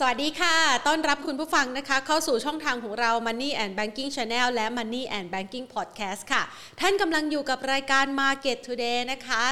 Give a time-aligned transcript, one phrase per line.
[0.00, 6.42] สวัสดีค่ะ ต้อนรับคุณผู้ฟังนะคะ เข้าสู่ช่องทางของเรา Money and Banking Channel และ Money and Banking Podcast ค่ะ
[6.80, 9.42] ท่านกำลังอยู่กับรายการ Market Today นะคะ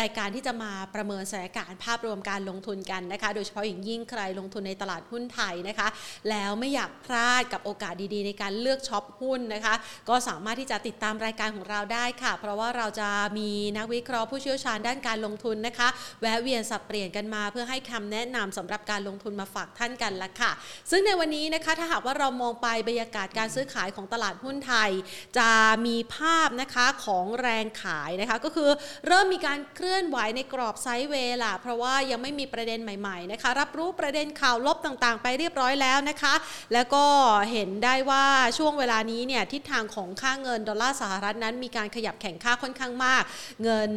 [0.00, 5.88] รายการที่จะมาประเมินสถานการณ์ภาพรวมการลงทุนกันนะคะ โดยเฉพาะอย่างยิ่งใครลงทุนในตลาดหุ้นไทยนะคะ
[6.30, 9.74] แล้วไม่อยากพลาดกับโอกาสดีๆ ในการเลือกช็อปหุ้นนะคะ
[10.08, 13.08] ก็สามารถที่จะติดตามรายการของเราได้ค่ะ เพราะว่าเราจะ
[13.38, 15.88] มีนักวิเคราะห์ผู้เชี่ยวชาญด้านการลงทุนนะคะ
[16.20, 20.52] แวะเวียนสับเปลี่ยนกันมา เพื่อให้คำแนะนำสำหรับการลงทุนมาฝากท่านกันละค่ะ
[20.90, 24.90] ซึ่งในวันนี้นะคะถ้าหากว่าเรามองไปบรรยากาศการซื้อขายของตลาดหุ้นไทย
[25.38, 25.50] จะ
[25.86, 28.70] มีภาพนะคะของแรงขายนะคะ ก็คือ
[29.06, 36.34] เริ่มมีการเคลื่อนไหวในกรอบไซด์เวย์ล่ะเพราะว่ายังไม่มีประเด็นใหม่ๆนะคะรับรู้ประเด็นข่าวลบต่างๆ ไปเรียบร้อยแล้วนะคะ
[36.74, 37.04] แล้วก็
[37.52, 38.24] เห็นได้ว่า
[38.58, 43.22] ช่วงเวลานี้เนี่ยทิศทางของค่าเงินดอลลาร์สหรัฐนั้น มีการขยับแข่งค่าค่อนข้างมาก
[43.62, 43.90] เงิน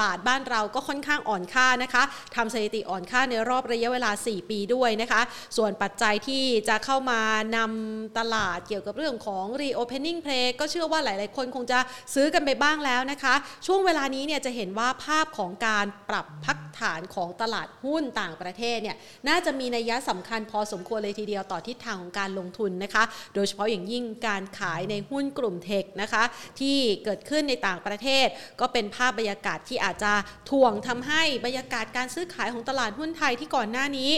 [0.00, 2.02] บาทบ้านเราก็ค่อนข้างอ่อนค่านะคะ
[2.36, 5.20] ทำสถิติอ่อนค่าในรอบระยะเวลา 4 ปีด้วยนะคะ
[5.56, 7.20] ส่วนปัจจัยที่จะเข้ามา
[7.56, 11.78] นำตลาดเกี่ยวกับเรื่องของ reopening play ก็เชื่อว่าหลาย ๆ คนคงจะ
[12.14, 13.34] ซื้อกันไปบ้างแล้วนะคะ
[13.66, 18.96] ช่วงเวลานี้เนี่ยจะเห็นว่าภาพของการปรับพักฐานของตลาดหุ้นต่างประเทศเนี่ย
[19.28, 23.02] น่าจะมีนัยยะสำคัญพอสมควรเลยทีเดียวต่อทิศทางของการลงทุนนะคะ
[23.34, 26.22] โดยเฉพาะอย่างยิ่งการขายในหุ้นกลุ่มเทคนะคะ
[26.60, 28.26] ที่เกิดขึ้นในต่างประเทศ
[28.60, 30.12] ก็เป็นภาพบรรยากาศที่อาจจะ
[30.50, 34.10] ถ่วงทำให้บรรยากาศการซื้อขายของตลาดหุ้นไทยที่ก่อนหน้านี้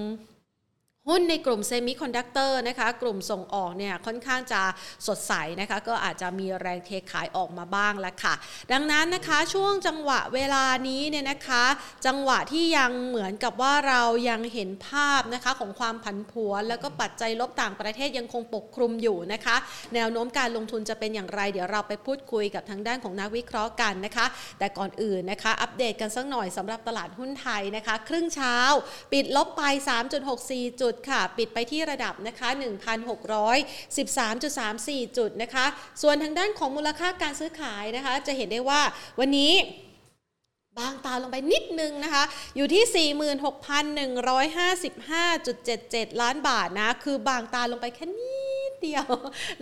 [0.00, 0.29] Então,
[1.10, 4.62] หุ้นในกลุ่มเซมิคอนดักเตอร์นะคะกลุ่มส่งออกเนี่ยค่อนข้างจะ
[5.06, 8.34] สดใสนะคะก็อาจจะมีแรงเทขายออกมาบ้างแล้วค่ะ
[8.72, 11.64] ดังนั้นนะคะช่วงจังหวะเวลานี้เนี่ยนะคะ
[12.06, 19.56] จังหวะที่ยังเหมือนกับว่าเรายังเห็นภาพนะคะของความผันผวนแล้วก็ปัจจัยลบต่างประเทศยังคงปกคลุมอยู่นะคะ
[19.94, 24.26] แนวโน้มการลงทุนจะเป็นอย่างไร เดี๋ยวเราไปพูดคุยกับทางด้านของนักวิเคราะห์กันนะคะ
[24.58, 28.56] แต่ก่อนอื่นนะคะ อัปเดตกันสักหน่อยสำหรับตลาดหุ้นไทยนะคะ ครึ่งเช้า
[29.12, 29.62] ปิดลบไป
[30.22, 35.66] 3.64 จุดค่ะปิดไปที่ระดับนะคะ 1,613.34 จุดนะคะ
[36.02, 38.80] ส่วนทางด้านของมูลค่าการซื้อขายนะคะ จะเห็นได้ว่า
[39.20, 39.52] วันนี้
[40.78, 42.24] บางตาลงไปนิดนึงนะคะ
[42.56, 43.10] อยู่ที่
[46.10, 48.49] 46,155.77 ล้านบาทนะ คือบางตาลงไปแค่นี้
[48.82, 49.06] เดียว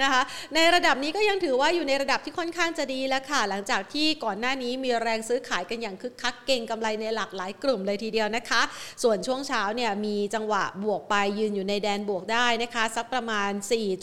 [0.03, 0.23] นะคะ
[0.55, 8.63] ในระดับนี้ก็ยังถือว่าอยู่ในระดับที่ค่อนข้างจะดีแล้วค่ะ หลังจากที่ก่อนหน้านี้มีแรงซื้อขายกันอย่างคึกคักเก่งกำไรในหลากหลายกลุ่มเลยทีเดียวนะคะ
[9.03, 13.51] ส่วนช่วงเช้าเนี่ยมีจังหวะบวกไปยืนอยู่ในแดนบวกได้นะคะ สักประมาณ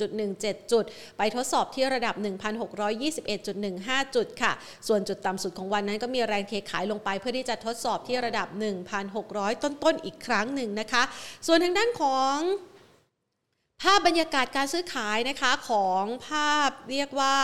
[0.10, 0.84] 4.17 จุด
[1.18, 2.16] ไปทดสอบที่ระดับ
[2.96, 4.52] 1,621.15 จุดค่ะ
[4.88, 8.48] ส่วนจุดต่ำสุดของวันนั้นก็มีแรงเทขายลงไปเพื่อที่จะทดสอบที่ระดับ
[9.06, 11.04] 1,600 ต้นๆอีกครั้งหนึ่งนะคะ
[11.48, 12.38] ส่วนทางด้านของ
[13.82, 17.38] ภาพบรรยากาศการซื้อขายนะคะของภาพเรียกว่า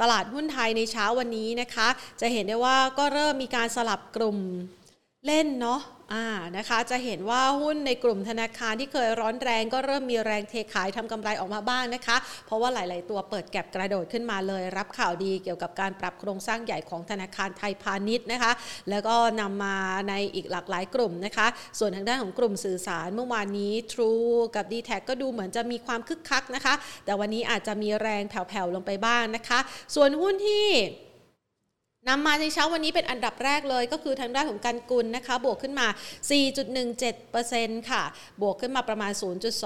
[0.00, 1.88] ตลาดหุ้นไทยในเช้าวันนี้นะคะ
[2.20, 4.38] จะเห็นได้ว่าก็เริ่มมีการสลับกลุ่ม
[5.26, 5.80] เล่นเนาะ
[6.12, 12.16] อ่านะคะจะเห็นว่าหุ้นในกลุ่มธนาคารที่เคยร้อนแรงก็เริ่มมีแรงเทขายทำกำไรออกมาบ้างนะคะ
[12.46, 18.52] เพราะว่าหลาย ๆ ตัวเปิดแก็บกระโดดขึ้นมาเลย รับข่าวดีเกี่ยวกับการปรับโครงสร้างใหญ่ของธนาคารไทยพาณิชย์นะคะ
[18.90, 19.76] แล้วก็นำมา
[20.08, 21.46] ในอีกหลากหลายกลุ่มนะคะ
[21.78, 29.58] ส่วนทางด้านของกลุ่มสื่อสารเมื่อวานนี้ True กับ d t แทก็ดูเหมือนจะมีความคึกคักนะคะ แต่วันนี้อาจจะมีแรงแผ่ว ๆ ลงไปบ้างนะคะ
[29.94, 30.66] ส่วนหุ้นที่
[32.08, 35.86] นำมาในเช้าวันนี้เป็นอันดับแรกเลยก็คือทางด้านของการกุลนะคะบวกขึ้นมา
[36.68, 38.02] 4.17%ค่ะ
[38.42, 39.12] บวกขึ้นมาประมาณ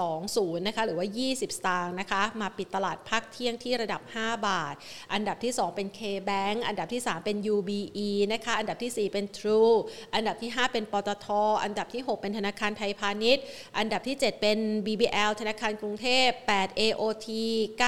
[0.07, 4.75] 0.20 นะคะหรือว่า 20 สตางค์นะคะ มาปิดตลาดพักเที่ยงที่ระดับ 5 บาท
[5.13, 9.77] อันดับที่ 2 เป็น K-Bank อันดับที่ 3 เป็น UBE นะคะ อันดับที่ 4 เป็น True
[10.15, 11.27] อันดับที่ 5 เป็นปตท
[11.65, 13.45] อันดับที่ 6 เป็นธนาคารไทยพาณิชย์
[13.79, 17.29] อันดับที่ 7 เป็น BBL ธนาคารกรุงเทพ 8 AOT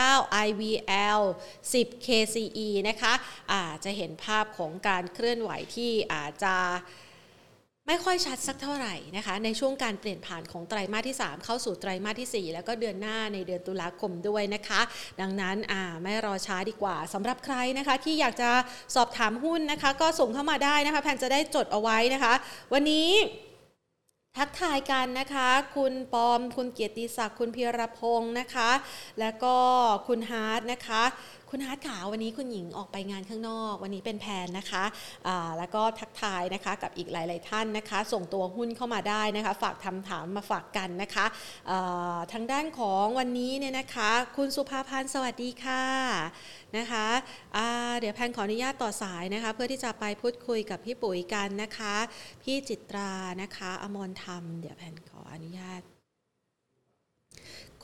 [0.04, 1.20] 9 IVL
[1.72, 6.56] 10 KCE นะคะะจะเห็นภาพาพของการเคลื่อนไหวที่อาจจะ
[7.91, 14.81] ไม่ค่อยชัดสักเท่าไหร่นะคะ ในช่วงการเปลี่ยนผ่านของไตรมาสที่ 3 เข้าสู่ไตรมาสที่ 4 แล้วก็เดือนหน้าในเดือนตุลาคมด้วยนะคะ
[15.21, 15.56] ดังนั้น
[16.03, 18.50] ไม่รอช้าดีกว่าสำหรับใครนะคะ ที่อยากจะ
[18.94, 22.34] สอบถามหุ้นนะคะ ก็ส่งเข้ามาได้นะคะแพนจะได้จดเอาไว้นะคะ
[22.72, 23.10] วันนี้
[24.39, 28.71] ทักทายกันนะคะ คุณปอม คุณเกียรติศักดิ์คุณพีรพงศ์นะคะ
[29.21, 29.54] แล้วก็
[30.09, 31.03] คุณฮาร์ดนะคะ
[31.53, 41.27] คุณฮาร์ดขาวันนี้คุณหญิงออกไปงานข้างนอก วันนี้เป็นแพนนะคะแล้วก็ทักทายนะคะกับอีกหลาย ๆ ท่านนะคะ ส่งตัวหุ้นเข้ามาได้นะคะ ฝากคำถามมาฝากกันนะคะ
[42.33, 45.84] ทางด้านของวันนี้เนี่ยนะคะ คุณสุภาพันธ์สวัสดีค่ะ
[46.77, 47.06] นะคะ
[48.00, 51.95] เดี๋ยวแพนขออนุญาตต่อสายนะคะ เพื่อที่จะไปพูดคุยกับพี่ปุ๋ยกันนะคะ
[52.42, 53.12] พี่จิตรา
[53.42, 55.97] นะคะ อมรธรรม เดี๋ยวแพนขออนุญาต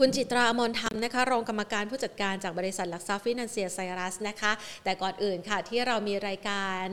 [0.00, 4.52] คุณจิตราอมรธรรมนะคะรองกรรมการผู้จัดการจากบริษัทหลักทรัพย์ฟินแลนเซียไซรัสนะคะ
[4.85, 6.85] แต่ก่อนอื่นค่ะที่เรามีรายการ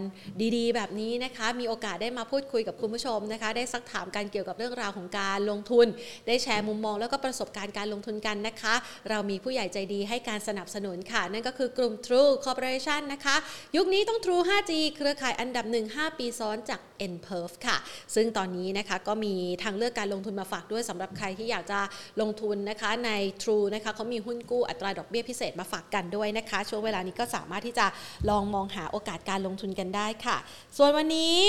[0.55, 5.87] ดีๆ แบบนี้นะคะ มีโอกาสได้มาพูดคุยกับคุณผู้ชมนะคะ ได้ซักถามกันเกี่ยวกับเรื่องราวของการลงทุน
[6.27, 8.73] ได้แชร์มุมมองแล้วก็ประสบการณ์การลงทุนกันนะคะ
[9.09, 13.35] เรามีผู้ใหญ่ใจดีให้การสนับสนุนค่ะ นั่นก็คือกลุ่ม True Corporation นะคะ
[13.75, 16.81] ยุคนี้ต้อง True 5G เครือข่ายอันดับ 1 5 ปีซ้อนจาก
[17.13, 17.77] n p e r f ค่ะ
[18.15, 19.33] ซึ่งตอนนี้นะคะก็มี
[19.63, 21.79] ทางเลือกการลงทุนมาฝากด้วยสำหรับใครที่อยากจะ
[22.21, 23.11] ลงทุนนะคะใน
[23.41, 27.85] True นะคะเขามีหุ้นกู้อัตราดอกเบี้ยพิเศษมาฝากกันด้วยนะคะ ช่วงเวลานี้ก็สามารถที่จะ
[28.29, 30.37] ลองมองหาโอกาสการลงทุนกันได้ค่ะ
[30.77, 31.39] ส่วนวันนี้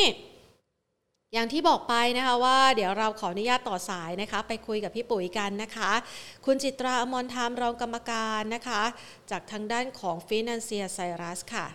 [1.35, 5.91] อย่างที่บอกไปนะคะว่าเดี๋ยวเราขออนุญาตต่อสายนะคะ ไปคุยกับพี่ปุ๋ยกันนะคะ
[6.47, 8.83] คุณจิตราอมรธรรมรองกรรมการนะคะ
[9.31, 11.67] จากทางด้านของ Financier Cyrus ค่ะ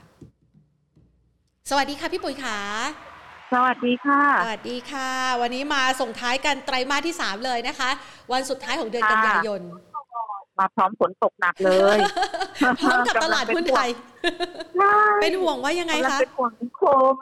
[1.70, 2.60] สวัสดีค่ะพี่ปุ๋ยขา
[3.54, 5.12] สวัสดีค่ะ สวัสดีค่ะ
[5.42, 7.90] วันนี้มาส่งท้ายกันไตรมาสที่ 3 เลยนะคะ
[8.32, 9.62] วันสุดท้ายของเดือนค่ะกันยายน
[10.60, 11.98] มาพร้อมฝนตกหนักเลย
[12.82, 13.90] พร้อมกับตลาดหุ้นไทย
[14.78, 16.82] ใช่เป็นห่วงว่ายังไงกำลังคะเป็นห่วงนิค
[17.14, 17.16] ม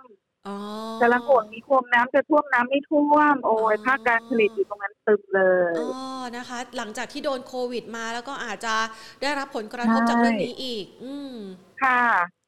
[0.48, 0.58] อ๋อ
[1.02, 5.42] กำลังห่วงนิคมน้ำจะท่วมน้ำไม่ท่วม โอ้ยอ๋อภาคการผลิตอยู่ตรงนั้นตึมเล
[5.72, 8.76] ยอ๋อนะคะ หลังจากที่โดนโควิดมาแล้วก็อาจจะ
[9.22, 11.36] ได้รับผลกระทบใช่จากเรื่องนี้อีก อืม
[11.84, 12.02] ค่ะ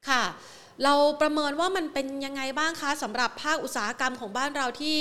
[0.09, 0.23] ค่ะ
[0.83, 4.99] เราประเมินว่ามันเป็นยังไงบ้างคะสำหรับภาคอุตสาหกรรมของบ้านเราที่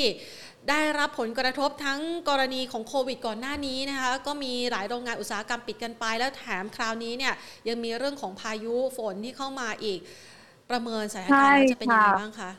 [0.71, 7.35] ได้รับผลกระทบทั้งกรณีของโควิดก่อนหน้านี้นะคะก็มีหลายโรงงานอุตสาหกรรมปิดกันไป แล้วแถมคราวนี้เนี่ย
[7.69, 10.01] ยังมีเรื่องของพายุฝนที่เข้ามาอีก
[10.71, 12.51] ประเมินสถานการณ์จะเป็นยังไงบ้างคะ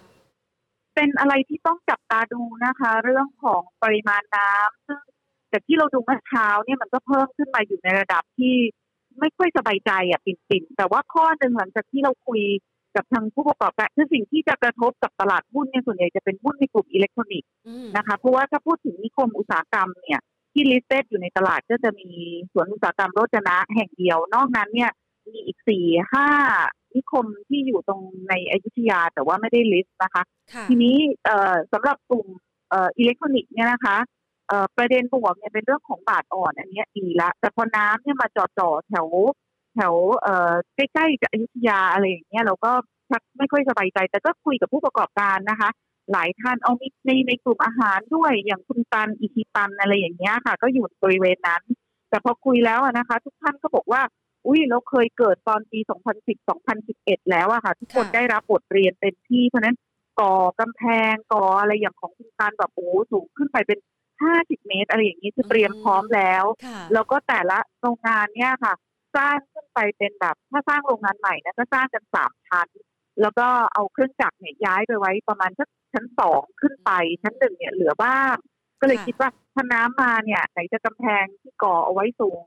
[0.95, 4.99] เป็นอะไรที่ต้องจับตาดูนะคะ เรื่องของปริมาณน้ำซึ่ง
[5.51, 8.55] จากที่เราดูเมื่อเช้าเนี่ยมันก็เพิ่มขึ้นมาอยู่ในระดับที่
[9.19, 12.41] ไม่ค่อยสบายใจอะปิ่นๆแต่ว่าข้อหนึ่งหลังจากที่เราคุย
[12.97, 20.19] กับทางผู้ประกอบการคือสิ่งที่จะกระทบกับตลาดหุ้นเนี่ยส่วนใหญ่จะเป็นหุ้นในกลุ่มอิเล็กทรอนิกส์อืมนะคะเพราะว่าถ้าพูดถึงนิคมอุตสาหกรรมเนี่ย
[20.53, 22.09] ที่ listed อยู่ในตลาดก็จะมี
[22.51, 24.91] สวนอุตสาหกรรมโรจนะแห่งเดียว นอกนั้นเนี่ย
[25.27, 26.27] มีอีกสี่ห้า
[26.95, 30.23] นิคมที่อยู่ตรงในอยุธยาแต่ว่าไม่ได้ list นะคะ
[30.53, 30.95] ค่ะทีนี้
[31.25, 32.27] เอ่อสำหรับกลุ่ม
[32.69, 33.97] เอ่ออิเล็กทรอนิกส์เนี่ยนะคะ
[34.47, 42.71] เอ่อประเด็นบวกเนี่ยเป็นเรื่องของบาทอ่อนอันเนี้ยดีละแต่พอน้ำเนี่ยมาจ่อๆแถวแถวเอ่อใกล้ๆกับอยุธยาอะไรอย่างเงี้ยเราก็
[43.09, 45.69] ชักไม่ค่อยสบายใจ แต่ก็คุยกับผู้ประกอบการนะคะ
[46.11, 51.61] หลายท่านเอามีในในกลุ่มอาหารด้วยอย่างคุณตันอิทิตันอะไรอย่างเงี้ยค่ะ ก็อยู่บริเวณนั้น
[52.09, 54.01] แต่พอคุยแล้วอะนะคะ ทุกท่านก็บอกว่า
[54.45, 55.79] อุ้ยเราเคยเกิดตอนปี
[56.19, 56.37] 2010
[56.79, 59.75] 2011 แล้วอะค่ะ ทุกคนค่ะได้รับบทเรียนเต็มที่เพราะฉะนั้น
[60.19, 63.79] ก่อกำแพงก่ออะไรอย่างของคุณตันแบบโอ้โหสูงขึ้นไปเป็น
[64.23, 68.73] 50 เมตร อะไรอย่างนี้คือเตรียมพร้อมแล้วค่ะแล้วก็แต่ละโรงงานเนี่ยค่ะ
[69.17, 72.67] สร้างขึ้นไปเป็นแบบ ถ้าสร้างโรงงานใหม่นะก็สร้างกันสามชั้น
[73.21, 76.91] แล้วก็เอาเครื่องจักรเนี่ยย้ายไปไว้ประมาณสักชั้นสองขึ้นไป
[77.23, 78.35] ชั้นหนึ่งเนี่ยเหลือบ้าง
[78.79, 82.45] ก็เลยค่ะคิดว่าถ้าน้ำมาเนี่ย ไหนจะกำแพงที่ก่อเอาไว้สูง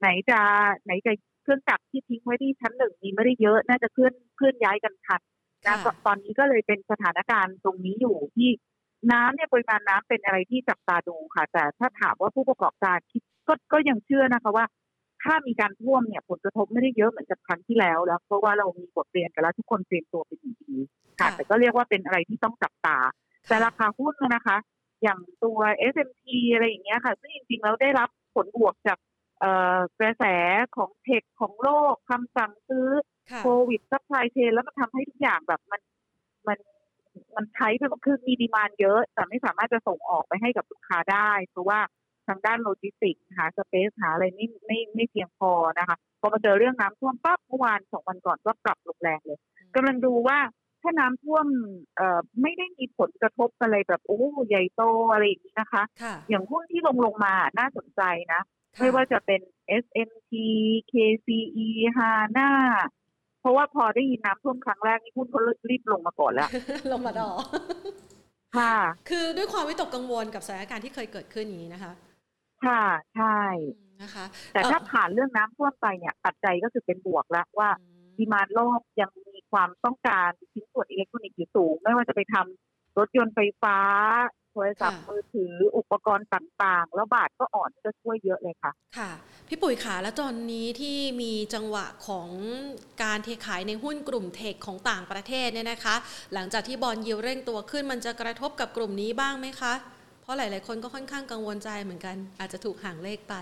[0.00, 0.40] ไหนจะ
[0.84, 1.12] ไหนจะ
[1.42, 5.20] เครื่องจักรที่ทิ้งไว้ที่ชั้นหนึ่งมีไม่ได้เยอะน่าจะเคลื่อนเคลื่อนย้ายกันทัน
[5.66, 8.50] นะค่ะก็ตอนนี้ก็เลยเป็นสถานการณ์ตรงนี้อยู่ที่
[9.12, 14.66] น้ำเนี่ยปริมาณน้ำเป็นอะไรที่จับตาดูค่ะ แต่ถ้าถามว่าผู้ประกอบการคิดก็ก็ยังเชื่อนะคะว่า
[15.24, 20.76] ถ้ามีการท่วมเนี่ยผลกระทบไม่ได้เยอะเหมือนกับครั้งที่แล้วแล้ว เพราะว่าเรามีบทเรียนกันแล้วทุกคนเตรียมตัวเป็นอย่างดี
[21.20, 22.98] ค่ะค่ะแต่ก็เรียกว่าเป็นอะไรที่ต้องจับตา
[23.48, 24.56] แต่ราคาหุ้นนะคะ
[25.02, 25.58] อย่างตัว
[25.92, 26.22] S&P
[26.54, 28.98] อะไรอย่างเงี้ยค่ะ ซึ่งจริงๆแล้วได้รับผลบวกจาก
[29.40, 30.24] เอ่อกระแส
[30.76, 32.88] ของ tech ของโลกคำสั่งซื้อ
[33.30, 35.80] ค่ะโควิด supply chain แล้วมันทำให้ทุกอย่างแบบมัน
[36.48, 36.58] มัน
[37.36, 41.80] มันช้าไปหมดคือมี demand เยอะ แต่ไม่สามารถจะส่งออกไปให้กับลูกค้าได้ เพราะว่า
[42.28, 49.38] ทางด้านโลจิสติกส์หา space หาอะไรไม่ไม่ไม่เพียงพอนะคะพอมาเจอเรื่องน้ำท่วมปั๊บเมื่อวานสองวันก่อนก็ปรับลงแรงเลย
[49.74, 50.38] กำลังดูว่า
[50.82, 51.46] ถ้าน้ำท่วม
[51.96, 58.02] เอ่อไม่ได้มีผลกระทบอะไรแบบโอ้ใหญ่โตอะไรอย่างนี้นะคะค่ะอย่างหุ้นที่ลงลงมาน่าสนใจ
[58.32, 58.40] นะ
[58.76, 59.40] ค่ะไม่ว่าจะเป็น
[59.82, 60.32] SMT
[60.90, 62.50] KCE HANA
[63.40, 65.40] เพราะว่าพอได้ยินน้ำท่วมครั้งแรกนี่หุ้นเขา
[65.70, 66.48] รีบลงมาก่อนแล้ว
[66.92, 67.30] ลงมาดอ
[68.56, 68.76] ค่ะ
[69.08, 71.92] คือด้วยความวิตกกังวลกับสถานการณ์ที่เคยเกิดขึ้นอย่างนี้นะคะ
[72.66, 72.82] ค่ะ
[73.16, 73.40] ใช่
[74.02, 77.70] นะคะ แต่ถ้าเอ่อผ่านเรื่องน้ำท่วมไปเนี่ยปัจจัยก็คือเป็นบวกแล้วว่า
[78.18, 83.78] ดีมานโลกยังมีความต้องการชิ้นส่วนอิเล็กทรอนิกส์อยู่สูง ไม่ว่าจะไปทำรถยนต์ไฟฟ้า
[84.50, 89.10] โทรศัพท์มือถืออุปกรณ์ต่างๆ แล้วบาทก็อ่อนก็ช่วยเยอะเลยค่ะ ค่ะ
[89.48, 92.30] พี่ปุ๋ยขาแล้วตอนนี้ที่มีจังหวะของ
[93.02, 95.94] การเทขายในหุ้นกลุ่มเทคของต่างประเทศเนี่ยนะคะ
[96.34, 99.74] หลังจากที่บอลยิวเร่งตัวขึ้นมันจะกระทบกับกลุ่มนี้บ้างไหมคะ
[100.24, 103.34] เพราะหลาย ๆ คนก็ค่อนข้างกังวลใจเหมือนกัน อาจจะถูกห่างเลขไป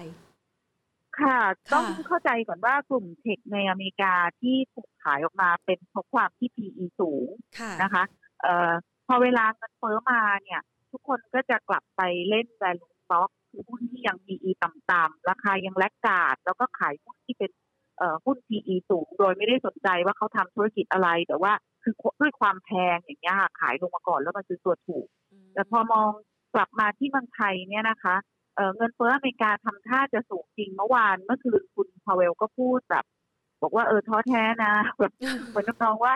[1.20, 1.38] ค่ะ
[1.70, 7.26] ค่ะ ต้องเข้าใจก่อนว่ากลุ่มเทคในอเมริกาที่ถูกขายออกมาเป็นเพราะความที่ PE สูง
[7.58, 8.04] ค่ะนะคะ
[8.40, 8.72] เอ่อ
[9.06, 10.60] พอเวลาเงินเฟ้อมาเนี่ย
[10.90, 17.50] ทุกคนก็จะกลับไปเล่น value stock คือหุ้นที่ยัง PE ต่ำๆราคายังแลกกาด แล้วก็ขายหุ้นที่เป็น
[18.24, 25.06] หุ้น PE สูง โดยไม่ได้สนใจว่าเขาทำธุรกิจอะไร แต่ว่าคือด้วยความแพงอย่างเงี้ยขายลงมาก่อนแล้วมาซื้อตัวถูก
[25.54, 26.10] แต่พอมอง
[26.54, 28.16] กลับมาที่เมืองไทยเนี่ยนะคะ
[28.76, 33.04] เงินเฟ้ออเมริกาทำท่าจะสูงจริงเมื่อวานเมื่อคืนคุณพาเวลก็พูดแบบ
[33.62, 35.12] บอกว่าเออท้อแท้นะแบบ
[35.48, 36.14] เหมือนน้องว่า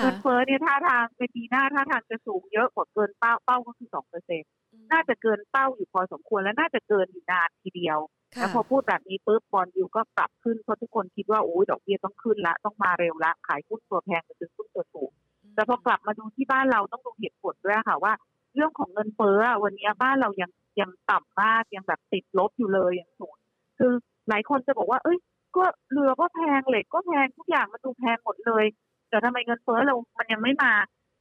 [0.00, 4.50] เงินเฟ้อเนี่ยท่าทางในปีหน้าท่าทางจะสูงเยอะกว่าเกินเป้าเป้าก็คือสองเปอร์เซ็นต์
[4.92, 7.98] น่าจะเกินเป้าอยู่พอสมควรและน่าจะเกินอยู่นานทีเดียว
[8.36, 15.10] แล้วพอพูดแบบนี้ปุ๊บบอลยูก็ปรับขึ้นเพราะทุกคนคิดว่าโอ้ยดอกเบี้ยต้องขึ้นละต้องมาเร็วละขายหุ้นตัวแพงจะซื้อหุ้นตัวถูก
[15.54, 18.12] แต่พอกลับมาดูที่บ้านเราต้องดูเหตุผลด้วยค่ะว่า
[18.56, 23.34] เรื่องของเงินเฟ้อวันนี้บ้านเรายังยังต่ำมากยังแบบติดลบอยู่เลยอย่างสูง
[23.78, 23.92] คือ
[24.28, 25.18] หลายคนจะบอกว่า เอ้ย
[25.56, 28.64] ก็เรือก็แพงเหล็กก็แพงทุกอย่างมันดูแพงหมดเลย
[29.08, 30.72] แต่ทำไมเงินเฟ้อเรา มันยังไม่มา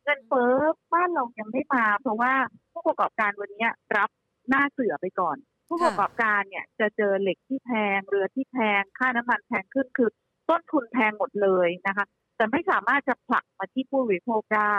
[0.03, 0.51] เงินเฟ้อ
[0.93, 2.33] บ้านเรายังไม่มา เพราะว่า
[2.71, 4.09] ผู้ประกอบการวันนี้รับ
[4.49, 5.37] หน้าเสือไปก่อน
[5.69, 10.09] ผู้ประกอบการเนี่ยจะเจอเหล็กที่แพงเรือที่แพงค่าน้ำมันแพงขึ้นคือ
[10.49, 12.05] ต้นทุนแพงหมดเลยนะคะ
[12.37, 14.77] แต่ไม่สามารถจะผลักมาที่ผู้บริโภคได้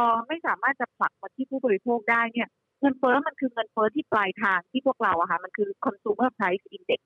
[0.00, 2.48] อไม่สามารถจะผลักมาที่ผู้บริโภคได้เนี่ย
[2.80, 7.00] เงินเฟ้อมันคือเงินเฟ้อที่ปลายทางที่พวกเราอะค่ะมันคือ consumer price index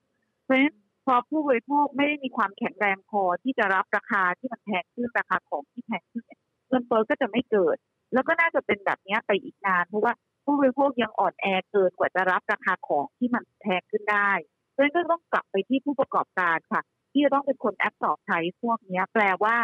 [0.44, 0.74] เพราะฉะนั้น
[1.06, 6.24] พอผู้บริโภคไม่ได้มีความแข็งแรงพอที่จะรับราคาที่มันแพงขึ้นราคาของที่แพงขึ้น
[6.68, 7.76] เงินเฟ้อก็จะไม่เกิด
[8.12, 10.12] แล้วก็น่าจะเป็นแบบนี้ไปอีกนาน เพราะว่า
[10.44, 14.30] ผู้บริโภคยังอ่อนแอเกินกว่าจะรับราคาของที่มันแพงขึ้นได้
[14.72, 19.56] เพราะฉะนั้นก็ต้องกลับไปที่ผู้ประกอบการค่ะ ที่จะต้องเป็นคนแอปสอบใช้พวกนี้แปลว่า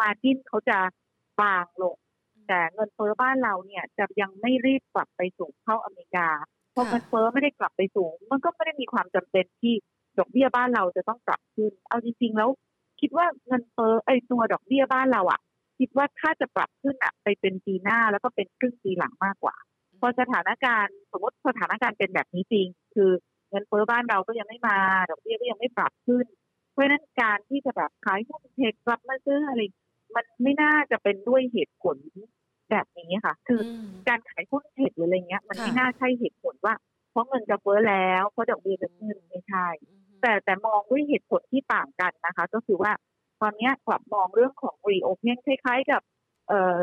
[0.00, 0.78] มาจิ้นเขาจะ
[1.40, 1.96] บางลง
[2.50, 6.28] แต่เงินเฟ้อบ้านเราเนี่ยจะยังไม่รีบกลับไปสูงเท่าอเมริกา
[6.74, 9.74] พอเงินเฟ้อไม่ได้กลับไปสูง มันก็ไม่ได้มีความจำเป็นที่
[10.18, 12.50] ดอกเบี้ยบ้านเราจะต้องปรับขึ้น เอาจริงๆ แล้ว
[13.00, 15.40] คิดว่าเงินเฟ้อไอตัวดอกเบี้ยบ้านเราอะ
[15.78, 19.56] คิดว่าถ้าจะปรับขึ้นอะไปเป็นปีหน้าแล้วก็เป็นครึ่งปีหลังมากกว่า
[20.00, 23.10] พอสถานการณ์สมมติสถานการณ์เป็นแบบนี้จริง คือ
[23.50, 24.78] เงินเฟ้อบ้านเราก็ยังไม่มา
[25.10, 26.26] ดอกเบี้ยก็ยังไม่ปรับขึ้น
[26.72, 29.60] เพราะฉะนั้นการที่จะแบบขายหุ้นเทคกลับมาซื้ออะไร
[30.16, 31.96] มันไม่น่าจะเป็นด้วยเหตุผล
[32.70, 33.60] แบบนี้ค่ะ คือ
[34.08, 36.74] การขายหุ้นเทคหรืออะไรเงี้ย มันไม่น่าใช่เหตุผลว่า
[37.10, 39.66] เพราะเงินจะเฟ้อแล้วเพราะดอกเบี้ยจะขึ้นไม่ใช่
[40.22, 42.92] แต่แต่มองด้วยเหตุผลที่ต่างกันนะคะ ก็คือว่า
[43.40, 46.02] ตอนนี้กลับมองเรื่องของ reopen คล้าย ๆ กับ
[46.48, 46.76] เอ่อ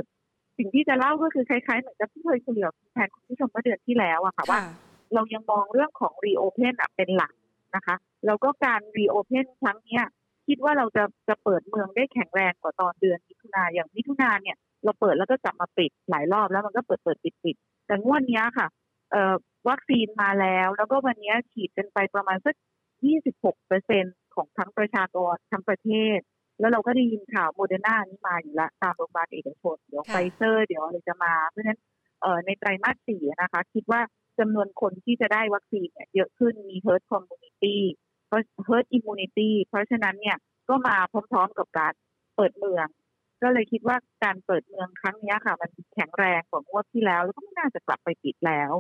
[0.58, 4.60] สิ่งที่จะเล่าก็คือคล้ายๆเหมือนกับที่เคยคุยกับแทนคุณผู้ชมเมื่อเดือนที่แล้วอะค่ะว่า
[5.14, 7.34] เรายังมองเรื่องของ reopen เป็นหลัก
[7.76, 10.02] นะคะ แล้วก็การ reopen ครั้งนี้
[10.48, 17.56] คิดว่าเราจะจะเปิดเมืองได้แข็งแรงกว่าตอนเดือนมิถุนาอย่างมิถุนาเนี่ย เราเปิดแล้วก็กลับมาปิดหลายรอบแล้วมันก็เปิดเปิดปิดปิด
[17.88, 18.68] แต่งวดนี้ค่ะ
[19.12, 19.34] เอ่อ
[19.70, 22.56] วัคซีนมาแล้ว แล้วก็วันนี้ฉีดกันไปประมาณสัก
[23.12, 24.06] 26เปอร์เซ็น
[24.36, 26.20] ของทั้งประชากรทั้งประเทศ
[26.60, 31.80] แล้วเราก็ได้ยินข่าวโมเดอร์นานี่มาอยู่แล้วตามโรงพยาบาลเอกชนเดี๋ยวไฟเซอร์เดี๋ยวอะไรจะมาเพราะฉะนั้น
[32.22, 34.02] เอ่อในไตรมาสสี่นะคะ คิดว่า
[34.40, 37.78] จำนวนคนที่จะได้วัคซีนเนี่ยเยอะขึ้นมี herd community
[38.28, 40.38] เพราะ herd immunity เพราะฉะนั้นเนี่ย
[40.70, 41.94] ก็มาพร้อมๆกับการ
[42.36, 42.88] เปิดเมือง
[43.42, 48.72] ก็เลยคิดว่าการเปิดเมืองครั้งนี้ค่ะ มันแข็งแรงกว่างวดที่แล้ว แล้วก็ไม่น่าจะกลับไปปิดแล้ว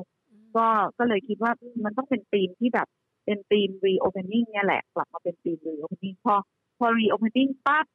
[0.55, 1.51] ก็ก็เลยคิดว่า
[1.83, 2.87] มันต้องเป็นธีมที่แบบ
[3.25, 6.35] เป็นธีม reopening เนี่ยแหละ กลับมาเป็นธีม reopening พอ
[6.77, 7.85] พอ reopening ปั๊บ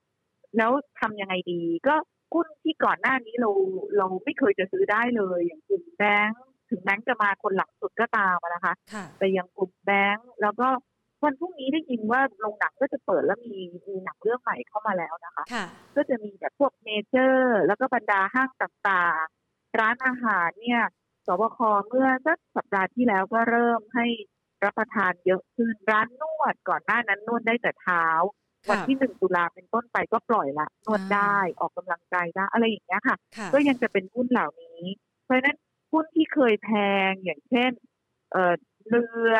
[0.56, 1.94] แล้วทำยังไงดี ก็
[2.32, 3.50] หุ้นที่ก่อนหน้านี้เรา
[3.98, 8.74] เราไม่เคยจะซื้อได้เลย อย่างกลุ่มแบงค์ถึงแบงค์จะมาคนหลังสุดก็ตามนะคะ
[9.18, 10.68] แต่อย่างกลุ่มแบงค์แล้วก็
[11.24, 15.44] วันพรุ่งนี้ได้ยินว่าโรงหนังก็จะเปิดแล้วมีมีหนังเรื่องใหม่เข้ามาแล้วนะคะ
[15.96, 20.82] ก็จะมีแบบพวกเมเจอร์ แล้วก็บรรดาห้างต่างๆ ร้านอาหารเนี่ย
[21.26, 24.06] สบคเมื่อสักสัปดาห์ที่แล้วก็เริ่มให้
[24.64, 28.06] รับประทานเยอะขึ้นร้านนวดก่อนหน้านั้นนวดได้แต่เท้า
[28.70, 33.16] วันที่หนึ่งตุลาเป็นต้นไปก็ปล่อยละนวดได้ออกกำลังกายได้อะไรอย่างเงี้ยค่ะ
[33.52, 34.82] ก็ยังจะเป็นหุ้นเหล่านี้
[35.24, 35.56] เพราะฉะนั้น
[35.92, 36.70] หุ้นที่เคยแพ
[37.10, 37.70] งอย่างเช่น
[38.32, 38.54] เอ่อ
[38.88, 39.34] เรือ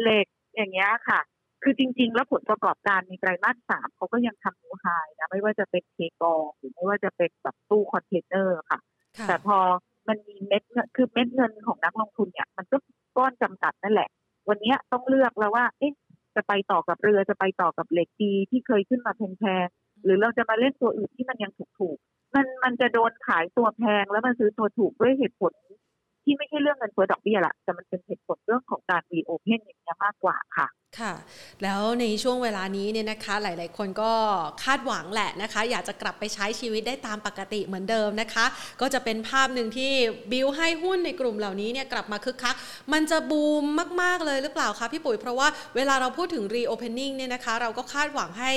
[0.00, 1.20] เหล็ก อย่างเงี้ยค่ะ
[1.62, 4.86] คือจริง ๆ แล้วผลประกอบการในไตรมาสสามเขาก็ยังทำ new high
[5.18, 8.80] นะไม่ว่าจะเป็นเทกองหรือไม่ว่าจะเป็นแบบตู้คอนเทนเนอร์ค่ะ
[9.28, 9.58] แต่พอ
[10.08, 10.62] มันมีเม็ด
[10.96, 12.76] คือเม็ดเงินของนักลงทุนเนี่ย มันก็
[13.16, 14.08] ก้อนจำกัดนั่นแหละ
[14.48, 15.92] วันนี้ต้องเลือกแล้วว่า เอ๊ะ
[16.36, 25.52] จะไปต่อกับเรือจะไปต่อกับเหล็กดีที่เคยขึ้นมาแพงๆหรือเราจะมาเล่นตัวอื่นที่มันยังถูกๆมันมันจะโดนขายตัวแพงแล้วมาซื้อตัวถูกด้วยเหตุผล
[26.24, 30.68] ที่ไม่ใช่เรื่องเงินเฟ้อดอกเบี้ยละแต่มันเป็นเหตุผลเรื่องของการรีโอเพนอย่างนี้มากกว่าค่ะ
[31.00, 31.14] ค่ะ
[31.62, 34.12] แล้วในช่วงเวลานี้เนี่ยนะคะหลาย ๆ คนก็
[34.64, 38.44] คาดหวังแหละนะคะ อยากจะกลับไปใช้ชีวิตได้ตามปกติเหมือนเดิมนะคะ
[38.80, 39.92] ก็จะเป็นภาพหนึ่งที่
[40.32, 42.56] บิวให้หุ้นในกลุ่มเหล่านี้เนี่ยกลับมาคึกคัก
[42.92, 43.64] มันจะบูม
[44.02, 48.52] มาก ๆ เลยหรือเปล่าคะพี่ปุ๋ยเพราะว่าเวลาเราพูดถึง reopening เนี่ยนะคะ เราก็คาดหวังให้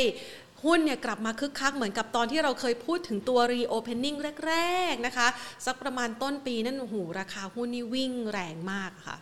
[0.65, 4.17] หุ้นเนี่ยกลับมาคึกคักเหมือนกับตอนที่เราเคยพูดถึงตัว reopening
[4.47, 4.55] แร
[4.91, 5.27] ก ๆ นะคะ
[5.65, 9.17] สักประมาณต้นปีนั่นโอ้โหราคาหุ้นนี่วิ่งแรงมากค่ะ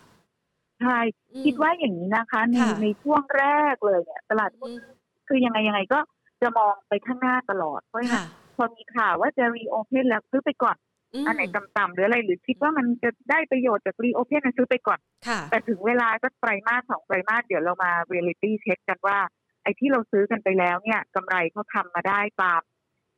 [0.80, 0.98] ใช่
[1.32, 4.94] อืมคิดว่าอย่างนี้นะคะในค่ะในช่วงแรกเลยเนี่ยตลาดหุ้นอืม
[5.28, 5.98] คือยังไงยังไงก็
[6.42, 10.76] จะมองไปข้างหน้าตลอดเพราะฉะนั้ค่ะพอมีข่าวว่าจะ reopen แล้วซื้อไปก่อน
[11.24, 19.18] มอันไหนต่ำๆหรืออะไรหรือคิดว่ามันจะได้ประโยชน์จาก reopen นะซื้อไปก่อนค่ะแต่ถึงเวลาก็ไตรมาสสองไตรมาสเดี๋ยวเรามา reality check กันว่า
[19.64, 22.60] ไอ้ที่เราซื้อกันไปแล้วเนี่ยกำไรเขาทำมาได้ตาม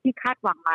[0.02, 0.72] ที่คาดหวังไหม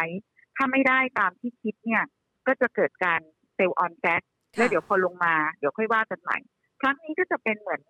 [0.56, 2.04] ถ้าไม่ได้ตามที่คิดเนี่ย
[2.48, 3.22] ก็จะเกิดการ
[3.56, 4.22] เซลล์ออนแจ็ค
[4.58, 6.38] แล้วเดี๋ยวพอลงมาเดี๋ยวค่อยว่ากันใหม่
[6.82, 7.82] ครั้งนี้ก็จะเป็นเหมือน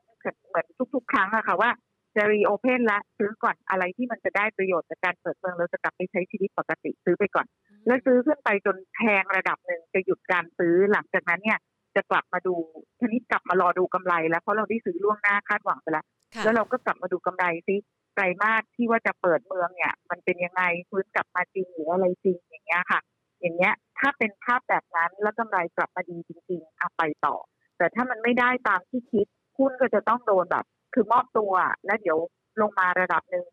[0.50, 1.72] เหมือนทุก ๆ ครั้งอะค่ะว่า
[2.16, 7.48] จะรีโอเพนละซื้อก่อนอะไรที่มันจะได้ประโยชน์จากการเปิดเมืองเราจะกลับไปใช้ชีวิตปกติซื้อไปก่อน
[7.88, 11.60] แล้วซื้อขึ้นไปจนแพงระดับหนึ่งจะหยุดการซื้อหลังจากนั้นเนี่ย
[11.96, 12.56] จะกลับมาดู
[13.00, 17.76] ทีนี้กลับมารอดูกำไรแล้วเพราะเราได้ซื้อล่วงหน้าคาดหวังไปแล้วค่ะ แล้วเราก็กลับมาดูกำไรซิ
[18.16, 23.00] ไตรมาสที่ว่าจะเปิดเมืองเนี่ย มันเป็นยังไงฟื้นกลับมาจริงหรืออะไรจริงอย่างเงี้ยค่ะ
[23.42, 27.36] อย่างเงี้ยถ้าเป็นภาพแบบนั้นแล้วกำไรกลับมาดีจริงๆเอาไปต่อ
[27.78, 31.54] แต่ถ้ามันไม่ได้ตามที่คิดหุ้นก็จะต้องโดนแบบ คือมอบตัว
[31.86, 32.18] แล้วเดี๋ยว
[32.62, 33.46] ลงมาระดับหนึ่ง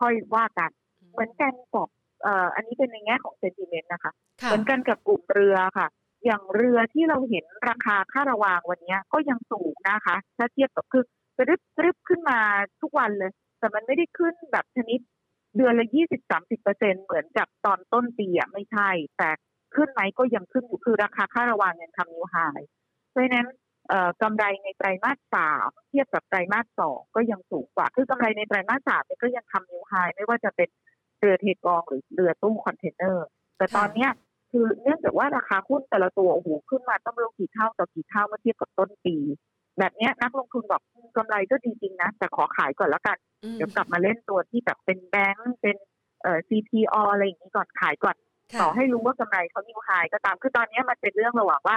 [0.00, 0.70] ค่อยว่ากัน
[1.12, 1.88] เหมือนกันกับ
[2.22, 5.86] เอ่ออันนี้เป็นในแง่ของเซนติเมนต์นะคะค่ะเหมือนกันกับกลุ่มเรือค่ะ
[6.24, 11.04] อย่างเรือที่เราเห็นราคาค่าระวางวันเนี้ยก็ยังสูงนะคะ ถ้าเทียบกับคือ
[11.40, 12.38] กระดึบกระดึบขึ้นมา
[12.80, 15.00] ทุกวันเลย แต่มันไม่ได้ขึ้นแบบชนิด
[15.56, 19.30] เดือนละยี่สิบสามสิบเปอร์เซ็นเหมือนกับตอนต้นปีอะไม่ใช่ แต่
[19.74, 22.36] ขึ้นไหมก็ยังขึ้นอยู่คือราคาค่าระวางยังทำ new high
[23.10, 23.46] เพราะฉะนั้น
[23.88, 30.68] เอ่อกำไรในไตรมาสสามเทียบกับไตรมาสสองก็ยังสูงกว่า คือกำไรในไตรมาสสามเนี่ยก็ยังทำ new high ไม่ว่าจะเป็น
[31.18, 34.10] เรือเทกองหรือเรือตู้คอนเทนเนอร์ แต่ตอนเนี้ย
[34.50, 39.16] คือเนื่องจากว่าราคาหุ้นแต่ละตัวโอ้โหขึ้นมาไม่รู้กี่เท่าต่อกี่เท่าเมื่อเทียบกับต้นปี
[39.78, 45.76] แบบเนี้ยนักลงทุนบอกอืมกำไรก็ดีจริงนะ แต่ขอขายก่อนแล้วกันอืมเดี๋ยวกลับมาเล่นตัวที่แบบเป็นแบงก์เป็น
[46.22, 48.16] เอ่อ CPO อะไรอย่างนี้ก่อนขายก่อน
[48.52, 51.76] ค่ะต่อให้รู้ว่ากำไรเขา new high ก็ตามคือตอนเนี้ยมันเป็นเรื่องระหว่างว่า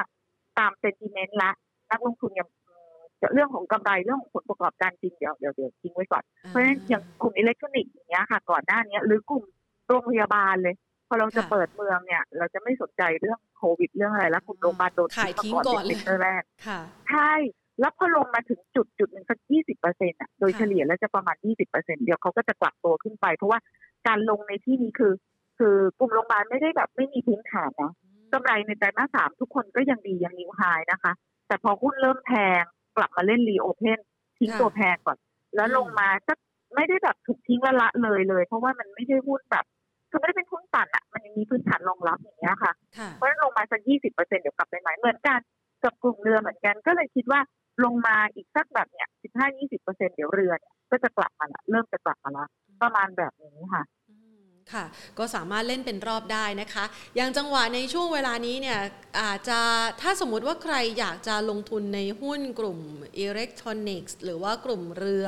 [0.60, 1.52] ตาม sentiment ละ
[1.92, 9.44] นักลงทุนยังอืมเรื่องของกำไรเรื่องของผลประกอบการจริงเดี๋ยวเดี๋ยวเดี๋ยวทิ้งไว้ก่อน เพราะฉะนั้นอย่างกลุ่มอิเล็กทรอนิกส์อย่างเงี้ยค่ะ ก่อนหน้าเนี้ยหรือกลุ่ม
[9.88, 10.76] โรงพยาบาลเลย
[11.08, 17.32] พอเราจะค่ะเปิดเมืองเนี่ย เราจะไม่สนใจเรื่องโควิดเรื่องอะไรแล้วกลุ่มโรงพยาบาลโดนขายทิ้งก่อนเลยเป็น sector แรกค่ะใช่
[17.80, 23.60] แล้วพอลงมาถึงจุดจุดหนึ่งสักยี่สิบเปอร์เซ็นต์อะโดยค่ะเฉลี่ยแล้วจะประมาณยี่สิบเปอร์เซ็นต์เดี๋ยวเขาก็จะกลับตัวขึ้นไป เพราะว่า
[24.08, 25.14] การลงในที่นี้คือ
[25.58, 27.92] คือกลุ่มโรงพยาบาลไม่ได้แบบไม่มีพื้นฐานนะ
[28.34, 31.14] กำไรในไตรมาสสามทุกคนก็ยังดียังนิวไฮนะคะ
[31.48, 32.32] แต่พอหุ้นเริ่มแพ
[32.62, 32.64] ง
[32.98, 34.00] กลับมาเล่นรีโอเพน
[34.40, 35.18] ทิ้งค่ะตัวแพงก่อน
[35.56, 36.38] แล้วลงมาสัก
[36.76, 39.66] ไม่ได้แบบถูกทิ้งละละเลยเลย เพราะว่ามันไม่ใช่หุ้นแบบ
[40.10, 45.40] คือไม่ได้เป็นหุ้นปั่นอะมันยังมีพื้นฐานรองรับอย่างเงี้ยค่ะค่ะเพราะฉะนั้นลงมาสักยี่สิบเปอร์เซ็นเดี๋ยวกลับไปใหม่เหมือนกัน
[45.84, 47.40] กับกลุ่มเรือเหมือนกันก็เลยคิดว่า
[47.84, 52.46] ลงมาอีกสักแบบเนี้ยสิบห้ายี่สิบเปอร์เซ็นเดี๋ยวเรือเนี่ยก็จะกลับมาละเริ่มจะกลับมาละ
[52.82, 54.86] ประมาณแบบนี้ค่ะอืมค่ะ
[55.18, 58.80] ก็สามารถเล่นเป็นรอบได้นะคะ อย่างจังหวะในช่วงเวลานี้เนี่ย
[59.22, 59.60] อาจจะ
[60.02, 62.80] ถ้าสมมุติว่าใครอยากจะลงทุนในหุ้นกลุ่ม
[63.18, 65.28] อิเล็กทรอนิกส์หรือว่ากลุ่มเรือ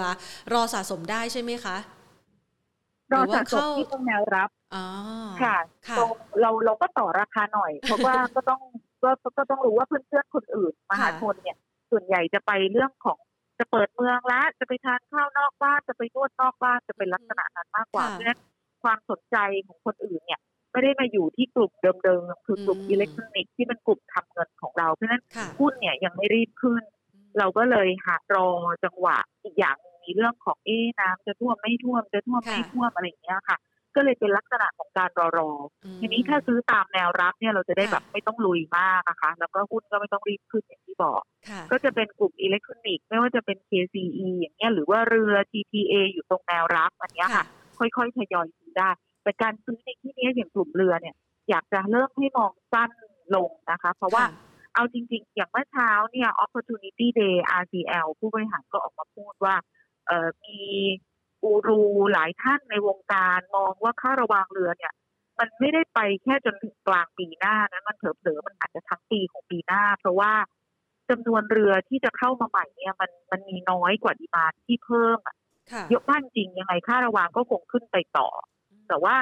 [0.53, 1.77] รอสะสมได้ใช่ไหมคะ
[3.13, 4.85] รอหรือว่าสะสมเข้าที่ตรงแนวรับอ๋อ
[5.41, 6.09] ค่ะค่ะตรง
[6.41, 8.61] เราเราก็ต่อราคาหน่อย เพราะว่าก็ต้อง
[9.03, 11.57] ก็ก็ต้องรู้ว่าเพื่อนๆคนอื่นมหาชนเนี่ย
[11.91, 13.17] ส่วนใหญ่จะไปเรื่องของ
[13.59, 18.39] จะเปิดเมืองละจะไปทานข้าวนอกบ้านจะไปนวดนอกบ้านจะเป็นลักษณะนั้นมากกว่าค่ะเพราะฉะนั้น
[18.83, 20.39] ความสนใจของคนอื่นเนี่ย
[20.71, 21.71] ไม่ได้มาอยู่ที่กลุ่ม
[22.03, 26.83] เดิมๆคือกลุ่มอืมอิเล็กทรอนิกส์ที่เป็นกลุ่มทำเงินของเรา เพราะฉะนั้นค่ะหุ้นเนี่ยยังไม่รีบขึ้น
[27.37, 28.47] เราก็เลยหารอ
[28.83, 33.57] จังหวะอีกอย่างหนึ่งมีเรื่องของเอ๊ะน้ำจะท่วมไม่ท่วมจะท่วมไม่ค่ะท่วมอะไรอย่างเงี้ยค่ะ
[33.95, 35.49] ก็เลยเป็นลักษณะของการรอรอ
[35.85, 47.45] อืมทีนี้ถ้าซื้อตามแนวรับเนี่ยเราจะได้ค่ะแบบไม่ต้องลุยมากนะคะ แล้วก็หุ้นก็ไม่ต้องรีบขึ้นอย่างที่บอกค่ะก็จะเป็นกลุ่มอิเล็กทรอนิกส์ไม่ว่าจะเป็น KCE อย่างเงี้ยหรือว่าเรือ TPA อยู่ตรงแนวรับอันเนี้ยค่ะ
[47.77, 48.89] ค่อยๆทยอยซื้อได้
[49.23, 51.15] แต่การซื้อในที่นี้อย่างกลุ่มเรือเนี่ย
[51.49, 52.89] อยากจะเริ่มให้มองสั้น
[53.35, 54.39] ลงนะคะ เพราะว่าค่
[54.75, 59.55] เอาจริง ๆ อย่างเมื่อเช้าเนี่ย opportunity day RCL ผู้บริหารก็ออกมาพูดว่า
[60.07, 60.57] เอ่อมี
[61.45, 61.81] กูรู
[62.13, 64.93] หลายท่านในวงการมองว่าค่าระวางเรือเนี่ย
[65.39, 70.33] มันไม่ได้ไปแค่จนถึงกลางปีหน้านะมันเผลอๆมันอาจจะทั้งปีของปีหน้า เพราะว่า
[71.09, 75.35] จำนวนเรือที่จะเข้ามาใหม่เนี่ย มันมันมีน้อยกว่าดีมานที่เพิ่มอะ
[75.71, 78.29] ค่ะเยอะมากจริงยังไงค่าระวางก็คงขึ้นไปต่อ
[78.87, 79.17] แต่ว่า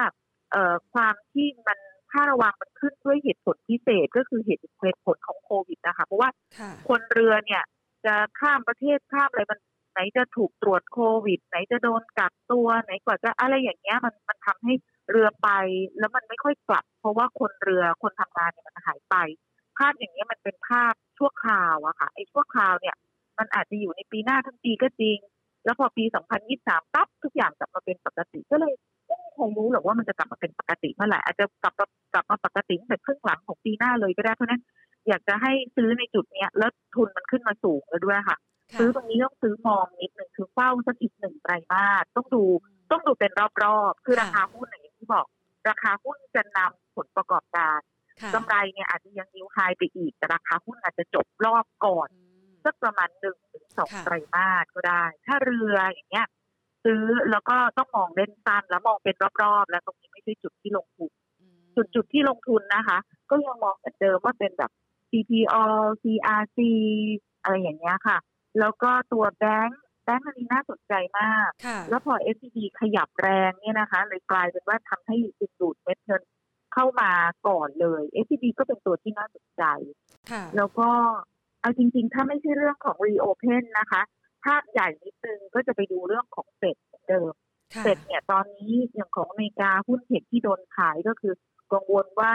[0.52, 1.78] เอ่อความที่มัน
[2.12, 7.62] ค่าระวางมันขึ้นด้วยเหตุผลพิเศษก็คือเหตุเหตุผลของโควิดนะคะ เพราะว่าค่ะคนเรือเนี่ย
[8.06, 9.60] จะข้ามประเทศข้ามอะไรมัน
[9.94, 14.74] ไหนจะถูกตรวจโควิด ไหนจะโดนกักตัวไหนกว่าจะอะไรอย่างเงี้ยมันมันทำให้
[15.10, 15.48] เรือไป
[15.98, 19.14] แล้วมันไม่ค่อยกลับ เพราะว่าคนเรือคนทำงานเนี่ยมันหายไป
[19.78, 22.96] ภาพอย่างเงี้ยมันเป็นภาพชั่วคราวอะค่ะไอ้ชั่วคราวเนี่ย
[23.38, 25.18] มันอาจจะอยู่ในปีหน้าทั้งปีก็จริง
[25.64, 26.04] แล้วพอปี
[26.48, 28.74] 2023ปั๊บทุกอย่างกลับมาเป็นปกติก็เลย
[29.06, 34.62] ไม่มีใครรู้หรอกว่ามันจะกลับมาเป็นปกติเมื่อไหร่อาจจะกลับมากลับมาปกติแต่ครึ่งหลังของปีหน้าเลยก็ได้เพราะนั้น
[35.08, 38.36] อยากจะให้ซื้อในจุดเนี้ยแล้วทุนมันขึ้นมาสูงแล้วด้วยค่ะ
[38.78, 42.44] ซื้อตรงนี้ต้องซื้อมองนิดหนึ่งคือเฝ้าสักอีกหนึ่งไตรมาสต้องดู
[42.90, 43.32] ต้องดูเป็น
[43.64, 45.26] รอบๆ คือค่ะราคาหุ้นอย่างที่บอก
[45.68, 47.80] ราคาหุ้นจะนำผลประกอบการ
[48.20, 56.26] ค่ะกำไรเนี่ยอาจจะยังนิวไฮไปอีก แต่ราคาหุ้นอาจจะจบรอบก่อนอืมสักประมาณหนึ่งถึงสองค่ะไตรมาสก็ได้ ถ้าเรืออย่างเงี้ย
[56.84, 62.98] ซื้อแล้วก็ต้องมองเล่นสั้นแล้วมองเป็นรอบๆ แล้วตรงนี้ไม่ใช่จุดที่ลงทุนอืมจุดจุดที่ลงทุนนะคะ
[63.30, 64.70] ก็ยังมองเหมือนเดิมว่าเป็นแบบ
[65.10, 65.54] CPO
[66.02, 66.58] CRC
[67.42, 68.18] อะไรอย่างเงี้ยค่ะ
[68.60, 76.22] แล้วก็ตัวแบงก์แบงก์อันนี้น่าสนใจมากค่ะแล้วพอ SCB ขยับแรงเนี่ยนะคะ เลยกลายเป็นว่าทำให้ดึงดูดเม็ดเงิน
[76.74, 77.12] เข้ามา
[77.46, 79.64] ก่อนเลย SCB ก็เป็นตัวที่น่าสนใจ
[80.30, 80.88] ค่ะแล้วก็
[81.60, 84.02] เอาจริง ๆ ถ้าไม่ใช่เรื่องของ reopen นะคะ
[84.44, 87.32] ภาพใหญ่นิดนึงก็จะไปดูเรื่องของเฟดเหมือนเดิม
[87.74, 91.34] ค่ะเฟดเนี่ยตอนนี้อย่างของอเมริกาหุ้นเทคที่โดนขายก็คือ
[91.72, 92.34] กังวลว่า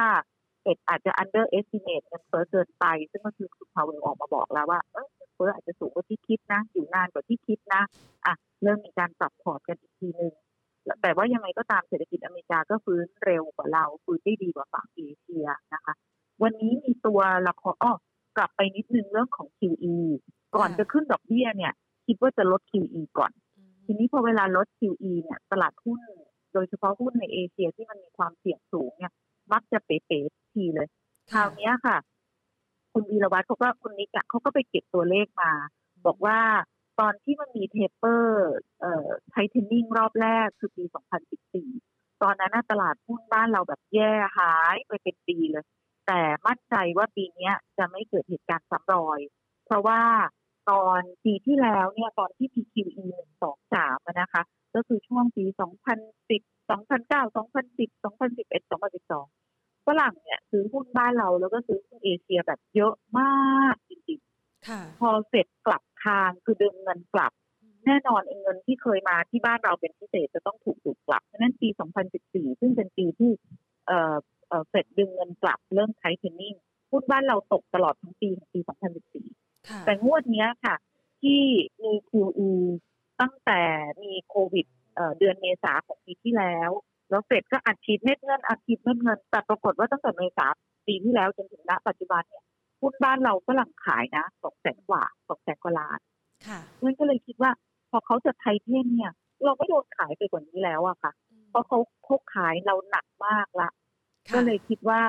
[0.61, 7.81] เฟดอาจจะ underestimate เงินเฟ้อเกินไป ซึ่งก็คือคุณพาวเวลออกมาบอกแล้วว่าเอ้ยเงินเฟ้ออาจจะสูงกว่าที่คิดนะ อยู่นานกว่าที่คิดนะ
[8.25, 10.33] อะเริ่มมีการปรับพอร์ตกันอีกทีนึง
[11.01, 15.93] แต่ว่ายังไงก็ตามเศรษฐกิจอเมริกาก็ฟื้นเร็วกว่าเรา ฟื้นได้ดีกว่าฝั่งเอเชียนะคะ
[16.43, 17.93] วันนี้มีตัวละครอ้อ
[18.37, 19.95] กลับไปนิดนึงเรื่องของ QE
[20.55, 21.73] ก่อนจะขึ้นดอกเบี้ยเนี่ย
[22.07, 25.99] คิดว่าจะลด QE ก่อนอืมทีนี้พอเวลาลด QE เนี่ยตลาดหุ้น
[26.53, 29.13] โดยเฉพาะหุ้นในเอเชียที่มันมีความเสี่ยงสูงเนี่ย
[29.53, 30.87] มักจะเป๋ๆทุกทีเลย
[31.33, 31.97] คราวเนี้ยค่ะ
[32.93, 35.51] คุณวีรวัตรเขาก็คุณนิกอะเขาก็ไปเก็บตัวเลขมา
[36.05, 36.39] บอกว่า
[36.99, 40.83] ตอนที่มันมี taper เอ่อ tightening รอบแรกคือปี
[41.53, 45.65] 2014 ตอนนั้นน่ะตลาดหุ้นบ้านเราแบบแย่หายไปเป็นปีเลย
[46.07, 49.19] แต่มั่นใจว่าปีเนี้ยจะไม่เกิดเหตุการณ์ซ้ำรอย
[49.65, 50.01] เพราะว่า
[50.69, 54.43] ตอนปีที่แล้วเนี่ยตอนที่ PQE หนึ่งสองสามนะคะ
[54.75, 55.45] ก็คือช่วงปี
[56.09, 59.38] 2010 2009 2010 2011 2012
[59.89, 64.19] ฝรั่งเนี่ยซื้อหุ้นบ้านเราแล้วก็ซื้อหุ้นเอเชียแบบเยอะมากจริง
[64.67, 67.31] ค่ะๆพอเสร็จกลับทางคือดึงเงินกลับ
[67.85, 71.69] แน่นอนไอ้เงินที่เคยมาที่บ้านเราเป็นพิเศษจะต้องถูกดูดกลับเพราะฉะนั้นปี
[72.15, 73.31] 2014 ซึ่งเป็นปีที่
[73.87, 74.15] เอ่อ
[74.47, 76.55] เอ่อเฟดดึงเงินกลับเริ่มใช้เทนนิ่ง
[76.91, 78.59] หุ้นบ้านเราตกตลอดทั้งปีของปี
[79.15, 80.75] 2014ค่ะแต่งวดเนี้ยค่ะ
[81.21, 81.41] ที่
[81.83, 82.51] มี QE
[83.21, 83.61] ตั้งแต่
[84.03, 86.71] มีโควิดเอ่อเดือนเมษาของปีที่แล้ว
[87.09, 90.47] แล้วเฟดก็อัดฉีดเม็ดเงินอัดฉีดเม็ดเงิน แต่ปรากฏว่าตั้งแต่เมษา
[90.87, 92.43] ปีที่แล้วจนถึงณปัจจุบันเนี่ย
[92.81, 95.99] หุ้นบ้านเราฝรั่งขายนะสองแสนกว่าสองแสนกว่าล้าน
[96.47, 97.51] ค่ะนั่นก็เลยคิดว่า
[97.89, 99.11] พอเขาจะไทเทนเนี่ย
[99.43, 101.11] เราไม่โดนขายไปกว่านี้แล้วอะค่ะ
[101.49, 103.69] เพราะเขาเขาขายเราหนักมากละ
[104.27, 105.01] ค่ะก็เลยคิดว่า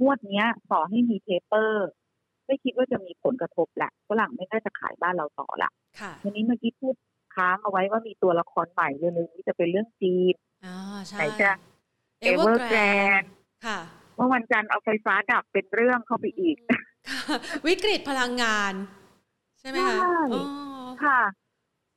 [0.00, 1.88] งวดเนี้ยต่อให้มีเทปเปอร์
[2.46, 6.94] ไม่คิดว่าจะมีผลกระทบแหละฝรั่งไม่น่าจะขายบ้านเราต่อละค่ะทีนี้เมื่อกี้พูด
[7.34, 10.53] ค้างเอาไว้ว่ามีตัวละครใหม่เรื่องนึงที่จะเป็นเรื่องจีนอ๋อใช่
[11.12, 11.50] ไหนจะ
[12.28, 13.28] Evergrande
[13.66, 13.78] ค่ะ
[14.16, 16.80] เมื่อวันจันทร์เอาไฟฟ้าดับเป็นเรื่องเข้าไปอีกค่ะ
[17.66, 18.74] วิกฤตพลังงาน
[19.60, 20.44] ใช่ไหมคะใช่อ๋อ
[21.04, 21.20] ค่ะ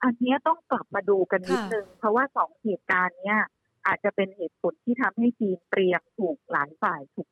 [0.03, 3.39] อันเนี้ยต้องกลับมาดูกันนิดค่ะนึง เพราะว่าสองเหตุการณ์เนี้ย
[3.85, 7.27] อาจจะเป็นเหตุผลที่ทำให้จีนเตรียมถูกหลายฝ่ายถูก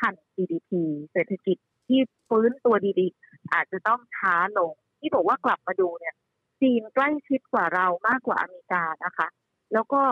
[0.00, 0.70] หั่น GDP
[1.12, 1.56] เศรษฐกิจ
[1.88, 6.14] ที่ฟื้นตัวดีๆ อาจจะต้องช้าลง ที่บอกว่ากลับมาดูเนี่ย
[6.62, 9.28] จีนใกล้ชิดกว่าเรามากกว่าอเมริกานะคะ
[9.72, 10.02] แล้วก็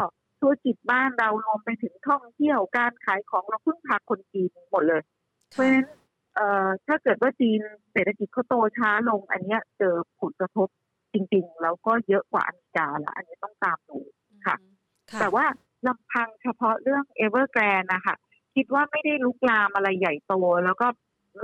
[0.41, 5.03] ธุรกิจบ้านเรารวมไปถึงท่องเที่ยวการขายของเราพึ่งพาคนจีนหมดเลย
[5.51, 5.87] เพราะฉะนั้น
[6.37, 7.61] เอ่อถ้าเกิดว่าจีน
[7.93, 10.69] เศรษฐกิจเขาโตช้าลง อันเนี้ยเจอผลกระทบ
[11.13, 13.99] จริงๆ แล้วก็เยอะกว่าอเมริกาละอันนี้ต้องตามดู
[14.47, 14.57] ค่ะ
[15.11, 15.45] ค่ะแต่ว่า
[15.87, 18.15] ลำพังเฉพาะเรื่อง Evergrande นะคะ
[18.57, 20.87] คิดว่าไม่ได้ลุกลามอะไรใหญ่โต แล้วก็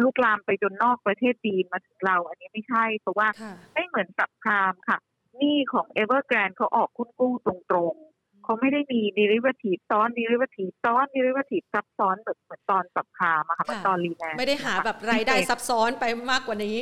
[0.04, 4.98] ลุกลามไปจนนอกประเทศจีนมาถึงเรา อันนี้ไม่ใช่ เพราะว่าค่ะไม่เหมือนสับคามค่ะ
[5.38, 7.52] หนี่ของ Evergrande เขาออกคุ้นกู้ตร
[7.92, 8.13] งๆ
[8.44, 16.76] เขาไม่ได้มี derivative ซ้อน derivative ซ้อน derivative ซับซ้อนแบบเหมือนตอนสับคามอะค่ะเหมือนตอนรีแลนด์ไม่ได้หาแบบรายได้ซับซ้อนไปมากกว่านี้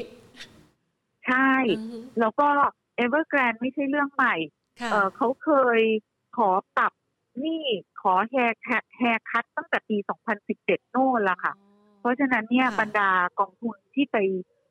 [1.27, 2.49] ใช่อือฮึแล้วก็
[3.05, 4.35] Evergrande ไม่ใช่เรื่องใหม่
[4.81, 5.81] ค่ะเออเขาเคย
[6.37, 6.93] ขอปรับ
[7.41, 7.65] หนี้
[8.03, 9.97] ขอ hair haircut ตั้งแต่ปี
[10.45, 11.53] 2017 โน่นละค่ะ
[12.01, 14.17] เพราะฉะนั้นเนี่ยค่ะบรรดากองทุนที่ไป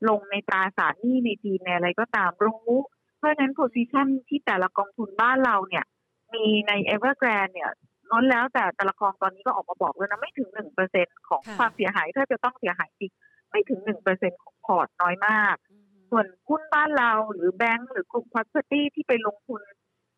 [0.09, 2.73] ลงในตราสารหนี้ในจีนในอะไรก็ตามรู้
[3.17, 5.85] เพราะฉะนั้น position ที่แต่ละกองทุนบ้านเราเนี่ย
[6.33, 7.71] มีใน Evergrande เนี่ย
[8.11, 13.11] น้นแล้วแต่แต่ละกองตอนนี้ก็ออกมาบอกแล้วนะไม่ถึงหนึ่งเปอร์เซ็นของค่ะความเสียหายถ้าจะต้องเสียหายจริง
[13.49, 19.61] ไม่ถึงหนึ่งเปอร์เซ็นของพอร์ตน้อยมากอือฮึส่วนหุ้นบ้านเราหรือแบงก์หรือกลุ่ม property ที่ไปลงทุน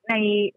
[0.09, 0.13] ใน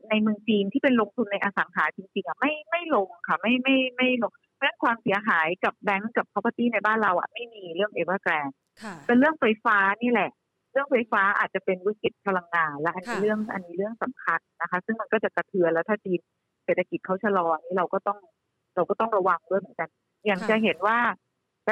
[0.08, 16.20] ในเมืองจีนที่เป็นลงทุนในอสังหาจริงๆอะไม่ไม่ลงค่ะ ไม่ไม่ไม่ลงเพราะฉะนั้นความเสียหายกับแบงก์กับ property ในบ้านเราอะไม่มีเรื่อง Evergrande ค่ะเป็นเรื่องไฟฟ้านี่แหละเรื่องไฟฟ้าอาจจะเป็นวิกฤตพลังงาน และอันนี้ค่ะเรื่องอันนี้เรื่องสำคัญนะคะ ซึ่งมันก็จะกระเทือนแล้วถ้าจีน
[16.64, 18.18] เศรษฐกิจเขาชะลออันนี้เราก็ต้อง
[18.76, 19.88] เราก็ต้องระวังด้วยเหมือนกัน
[20.26, 20.98] อย่างค่ะจะเห็นว่า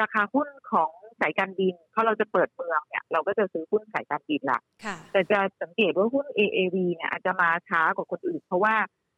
[0.01, 0.91] ราคาหุ้นของ
[1.21, 8.75] สายการบินเพราะเราจะเปิดเมืองเนี่ย เราก็จะซื้อหุ้นสายการบินละค่ะแต่จะสังเกตว่าหุ้น AAV เนี่ยอาจจะมาช้ากว่าคนอื่น เพราะว่า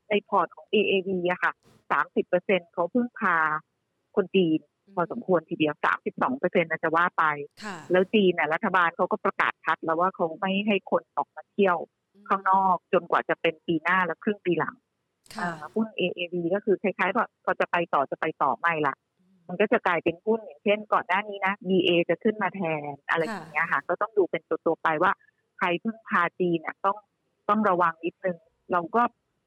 [0.10, 1.54] ในพอร์ตของ AAV อะค่ะ
[1.92, 3.38] 30เปอร์เซ็นเขาพึ่งพา
[4.16, 4.60] คนจีน
[4.96, 5.74] พอสมควรทีเดียว
[6.04, 7.24] 32เปอร์เซ็นต์จะว่าไป
[7.64, 11.78] ค่ะแล้วจีนน่ะรัฐบาลเขาก็ประกาศชัดแล้วว่าเขาไม่ให้คนออกมาเที่ยว
[12.30, 14.76] ข้างนอกจนกว่าจะเป็นปีหน้าและครึ่งปีหลัง
[15.36, 18.96] ค่ะอ่าหุ้น AAV ก็คือคล้ายๆว่าพอจะไปต่อจะไปต่อไม่ละ
[19.48, 25.12] มันก็จะกลายเป็นหุ้นอย่างเช่น ก่อนหน้านี้นะ BA จะขึ้นมาแทนอะไรอย่างเงี้ยค่ะ ก็ต้องดูเป็นตัวๆไปว่า
[25.58, 26.98] ใครพึ่งพาจีนน่ะต้อง
[27.50, 28.38] ต้องระวังนิดนึง
[28.72, 29.02] เราก็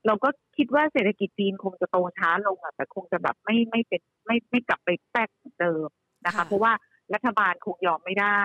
[0.06, 5.88] เราก็คิดว่าเศรษฐกิจจีนคงจะโตช้าลงอะแต่คงจะแบบไม่ไม่เป็นไม่ไม่กลับไปแป๊กเหมือนเดิม
[6.26, 6.72] นะคะค่ะเพราะว่า
[7.14, 8.42] รัฐบาลคงยอมไม่ได้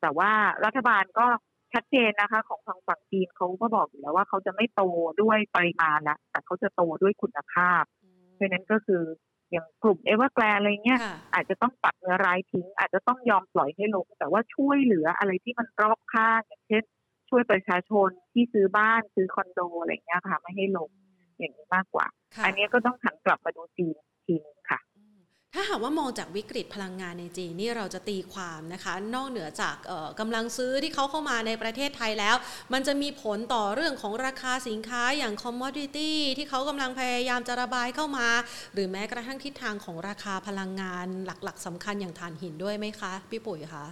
[0.00, 0.32] แต่ว่า
[0.64, 1.26] รัฐบาลก็
[1.72, 4.82] ชัดเจนนะคะ ของทางฝั่งจีนเขาก็บอกอยู่แล้วว่าเขาจะไม่โต
[5.22, 7.82] ด้วยปริมาณละแต่เขาจะโตด้วยคุณภาพ
[8.34, 9.02] เพราะฉะนั้นก็คือ
[9.50, 16.82] อย่างกลุ่มเอเวอร์แกลอะไรเงี้ยค่ะอาจจะต้องตัดเนื้อร้ายทิ้ง อาจจะต้องยอมปล่อยให้ลงแต่ว่าช่วยเหลืออะไรที่มันรอบข้างอย่างเช่น
[17.32, 20.90] ช่วยประชาชนที่ซื้อบ้านซื้อคอนโดอะไรเงี้ยค่ะ ไม่ให้ลง
[21.38, 24.80] อย่างนี้มากกว่าค่ะอันนี้ก็ต้องหันกลับมาดูจีนอีกทีนึงค่ะ
[25.54, 32.36] ถ้าหากว่ามองจากวิกฤตพลังงานในจีนนี่เราจะตีความนะคะ นอกเหนือจากเอ่อกำลังซื้อที่เขาเข้ามาในประเทศไทยแล้ว
[32.72, 38.28] มันจะมีผลต่อเรื่องของราคาสินค้าอย่าง commodity ที่เขากำลังพยายามจะระบายเข้ามา
[38.74, 43.84] หรือแม้กระทั่งทิศทางของราคาพลังงานหลักๆสำคัญอย่างถ่านหินด้วยไหมคะ พี่ปุ๋ยคะ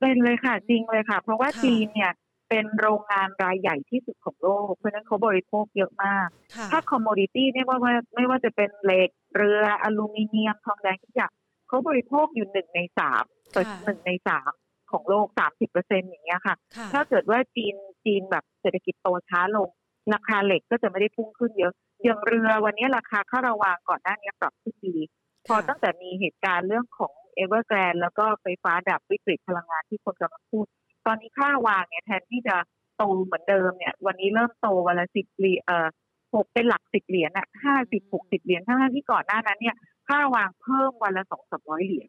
[0.00, 2.12] เป็นเลยค่ะจริงเลยค่ะ เพราะว่าค่ะจีนเนี่ย
[2.54, 11.32] เป็นโรงงานรายใหญ่ที่สุดของโลก เพราะฉะนั้นเขาบริโภคเยอะมากค่ะถ้า commodity เนี่ยว่าว่าไม่ว่าจะเป็นเหล็กเรืออลูมิเนียมทองแดงทุกอย่าง
[11.68, 14.50] เขาบริโภคอยู่หนึ่งในสามต่อค่ะหนึ่งในสาม
[14.90, 19.68] ของโลกสามสิบเปอร์เซ็นอย่างเงี้ยค่ะค่ะ ถ้าเกิดว่าจีนจีนแบบเศรษฐกิจโตช้าลง
[20.14, 21.72] ราคาเหล็กก็จะไม่ได้พุ่งขึ้นเยอะ
[22.04, 24.96] อย่างเรือวันนี้ราคาค่าระวางก่อนหน้านี้ปรับขึ้นดี
[25.46, 30.66] พอตั้งแต่มีเหตุการณ์เรื่องของเอเวอร์แกรนแล้วก็ไฟฟ้าดับวิกฤตพลังงานที่คนกำลังพูด
[31.06, 32.56] ตอนนี้ค่าวางเนี่ยแทนที่จะ
[32.96, 35.86] โตเหมือนเดิมเนี่ย วันนี้เริ่มโตวันละสิบเหรียญเอ่อ
[36.34, 39.76] หกเป็นหลักสิบเหรียญอะห้าสิบหกสิบเหรียญทั้งๆที่ก่อนหน้านั้นเนี่ย
[40.08, 42.08] ค่าระวางเพิ่มวันละสองสามร้อยเหรียญ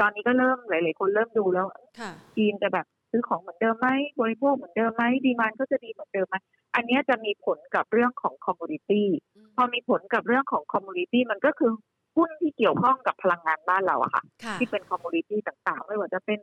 [0.00, 1.66] ตอนนี้ก็เริ่มหลาย ๆ คนเริ่มดูแล้ว
[1.98, 3.88] ค่ะจีนจะแบบซื้อของเหมือนเดิมไหม
[4.20, 6.36] บริโภคเหมือนเดิมไหม demand ก็จะดีเหมือนเดิมไหม
[6.74, 9.08] อันเนี้ยจะมีผลกับเรื่องของ commodity
[9.56, 11.72] พอมีผลกับเรื่องของ commodity มันก็คือ
[12.16, 16.38] หุ้นที่เกี่ยวข้องกับพลังงานบ้านเราอะค่ะค่ะที่เป็น commodity ต่าง ๆ ไม่ว่าจะเป็น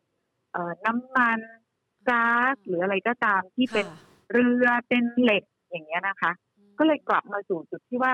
[0.53, 1.39] เอ่อน้ำมัน
[2.09, 3.93] ก๊าซหรืออะไรก็ตามที่เป็นค่ะ
[4.33, 6.31] เรือเป็นเหล็กอย่างเงี้ยนะคะ
[6.77, 8.13] ก็เลยกลับมาสู่จุดที่ว่า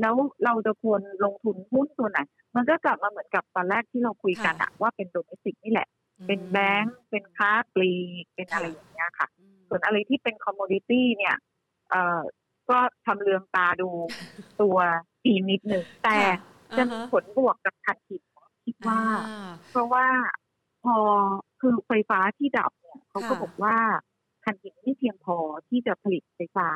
[0.00, 2.18] แล้วเราจะควรลงทุนหุ้นตัวไหน
[2.56, 5.88] มันก็กลับมาเหมือนกับตอนแรกที่เราคุยกันอะว่าเป็น domestic นี่แหละ
[6.26, 11.36] เป็นแบงก์เป็นค้าปลีกเป็นอะไรอย่างเงี้ยค่ะอืมส่วนอะไรที่เป็น commodity เนี่ย
[11.90, 12.20] เอ่อ
[12.70, 13.88] ก็ชำเลืองตาดู
[14.60, 14.76] ตัว
[15.24, 16.30] จีนนิดหนึ่งแต่ค่ะ
[16.76, 18.16] จะอ่ามีฮะผลบวกกับทันที
[18.64, 20.06] คิดว่าอ่า เพราะว่า
[20.84, 20.96] พอ
[21.60, 23.76] คือไฟฟ้าที่ดับเนี่ยเขาก็ค่ะบอกว่า
[24.44, 25.36] ทันทีไม่เพียงพอ
[25.68, 26.70] ที่จะผลิตไฟฟ้า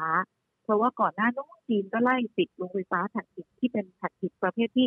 [0.63, 4.87] เพราะว่าก่อนหน้านู้นจีนก็ไล่ปิดโรงไฟฟ้าถ่านหินที่เป็นถ่านหินประเภทที่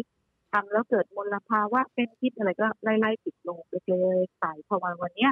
[0.52, 5.32] ทำแล้วเกิดมลภาวะเป็นพิษอะไรก็ไล่ไล่ปิดลงไปเลยๆไปพอมาวันเนี้ย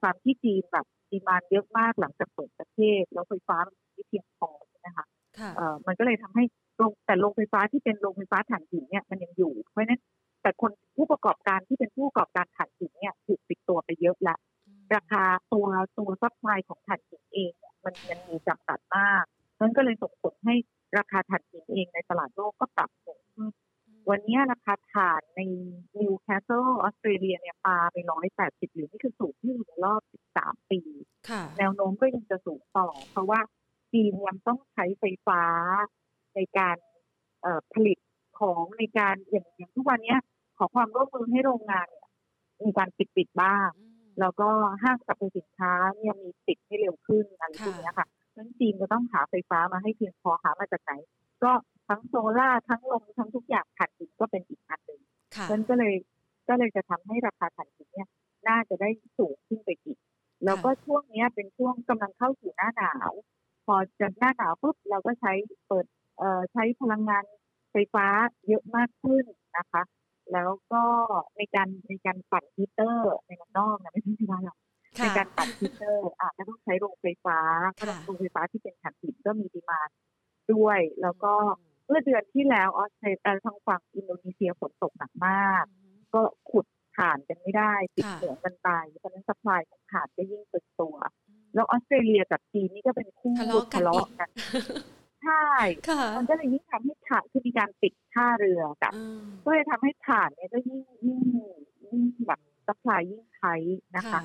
[0.00, 4.50] ความที่จีนแบบดีมานเยอะมากหลังจากเปิดประเทศ แล้วไฟฟ้ามันไม่เพียงพอ
[4.86, 5.06] นะคะ
[5.38, 6.44] ค่ะเอ่อมันก็เลยทำให้
[6.76, 10.00] โรงแต่โรงไฟฟ้าที่เป็นโรงไฟฟ้าถ่านหินเนี่ยมันยังอยู่ เพราะฉะนั้น
[10.44, 14.36] แต่คนผู้ประกอบการที่เป็นผู้ประกอบการถ่านหินเนี่ยถูกปิดตัวไปเยอะละ
[14.94, 15.66] ราคาตัว
[15.98, 19.24] ตัว supply ของถ่านหินเองเนี่ยมันมันมีจำกัดมาก
[19.60, 20.54] นั้นก็เลยส่งผลให้
[20.98, 23.50] ราคาถ่านหินเองในตลาดโลกก็ปรับสูงขึ้น
[24.10, 25.40] วันนี้ราคาถ่านใน
[25.98, 30.02] นิวคาสเซิลออสเตรเลียเนี่ยปาไปร้อยแปดสิบเหรียญนี่คือสูงที่สุดในรอบ
[30.36, 30.80] 13ปี
[31.28, 33.40] ค่ะแนวโน้มก็ยังจะสูงต่อ เพราะว่า
[33.92, 35.42] จีนยังต้องใช้ไฟฟ้า
[36.34, 36.76] ในการ
[37.42, 37.98] เอ่อผลิต
[38.40, 40.20] ของในการอย่างอย่างทุกวันเนี้ย
[40.58, 42.08] ขอความร่วมมือให้โรงงานเนี่ย
[42.64, 43.70] มีการปิดปิดๆบ้าง
[44.20, 44.48] แล้วก็
[44.82, 50.92] ห้างสรรพสินค้าเนี่ยมีปิดให้เร็วขึ้นอะไรพวกเนี้ยค่ะเพราะฉะนั้นจีนจะต้องหาไฟฟ้ามาให้เพียงพอหามาจากไหน
[51.42, 51.52] ก็
[51.88, 55.00] ทั้งโซล่าร์ทั้งลมทั้งทุกอย่างถ่านหินก็เป็นอีกอันหนึ่ง
[55.36, 55.94] ค่ะเพราะฉะนั้นก็เลย
[56.48, 58.08] ก็เลยจะทำให้ราคาถ่านหินเนี่ย
[58.48, 58.88] น่าจะได้
[59.18, 59.98] สูงขึ้นไปอีก
[60.44, 63.12] แล้วก็ช่วงเนี้ยเป็นช่วงกำลังเข้าสู่หน้าหนาว
[63.66, 65.32] พอจะหน้าหนาวปุ๊บเราก็ใช้
[65.66, 65.86] เปิด
[66.18, 67.24] เอ่อใช้พลังงาน
[67.72, 68.06] ไฟฟ้า
[68.48, 69.24] เยอะมากขึ้น
[69.56, 69.82] นะคะ
[70.32, 70.82] แล้วก็
[71.36, 74.56] ในการในการปั่นฮีตเตอร์ในเมืองนอกนะไม่ใช่ที่บ้านเรา
[74.96, 77.38] ในค่ะการปั่นฮีตเตอร์อาจจะต้องใช้โรงไฟฟ้า
[77.82, 79.96] ค่ะโรงไฟฟ้าที่เป็นถ่านหินก็มี demand
[80.52, 81.32] ด้วย แล้วก็
[81.88, 85.64] เมื่อเดือนที่แล้วออสเตรเลียทางฝั่งอินโดนีเซียฝนตกหนักมาก
[86.14, 90.96] ก็ขุดถ่านกันไม่ได้ปิดค่ะเหมืองกันไปเพราะฉะนั้น supply ของถ่านก็ยิ่งตึงตัว
[91.54, 93.34] แล้วออสเตรเลียกับจีนนี่ก็เป็นคู่
[93.74, 94.28] ทะเลาะกัน
[95.26, 101.20] ทะเลาะอีกกันใช่ค่ะมันก็เลยยิ่งทำให้ถ่านคือมีการปิดท่าเรือกันอืมก็เลยทำให้ถ่านเนี่ยก็ยิ่งยิ่ง
[101.84, 103.42] ยิ่งแบบ supply ยิ่ง tight
[103.96, 104.20] นะคะ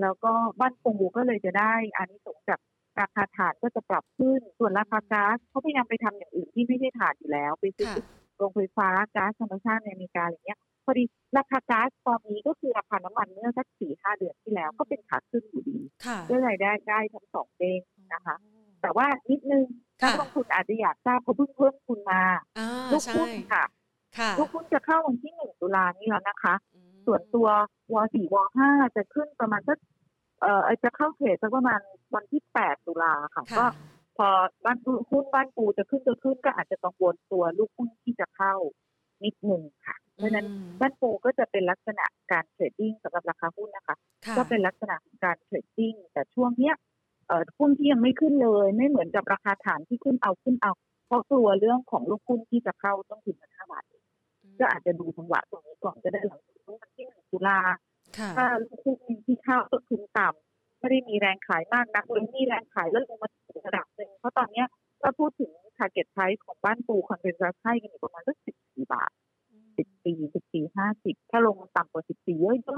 [0.00, 2.60] แล้วก็บ้านปูก็เลยจะได้อานิสงส์จาก
[3.00, 7.88] ราคาถ่านก็จะปรับขึ้น ส่วนราคาก๊าซเขาพยายามไปทำอย่างอื่นที่ไม่ใช่ถ่านอยู่แล้ว ไปซื้อ
[8.36, 11.04] โรงไฟฟ้าก๊าซธรรมชาติในอเมริกาอะไรเงี้ย พอดี
[11.36, 15.78] ราคาก๊าซตอนนี้ก็คือราคาน้ำมันเมื่อสักสี่ห้าเดือนที่แล้วก็เป็นขาขึ้นอยู่ดี
[16.30, 17.80] ก็เลยได้ได้ทั้งสองเด้ง
[18.14, 18.36] นะคะ
[18.82, 19.64] แต่ว่านิดนึง
[20.02, 22.22] นักลงทุนอาจจะอยากทราบเขาเพิ่งเพิ่มทุนมา
[22.92, 23.64] ลูกหุ้นค่ะ
[24.38, 26.54] ลูกหุ้นจะเข้าวันที่หนึ่งตุลานี้แล้วนะคะ
[27.06, 27.48] ส่วนตัว
[27.92, 29.78] วสี่วห้าจะขึ้นประมาณสัก
[30.40, 31.80] เอ่อจะเข้าเทรดสักประมาณ
[32.14, 33.64] วันที่แปดตุลาค่ะก็
[34.16, 34.28] พอ
[34.64, 34.78] บ้าน
[35.10, 38.54] หุ้นบ้านปูจะขึ้นจะขึ้นก็อาจจะกังวลตัวลูกหุ้นที่จะเข้า
[39.24, 40.46] นิดหนึ่งค่ะ เพราะนั้น
[40.80, 43.96] บ้านปูก็จะเป็นลักษณะการ trading สำหรับราคาหุ้นนะคะ
[44.36, 46.89] ก็เป็นลักษณะของการ trading แต่ช่วงเนี้ยเอ่อ
[47.58, 50.72] หุ้นที่ยังไม่ขึ้นเลย ไม่เหมือนกับราคาถ่านที่ขึ้นเอาขึ้นเอา
[51.06, 53.84] เพราะกลัวเรื่องของลูกหุ้นที่จะเข้าต้องถึงห้าบาท
[54.60, 57.58] ก็อาจจะดูจังหวะตรงนี้ก่อนจะได้หลังจากวันที่หนึ่งตุลา
[58.36, 64.66] ถ้าลูกหุ้นที่เข้าต้นทุนต่ำไม่ได้มีแรงขายมากนักหรือมีแรงขายแล้วลงมาถึงระดับหนึ่งเพราะตอนเนี้ย
[65.02, 69.10] ถ้าพูดถึง target price ของบ้านปู consensus ให้กันอยู่ประมาณสักสิบสี่บาท
[69.76, 72.76] สิบสี่สิบสี่ห้าสิบถ้าลงมาต่ำกว่าสิบสี่เยอะก็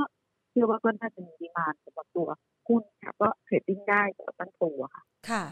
[0.50, 2.51] เชื่อว่าก็น่าจะมีดีมานสำหรับตัวหุ้นค่ะ
[3.22, 5.42] ก็เทรดดิ้งได้สำหรับบ้านปูค่ะ ค่ะ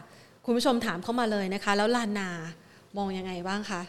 [0.45, 2.29] คุณผู้ชมถามเข้ามาเลยนะคะ แล้วลานนา
[2.97, 3.81] มองยังไงบ้างคะ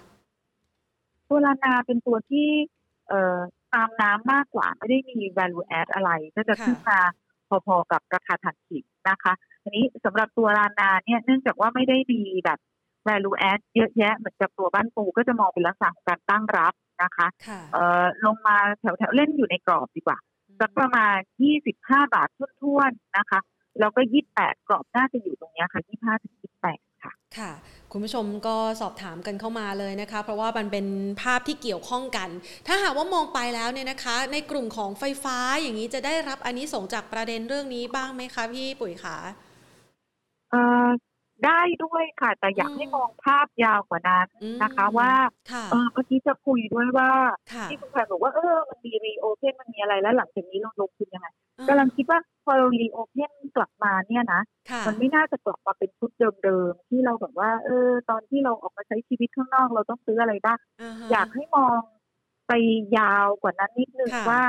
[1.28, 2.48] ตัวลานาเป็นตัวที่
[3.08, 3.38] เอ่อ
[3.74, 7.00] ตามน้ำมากกว่าไม่ได้มี value add อะไร ก็จะขึ้นมา
[7.66, 12.58] พอๆกับราคาถัดขีดนะคะทีนี้สำหรับตัวลานาเนี่ยเนื่องจากว่าไม่ได้มีแบบ
[13.08, 17.26] value add เยอะแยะเหมือนกับตัวบ้านปูก็จะมองเป็นลักษณะการตั้งรับนะคะ
[17.72, 20.18] เอ่อลงมาแถวๆเล่นอยู่ในกรอบดีกว่า
[20.60, 21.16] สักประมาณ
[21.62, 22.48] 25 บาททุ่
[22.90, 23.40] นๆนะคะ
[23.80, 24.00] แล้วก็
[24.34, 27.50] 28กรอบน่าจะอยู่ตรงนี้ค่ะ25ถึง28ค่ะค่ะ
[27.92, 30.86] คุณผู้ชมก็สอบถามกันเข้ามาเลยนะคะ เพราะว่ามันเป็น
[31.22, 32.28] ภาพที่เกี่ยวข้องกัน
[32.66, 39.18] ถ้าหากว่ามองไปแล้วเนี่ยนะคะ ในกลุ่มของไฟฟ้าอย่างนี้จะได้รับอันนี้ส่งจากประเด็นเรื่องนี้บ้างไหมคะพี่ปุ๋ยคะ
[40.50, 40.88] เอ่อ
[41.44, 44.28] ได้ด้วยค่ะ แต่อยากให้มองภาพยาวกว่านั้น
[44.62, 45.10] นะคะ ว่า
[45.72, 47.10] เออเมื่อกี้จะคุยด้วยว่า
[47.70, 51.28] ที่คุณแพรบอกว่าเออมันมีรีโอเพนมันมีอะไรแล้วหลังจากนี้เราลงทุนยังไง
[51.68, 54.40] กำลังคิดว่า พอเรารีโอเพนกลับมาเนี่ยนะ
[54.86, 56.10] มันไม่น่าจะกลับมาเป็นชุด
[56.44, 60.58] เดิมๆที่เราแบบว่า เออ ตอนที่เราออกมาใช้ชีวิตข้างนอกเราต้องซื้ออะไรบ้าง
[61.10, 61.80] อยากให้มอง
[62.48, 62.52] ไป
[62.98, 64.42] ยาวกว่านั้นนิดนึงว่า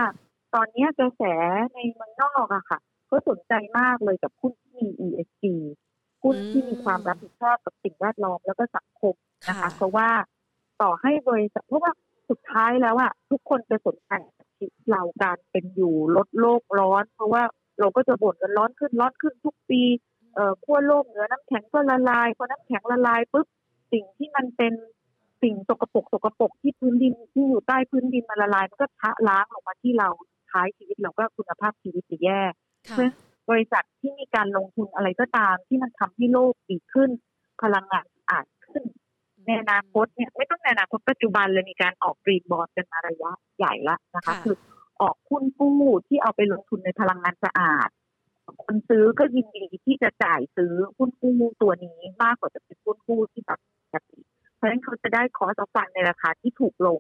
[0.56, 1.24] ตอนนี้กระแส
[1.74, 2.80] ในเมืองนอกอะค่ะ
[3.10, 5.44] ก็สนใจมากเลยกับหุ้นที่มี ESG
[6.24, 9.16] หุ้นที่มีความรับผิดชอบกับสิ่งแวดล้อมแล้วก็สังคม
[9.50, 10.10] นะคะเพราะว่า
[10.82, 11.92] ต่อให้บริษัทเพราะว่า
[12.30, 14.12] สุดท้ายแล้วอะทุกคนจะสนใจ
[14.58, 17.44] ชีวิตเราการเป็นอยู่ลดโลกร้อน เพราะว่า
[17.80, 19.82] เราก็จะบ่นกันร้อนขึ้นร้อนขึ้นทุกปี
[20.36, 23.48] เอ่อขั้วโลกเหนือน้ำแข็งก็ละลายพอน้ำแข็งละลายปุ๊บ
[23.92, 24.74] สิ่งที่มันเป็น
[25.42, 30.10] สิ่งสกปรกสกปรกที่พื้นดินที่อยู่ใต้พื้นดินมันละลายมันก็ทะล้างลงมาที่เรา
[30.52, 32.42] ท้ายชีวิตเราก็คุณภาพชีวิตจะแย่
[32.84, 33.12] เพราะ
[33.50, 37.10] บริษัทที่มีการลงทุนอะไรก็ตาม ที่มันทำให้โลกดีขึ้น
[37.62, 38.84] พลังงานอาจขึ้น
[39.46, 44.56] ในอนาคตเนี่ยไม่ต้องในอนาคตปัจจุบันเลยมีการออกกรีนบอร์ดกันมาระยะใหญ่ละนะคะคือ
[45.04, 47.90] ออกหุ้นกู้ที่เอาไปลงทุนในพลังงานสะอาด
[48.64, 54.20] คนซื้อก็ยินดีที่จะจ่ายซื้อหุ้นกู้ตัวนี้มากกว่าจะเป็นหุ้นกู้ที่แบบปกติ
[54.56, 57.00] เพราะฉะนั้นเขาจะได้คอสฟันในราคาที่ถูกลง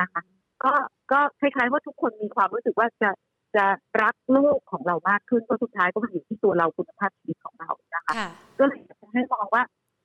[0.00, 0.22] นะคะ
[0.64, 0.72] ก็
[1.12, 3.10] ก็คล้ายๆว่าทุกคนมีความรู้สึกว่าจะ
[3.56, 3.66] จะ
[4.02, 8.14] รักโลกของเรามากขึ้นก็สุดท้ายก็มาอยู่ที่ตัวเราคุณภาพชีวิตของเรานะคะ
[8.58, 9.62] ก็เลยจะให้มองว่า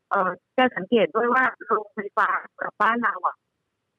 [0.10, 2.30] เออจะสังเกตด้วยว่าโรงไฟฟ้า
[2.62, 3.38] กับบ้านเราอะ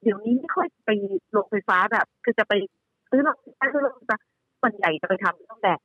[0.02, 0.90] เดี๋ยวนี้ไม่ค่อยไป
[1.32, 2.52] โรงไฟฟ้าแบบ คือจะไป
[3.10, 4.16] ซื้อโรงไฟฟ้าซื้อโรงไฟฟ้า
[4.60, 5.80] ส่วนใหญ่จะไปทำเรื่องแบบ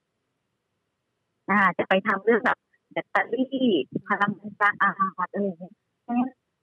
[1.49, 2.57] อ่า จะไปทำเรื่องแบบ
[2.91, 3.69] แบตเตอรี่
[4.07, 4.91] พลังงานสะอา
[5.25, 5.73] ดอะไรอย่างเงี้ย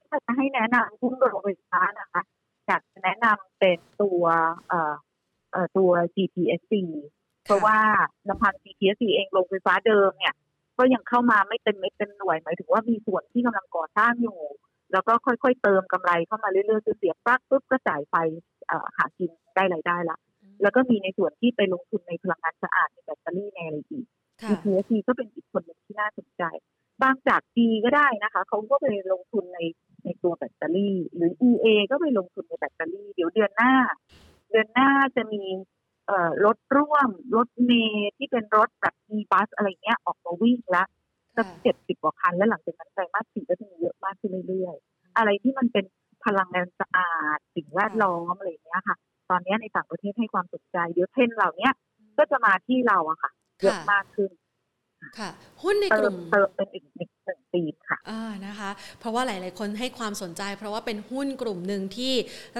[0.09, 2.21] ถ้าจะให้แนะนำหุ้นโรงไฟฟ้านะคะ
[2.67, 4.23] อยากจะแนะนำเป็นตัว
[4.69, 4.93] เอ่อ
[5.51, 6.73] เอ่อตัว GPSC
[7.45, 7.77] เพราะว่า
[8.29, 10.35] ลำพัง GPSC เองโรงไฟฟ้าเดิมเนี่ย
[10.77, 14.39] ก็ยังเข้ามาไม่เต็มเม็ดเต็มหน่วยหมายถึงว่ามีส่วนที่กำลังก่อสร้างอยู่
[14.91, 18.15] แล้วก็ค่อยๆเติมกำไรเข้ามาเรื่อยๆคือเสียบปลั๊กปุ๊บก็จ่ายไฟ
[18.97, 20.17] หากินได้รายได้ละ
[20.61, 24.05] แล้วก็มีในส่วนที่ไปลงทุนในพลังงานสะอาดในแบตเตอรี่ในอะไรอีก
[24.47, 26.43] GPSC ก็เป็นอีกคนหนึ่งที่น่าสนใจ
[27.01, 29.59] บางจากดีก็ได้นะคะเขาก็ไปลงทุนใน
[30.03, 33.73] ในตัวแบตเตอรี่ หรือ EA ก็ไปลงทุนในแบตเตอรี่ เดี๋ยวเดือนหน้า
[34.49, 35.43] เดือนหน้าจะมี
[36.45, 40.87] รถร่วม รถเมย์ที่เป็นรถแบบมีบัสอะไรเงี้ยออกมาวิ่งแล้ว
[41.35, 45.85] จะเจ็ดสิบกว่าคัน แล้วหลังจากนั้นไตรมาสสี่ก็จะมีเยอะมากขึ้นเรื่อยๆ อะไรที่มันเป็น
[46.25, 48.97] พลังงานสะอาดสิ่งแวดล้อมอะไรเงี้ยค่ะ
[49.31, 51.69] ตอนนี้ในต่างประเทศให้ความสนใจเดี๋ยวเทรนเหล่านี้
[52.17, 54.31] ก็จะมาที่เราอะค่ะเยอะมากขึ้น
[55.17, 55.29] ค่ะ
[55.63, 62.13] หุ้นในเติกลุ่มมเติมเป็นอีกหนึ่งหนึ่งปีค่ะอ่านะคะ เพราะว่าหลาย ๆ คนให้ความสนใจ เพราะว่าเป็นหุ้นกลุ่มหนึ่งที่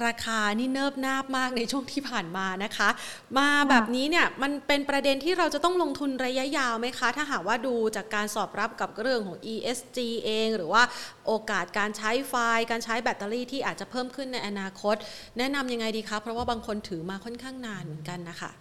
[0.06, 2.89] ราคานี่เนิบนาบมากในช่วงที่ผ่านมานะคะ
[3.38, 10.84] มาแบบนี้เนี่ยมันเป็นประเด็นที่เราจะต้องลงทุนระยะยาวไหมคะ ถ้าหากว่าดูจากการสอบรับกับเรื่องของ ESG เอง หรือว่า
[11.28, 14.96] โอกาสการใช้ไฟล์การใช้แบตเตอรี่ที่อาจจะเพิ่มขึ้นในอนาคต
[15.38, 18.52] แนะนำยังไงดีคะเพราะว่าบางคนถือมาค่อนข้างนานเหมือนกันนะคะ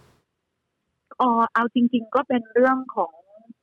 [1.21, 3.11] อ๋อเอาจริง ๆ ก็เป็นเรื่องของ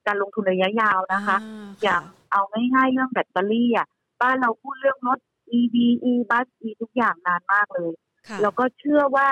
[0.09, 1.37] การลงทุนระยะยาวนะคะ
[1.83, 2.03] อย่าง
[2.33, 2.43] เอา
[2.75, 3.87] ง่ายๆเรื่องแบตเตอรี่อะ
[4.23, 5.19] บ้านเราพูดเรื่องรถ
[5.59, 5.75] EV
[6.11, 7.93] e bus e ทุกอย่างนานมากเลย
[8.29, 9.29] ค่ะแล้วก็เชื่อว่า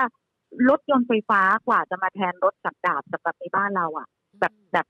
[0.69, 4.07] รถยนต์ไฟฟ้ากว่าจะมาแทนรถสับดาบสำหรับในบ้านเราอะ
[4.39, 4.85] แบบแบบ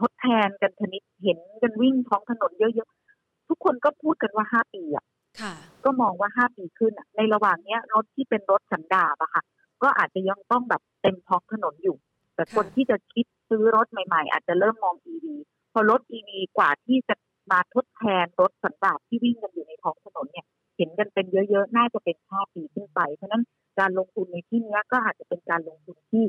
[0.00, 5.04] ทดแทนกันชนิดเห็นกันวิ่งท้องถนนเยอะๆ ทุกคนก็พูดกันว่าห้าปีอะ
[5.40, 5.54] ค่ะ
[5.84, 9.42] ก็มองว่าห้าปีขึ้นอะในระหว่างเนี้ยรถที่เป็นรถสันดาบอะค่ะ
[9.82, 11.96] ก็อาจจะยังต้องแบบเต็มท้องถนนอยู่
[12.34, 15.26] แต่คนค่ะที่จะคิด ซื้อรถใหม่ๆ อาจจะเริ่มมอง EV
[15.72, 17.14] พอรถ EV กว่าที่จะ
[17.52, 20.46] มาทดแทนรถสันดาบที่วิ่งกันอยู่ในท้องถนนเนี่ย
[20.76, 23.42] เห็นกันเป็นเยอะๆ น่าจะเป็นห้าปีขึ้นไป เพราะฉะนั้น
[23.78, 26.24] การลงทุนในที่เนี้ยก็อาจจะเป็นการลงทุนที่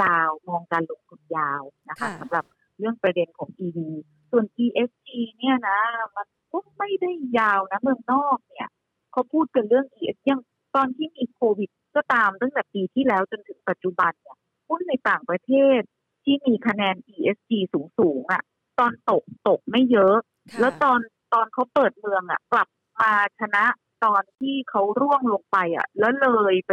[0.00, 2.44] ยาวมองการลงทุนยาวนะคะค่ะสำหรับ
[2.78, 3.78] เรื่องประเด็นของ EV
[4.30, 5.78] ส่วน ESG เนี่ยนะ
[6.16, 8.68] มันก็ไม่ได้ยาวนะเมืองนอกเนี่ย
[9.12, 10.40] เขาพูดกันเรื่อง ES ยัง
[10.74, 14.36] ตอนที่มีโควิดก็ตามตั้งแต่ปีที่แล้วจนถึงปัจจุบันเนี่ย
[14.68, 15.80] หุ้นในต่างประเทศ
[16.24, 18.42] ที่มีคะแนน ESG สูงสูงๆอะ่ะ
[18.78, 20.16] ตอนตกตกไม่เยอะ
[20.50, 21.00] ค่ะแล้วตอน
[21.34, 22.68] ตอนเขาเปิดเมืองอะ่ะ กลับ
[23.00, 23.64] มาชนะ
[24.04, 26.72] ตอนที่เขาร่วงลงไปอะ่ะ แล้วเลยไป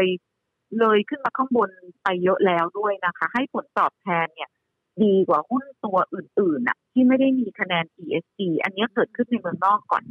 [0.79, 1.69] เลยขึ้นมาข้างบน
[2.03, 4.49] ไปเยอะแล้วด้วยนะคะ ให้ผลตอบแทนเนี่ย
[5.03, 10.03] ดีกว่าหุ้นตัวอื่นๆอะ ที่ไม่ได้มีคะแนน ESG อันเนี้ยเกิดขึ้นในเมืองนอกก่อน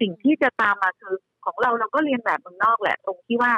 [0.00, 1.14] สิ่งที่จะตามมาคือ
[1.44, 3.52] ของเราเราก็เรียนแบบเมืองนอกแหละ ตรงที่ว่า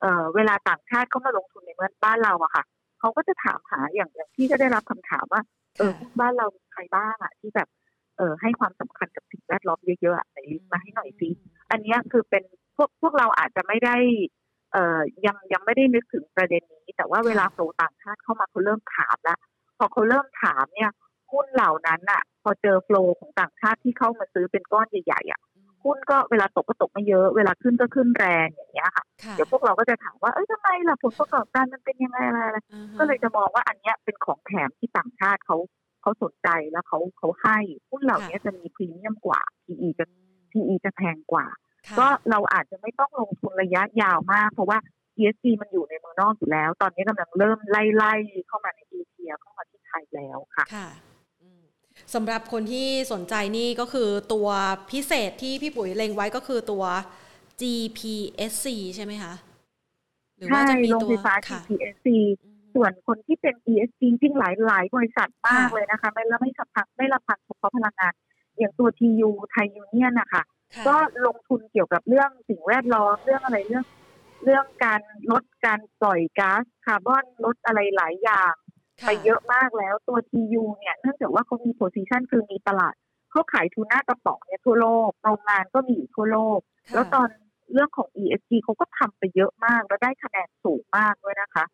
[0.00, 2.64] เออเวลาต่างชาติเข้ามาลงทุนในเมืองบ้านเราอะค่ะ
[3.04, 5.42] เขาก็จะถามหาอย่างอย่างที่ก็ได้รับคำถามว่า
[5.78, 7.68] เออหุ้นบ้านเรามีใครบ้างอะที่แบบ
[8.16, 11.28] เออให้ความสำคัญกับสิ่งแวดล้อมเยอะๆอะไหนลิสต์มาให้หน่อยสิ
[11.70, 12.42] อันเนี้ยคือเป็น
[12.76, 13.96] พวกพวกเราอาจจะไม่ได้
[14.72, 19.38] เอ่อยังยังไม่ได้นึกถึงประเด็นนี้ แต่ว่าเวลาโฟลต่างชาติเข้ามาเขาเริ่มถามแล้ว
[19.78, 20.90] พอเขาเริ่มถามเนี่ย
[21.32, 25.40] หุ้นเหล่านั้นอะพอเจอโฟลของต่างชาติที่เข้ามาซื้อเป็นก้อนใหญ่ๆอะ
[25.84, 35.56] หุ้นก็เวลาตกก็ตกไม่เยอะ เวลาขึ้นก็ขึ้นแรงอย่างเงี้ยค่ะค่ะ เดี๋ยวพวกเราก็จะถามว่า เอ้ยทำไมล่ะผลประกอบการมันเป็นยังไงอะไรอะไรอ่าฮะก็เลยจะมองว่าอันเนี้ยเป็นของแถมที่ต่างชาติเขา
[36.02, 37.58] เขาสนใจแล้วเขาเขาให้
[37.90, 40.06] หุ้นเหล่านี้จะมีพรีเมียมกว่า PE จะ
[40.52, 41.46] PE จะแพงกว่า
[41.88, 44.78] ค่ะก็เราอาจจะไม่ต้องลงทุนระยะยาวมาก เพราะว่า
[45.18, 51.13] ESG มันอยู่ในเมืองนอกอยู่แล้ว ตอนนี้กำลังเริ่มไล่ไล่ๆเข้ามาในเอเชียเข้ามาที่ไทยแล้วค่ะค่ะอืม
[52.14, 54.48] สำหรับคนที่สนใจนี่ก็คือตัว
[54.90, 56.84] พิเศษที่พี่ปุ๋ยเล็งไว้ก็คือตัว
[57.60, 59.34] GPSC ใช่ไหมคะ
[60.36, 62.08] หรือว่าใช่จะมีโรงตัวไฟฟ้าค่ะ GPSC
[62.42, 68.12] อืมส่วนคนที่เป็น ESG จริงๆหลายหลายบริษัทมากค่ะเลยนะคะ ไม่แล้วไม่สัพักไม่ละพังเฉพาะพลังงาน
[68.58, 70.42] อย่างตัว TU ไทยยูเนียนนะคะ
[70.74, 70.96] ค่ะก็
[71.26, 73.84] ลงทุนเกี่ยวกับเรื่องสิ่งแวดล้อมเรื่องอะไรเรื่อง
[74.44, 75.00] เรื่องการ
[75.30, 78.63] ลดการปล่อยก๊าซคาร์บอนลดอะไรหลายอย่างค่
[79.02, 82.94] ไปเยอะมากแล้วตัว TU เนี่ยเนื่องจากว่าเขามี position คือมีตลาด
[83.30, 87.28] เขาขายทูน่ากระป๋องเนี่ยทั่วโลกโรงงานก็มีอยู่ทั่วโลกค่ะแล้วตอน
[87.72, 91.64] เรื่องของ ESG เขาก็ทำไปเยอะมาก แล้วได้คะแนนสูงมากด้วยนะคะ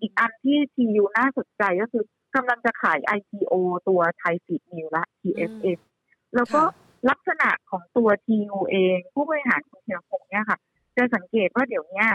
[0.00, 2.04] อีกอันที่ TU น่าสนใจก็คือ
[2.34, 3.54] กำลังจะขาย IPO
[3.88, 5.80] ตัวไทยฟีดมิลล์ละ TFM
[6.34, 10.58] แล้วก็ค่ะลักษณะของตัว TU เอง ผู้บริหารของธีรพงศ์เนี่ยค่ะ
[10.96, 12.08] จะสังเกตว่าเดี๋ยวเนี้ย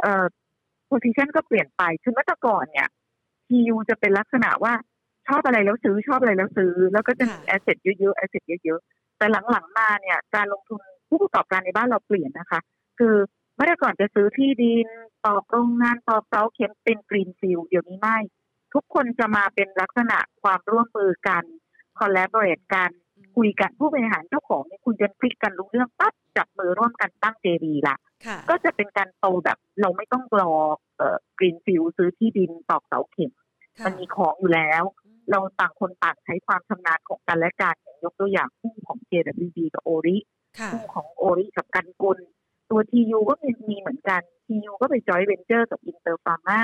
[0.00, 0.24] เอ่อ
[0.90, 2.88] position ก็เปลี่ยนไปคือเมื่อแต่ก่อนเนี่ย
[3.48, 4.74] TU จะเป็นลักษณะว่า
[5.28, 12.60] ชอบอะไรแล้วซื้อชอบอะไรแล้วซื้อ แล้วก็จะมีค่ะ asset เยอะๆ asset เยอะๆแต่หลังๆมาเนี่ย การลงทุนผู้ประกอบการในบ้านเราเปลี่ยนนะคะ
[12.98, 13.14] คือ
[13.54, 14.88] เมื่อแต่ก่อนจะซื้อที่ดิน
[15.24, 18.18] ต่อโรงงานตอกเสาเข็มเป็น greenfield เดี๋ยวนี้ไม่
[18.74, 21.44] ทุกคนจะมาเป็นลักษณะความร่วมมือกัน
[21.98, 22.90] คอล l a b o r a t e กัน
[23.36, 28.13] คุยกันผู้บริหารเจ้าของเนี่ยคุยกันคลิกกันรู้เรื่องปั๊บจับมือร่วมกันตั้ง JV ละค่ะ
[28.50, 30.52] ก็จะเป็นการโตแบบเราไม่ต้องรอ
[30.96, 33.32] เอ่อ greenfield ซื้อที่ดินตอกเสาเข็ม
[33.78, 34.82] ค่ะมันมีของอยู่แล้ว
[35.30, 40.16] เราต่างคนต่างใช้ความชำนาญของกันและกันอย่างยกตัวอย่างคู่ของ JWD กับโอริ
[40.58, 42.18] ค่ะคู่ของโอริกับกันกุล
[42.70, 46.62] ตัว TU ก็มีมีเหมือนกัน TU ก็ไปจอยเวนเจอร์กับอินเตอร์ฟาร์มา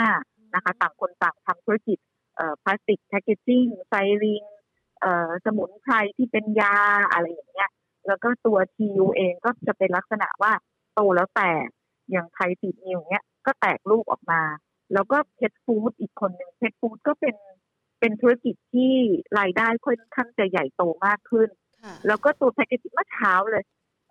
[0.55, 1.99] นะคะ ต่างคนต่างทำธุรกิจ
[2.37, 4.43] เอ่อพลาสติกแพคเกจิ้งไซริง
[5.01, 6.77] เอ่อสมุนไพรที่เป็นยา
[7.13, 7.71] อะไรอย่างเงี้ย
[8.07, 11.67] แล้วก็ตัว TU เองก็จะเป็นลักษณะว่าโตแล้วแตก
[12.11, 14.43] อย่างไทยติดนิวเนี้ยก็แตกลูกออกมา
[14.95, 17.37] แล้วก็เพชฟู้ดอีกคนหนึ่งเพชฟู้ดก็เป็น
[18.01, 18.93] เป็นธุรกิจที่
[19.39, 21.49] รายได้ค่อนข้างจะใหญ่โตมากขึ้น
[21.83, 23.65] ค่ะแล้วก็ตัวแพคเกจิ้งเมื่อเช้าเลย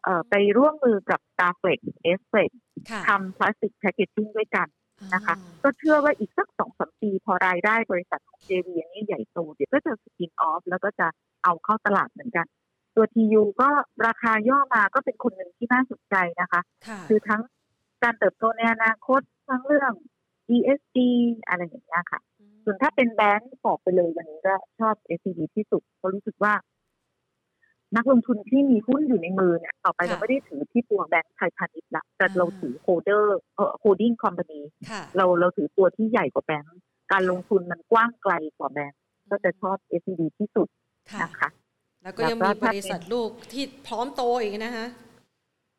[0.03, 1.79] เอ่อไปร่วมมือกับ Starflex
[2.19, 2.51] s f l e x
[2.89, 4.67] ค่ะทำพลาสติกแพคเกจิ้งด้วยกัน
[5.13, 11.07] นะคะ ก็เชื่อว่าอีกสักสองสามปีพอรายได้บริษัทของ JV อันนี้ใหญ่โตเดี๋ยวก็จะสกินออฟแล้วก็จะ
[11.43, 12.45] เอาเข้าตลาดเหมือนกัน
[12.95, 13.69] ตัว TU ก็
[14.07, 17.41] ราคาย่อมาก็เป็นคนหนึ่งที่น่าสนใจนะคะค่ะคือทั้ง
[18.03, 19.91] การเติบโตในอนาคตทั้งเรื่อง
[20.55, 20.97] ESG
[21.47, 22.19] อะไรอย่างเงี้ยค่ะ
[22.63, 26.53] ส่วนถ้าเป็นแบงก์บอกไปเลยวันนี้ก็ชอบ SCB ที่สุดเพราะรู้สึกว่า
[27.95, 36.75] นักลงทุนที่มีหุ้นอยู่ในมือเนี่ย ต่อไปค่ะเราไม่ได้ถือที่ตัวแบงก์ไทยพาณิชย์ละแต่อ่าเราถือ holder เอ่อ holding company ค่ะเราเราถือตัวที่ใหญ่กว่าแบงก์
[37.11, 38.99] การลงทุนมันกว้างไกลกว่าแบงก์
[39.31, 40.67] ก็จะชอบ SCB ที่สุด
[41.11, 41.49] ค่ะนะคะ
[42.03, 44.87] แล้วก็ยังมีบริษัทลูกที่พร้อมโตอีกนะคะ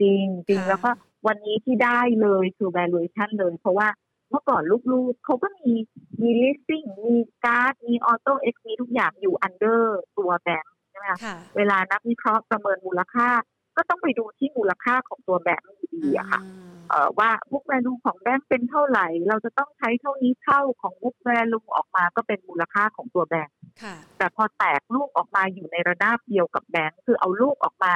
[0.00, 0.90] จริงจริงค่ะแล้วก็
[1.26, 3.88] วันนี้ที่ได้เลยคือ valuation เลย เพราะว่า
[4.30, 4.62] เมื่อก่อน
[4.92, 5.72] ลูกๆเขาก็มี
[6.20, 7.14] มี leasing มี
[7.44, 9.82] การ์ด มี auto x มีทุกอย่างอยู่ under
[10.18, 13.28] ตัวแบงค์ใช่ไหมคะค่ะเวลานักวิเคราะห์ประเมินมูลค่า
[13.80, 16.40] ก็ต้องไปดูที่มูลค่าของตัวแบงค์อยู่ดีอะค่ะ
[16.90, 27.94] เอ่อว่า book value ของแบงค์เป็นเท่าไหร่ เราจะต้องใช้เท่านี้เท่าของ book value ออกมาก็เป็นมูลค่าของตัวแบงค์ค่ะแต่พอแตกลูกออกมาอยู่ในระนาบเดียวกับแบงค์คือเอาลูกออกมา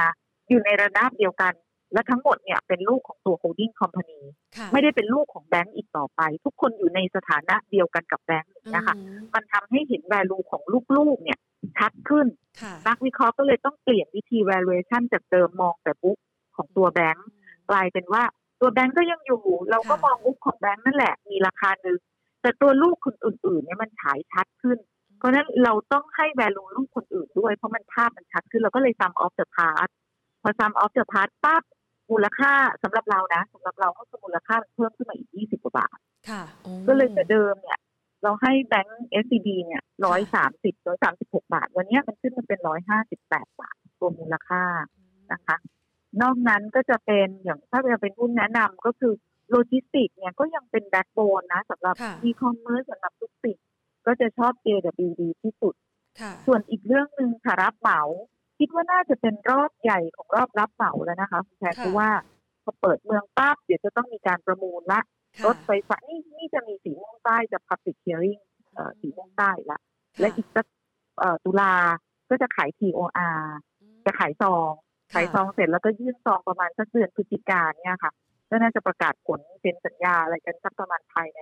[0.49, 1.53] อยู่ในระนาบเดียวกัน
[1.93, 4.19] และทั้งหมดเนี่ยเป็นลูกของตัว holding company
[4.57, 10.61] ค่ะไม่ได้เป็นลูกของแบงก์อีกต่อไป ทุกคนอยู่ในสถานะเดียวกันกับแบงก์นะคะอืมมันทำให้เห็น value ของ
[10.97, 11.39] ลูกๆเนี่ย
[11.77, 12.27] ชัดขึ้น
[12.61, 16.17] ค่ะนักวิเคราะห์ก็เลยต้องเปลี่ยนวิธี valuation จากเดิมมองแต่บุ๊ก
[16.55, 17.27] ของตัวแบงก์
[17.69, 18.23] กลายเป็นว่า
[18.61, 21.99] ตัวแบงก์ก็ยังอยู่ เราก็ค่ะมองบุ๊กของแบงก์นั่นแหละมีราคาหนึ่ง
[22.41, 24.77] แต่ตัวลูกคนอื่น ๆ เนี่ยมันฉายชัดขึ้น
[25.17, 29.89] เพราะฉะนั้นเราต้องให้ value ลูกคนอื่นด้วย เพราะมันภาพมันชัดขึ้นเราก็เลย sum of the part
[30.41, 31.63] พอ sum of the part ปั๊บ
[32.11, 32.53] มูลค่า
[32.83, 35.97] สำหรับเรานะสำหรับเราก็คือมูลค่ามันเพิ่มขึ้นมาอีก 20 กว่าบาท
[36.29, 37.79] ค่ะโอ้ก็เลยแต่เดิมเนี่ย
[38.25, 44.63] เราให้แบงก์ SCB เนี่ยร้อยสามสิบร้อยสามสิบหกบาท วันเนี้ยมันขึ้นมาเป็นร้อยห้าสิบแปดบาทตัวมูลค่า
[45.33, 45.57] นะคะ
[46.21, 49.13] นอกนั้นก็จะเป็นอย่างถ้าจะเป็นหุ้นแนะนำก็คือ
[49.49, 53.57] โลจิสติกเนี่ยก็ยังเป็น backbone นะสำหรับค่ะอีคอมเมิร์ซสำหรับทุกสิ่ง
[54.05, 55.75] ก็จะชอบ JWD ที่สุด
[56.19, 58.01] ค่ะส่วนอีกเรื่องหนึ่งค่ะรับเหมา
[58.59, 62.09] คิดว่าน่าจะเป็นรอบใหญ่ของรอบรับเหมาแล้วนะคะคุณแพรค่ะเพราะว่า
[62.63, 65.05] พอเปิดเมืองปั๊บเดี๋ยวจะต้องมีการประมูลละค่ะ
[65.45, 68.41] รถไฟฟ้านี่นี่จะมีสีม่วงใต้จะ public hearing
[68.73, 69.79] เอ่อสีม่วงใต้ละ
[70.19, 70.65] และอีกสัก
[71.19, 71.73] เอ่อตุลา
[72.29, 73.39] ก็จะขาย TOR
[74.05, 74.71] จะขายซอง
[75.13, 78.11] ขายซองเสร็จแล้วก็ยื่นซองประมาณสักเดือนพฤศจิกาเนี่ยค่ะ
[78.49, 81.39] ก็น่าจะประกาศผลเซ็นสัญญาอะไรกันสักประมาณภายใน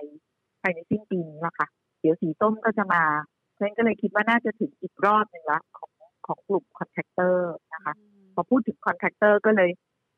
[0.62, 1.68] ภายในสิ้นปีนี้ละค่ะ
[2.00, 3.04] เดี๋ยวสีส้มก็จะมา
[3.52, 5.90] เพราะฉะนั้นก็เลยคิดว่าน่าจะถึงอีกรอบหนึ่งละของ
[6.26, 7.94] ของกลุ่ม contractor นะคะ
[8.34, 9.70] พอพูดถึง contractor ก็เลย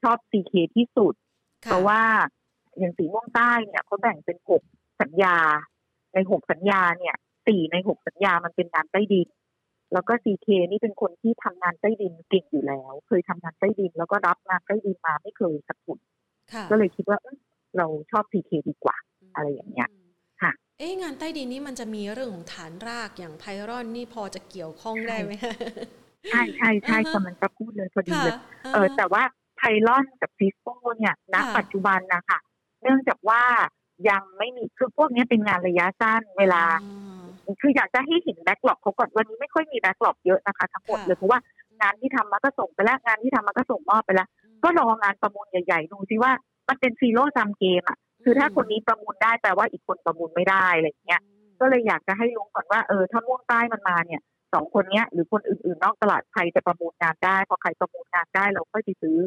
[0.02, 1.14] ชอบ CK ที่สุด
[1.64, 2.02] ค่ะเพราะว่า
[2.78, 4.62] อย่างสีม่วงใต้เนี่ยเขาแบ่งเป็นหก
[5.00, 5.36] สัญญา
[6.14, 7.14] ในหกสัญญาเนี่ย
[7.46, 9.28] สี่ในหกสัญญามันเป็นงานใต้ดิน
[9.92, 15.98] แล้วก็ CK นี่เป็นคนที่ทำงานใต้ดินเก่งอยู่แล้ว เคยทำงานใต้ดิน แล้วก็รับงานใต้ดินมาไม่เคยขาดทุน
[16.52, 17.38] ค่ะก็เลยคิดว่าเอ้ย
[17.76, 18.96] เราชอบ CK ดีกว่า
[19.34, 19.88] อะไรอย่างเงี้ย
[20.42, 25.52] ค่ะ เอ๊ะงานใต้ดินนี้มันจะมีเรื่องของฐานรากอย่างไพรอนนี่พอจะเกี่ยวข้องได้ไหมคะ
[26.30, 28.34] ใช่ใช่ใช่อ่าฮะกำลังจะพูดเลยพอดีค่ะเลย
[28.74, 29.22] เออแต่ว่า
[29.56, 32.38] ไพลอนกับซิสโก้เนี่ยณค่ะปัจจุบันนะคะ
[32.86, 33.42] เนื่องจากว่า
[34.10, 36.62] ยังไม่มีคือพวกเนี้ยเป็นงานระยะสั้นเวลา
[37.46, 41.38] อ่คืออยากจะให้เห็นแบ็กหลอกเขาก่อนวันนี้ไม่ค่อยมีแบ็กหลอกเยอะนะคะทั้งหมดค่ะเลยเพราะว่า
[41.80, 44.28] งานที่ทำมาก็ส่งไปแล้วงานที่ทำมาก็ส่งมอบไปแล้ว
[44.64, 46.32] ก็รองานประมูลใหญ่ๆดูซิว่า
[46.68, 51.22] มันเป็นซีโร่ซัมเกมอะคือถ้าคนนี้ประมูลได้แปลว่าอีกคนประมูลไม่ได้อะไรอย่างเงี้ย
[51.60, 54.20] ก็เลยอยากจะให้รู้ก่อนว่าเออถ้าม่วงใต้มันมาเนี่ย
[54.54, 59.18] สองคนเนี้ยหรือคนอื่นๆนอกตลาดใครจะประมูลงานได้พอใครประมูลงานได้เราค่อยไปซื้อ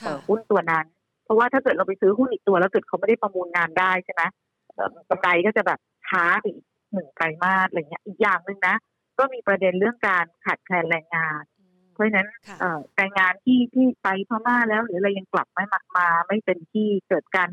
[0.00, 0.86] ค่ะเอ่อหุ้นตัวนั้น
[1.26, 4.22] เพราะว่าถ้าเกิดเราไปซื้อหุ้นอีกตัวแล้วเกิดเขาไม่ได้ประมูลงานได้ใช่ไหม
[4.74, 8.76] เอ่อกำไรก็จะแบบช้าไปอีกหนึ่งไตรมาสอะไรเงี้ยอีกอย่างหนึ่งนะ
[9.18, 11.42] ก็มีประเด็นเรื่องการขาดแคลนแรงงาน
[11.92, 17.48] เพราะฉะนั้นค่ะเอ่อแรงงานที่ที่ไปพม่าแล้วหรืออะไรยังกลับไม่มามา ไม่เป็นที่เกิดการ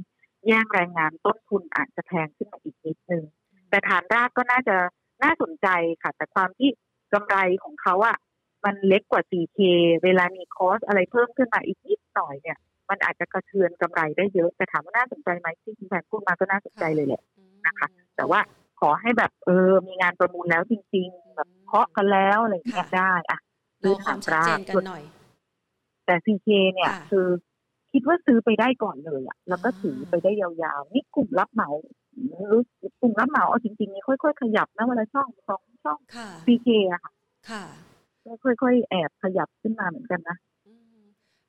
[0.45, 3.23] แย่งแรงงานต้นทุนอาจจะแพงขึ้นมาอีกนิดนึง
[3.69, 4.75] แต่ฐานรากก็น่าจะ
[5.23, 5.67] น่าสนใจ
[6.01, 6.69] ค่ะ แต่ความที่
[7.13, 8.17] กำไรของเขาอะ
[8.65, 9.59] มันเล็กกว่า 4K
[10.03, 12.57] เวลามีคอสอะไรเพิ่มขึ้นมาอีกนิดหน่อยเนี่ย
[12.89, 17.21] มันอาจจะกระเทือนกำไรได้เยอะแต่ถามว่าน่าสนใจไหมที่คุณแพนพูดมาก็น่าสนใจเลยแหละ
[17.65, 18.39] นะคะ แต่ว่า
[18.79, 23.39] ขอให้แบบเออมีงานประมูลแล้วจริง ๆ แบบเคาะกันแล้วอะไรอย่างเงี้ยค่ะได้อะ
[23.83, 25.03] รอความชัดเจนกันหน่อย
[26.05, 27.27] แต่ CK เนี่ยค่ะคือ
[27.91, 31.69] คิดว่าซื้อไปได้ก่อนเลยอะแล้วก็อ่าถือไปได้ยาวๆนี่กลุ่มรับเหมา
[32.51, 32.61] รู้
[33.01, 37.11] กลุ่มรับเหมาเอาจริงๆนี่ค่อยๆขยับนะเวลาช่องสองช่องค่ะ CK อะค่ะ
[37.49, 37.63] ค่ะ
[38.25, 40.37] ก็ค่อยๆแอบขยับขึ้นมาเหมือนกันนะ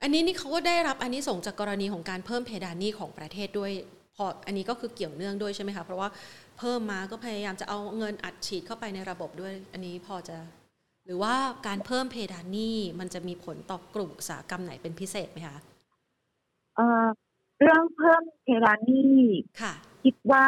[0.04, 3.72] อืมอันนี้นี่เขาก็ได้รับอันนี้ส่งส์จากกรณีของการเพิ่มเพดานหนี้ของประเทศด้วย
[4.16, 6.08] พออันนี้ก็คือเกี่ยวเนื่องด้วยใช่ไหมคะเพราะว่า
[6.58, 10.36] เพิ่มมาก็พยายามจะเอาเงินอัดฉีดเข้าไปในระบบด้วยอันนี้พอจะ
[11.06, 11.34] หรือว่า
[11.66, 15.58] การเพิ่มเพดานหนี้มันจะมีผลต่อกลุ่มอุตสาหกรรมไหนเป็นพิเศษไหมคะ
[16.76, 17.06] เอ่อ
[17.60, 19.18] เรื่องเพิ่มเพดานหนี้
[19.60, 19.74] ค่ะ
[20.04, 20.46] คิดว่า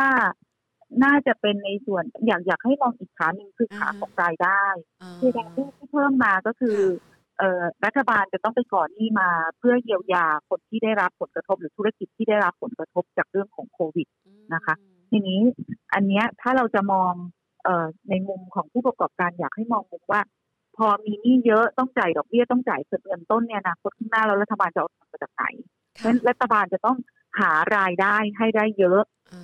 [1.05, 4.63] น่าจะเป็นในส่วนอยากอยากให้มองอีกขาหนึ่งคือขาของรายได้
[5.03, 7.16] อ่าคือรายได้ที่เพิ่มมาก็คือค่ะเอ่อ
[7.85, 14.09] รัฐบาลจะต้องไปก่อนหนี้มาเพื่อเยียวยาคนที่ได้รับผลกระทบหรือธุรกิจที่ได้รับผลกระทบจากเรื่องของโควิด
[14.55, 14.75] นะคะ
[15.11, 15.41] ทีนี้
[15.95, 17.13] อันเนี้ยถ้าเราจะมอง
[17.65, 20.23] เอ่อในมุมของผู้ประกอบการอยากให้มองมุมว่า
[20.77, 25.45] พอมีหนี้เยอะต้องจ่ายดอกเบี้ยต้องจ่ายเงินต้นเนี่ยนะคตข้างหน้าแล้วรัฐบาลจะเอาตังค์มาจากไหน
[25.93, 26.99] เพราะฉะนั้นรัฐบาลจะต้อง
[27.41, 29.03] หารายได้ให้ได้เยอะ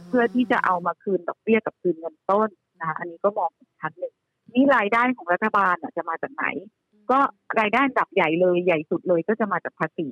[0.08, 2.48] เพื่อที่จะเอามาคืนดอกเบี้ยกับคืนเงินต้น
[2.80, 4.14] นะอันนี้ก็มองอีกชั้นหนึ่ง
[4.52, 6.44] นี่รายได้ของรัฐบาลน่ะจะมาจากไหน
[7.10, 7.18] ก็
[7.60, 10.08] รายได้อันดับใหญ่เลยใหญ่สุดเลยก็จะมาจากภาษี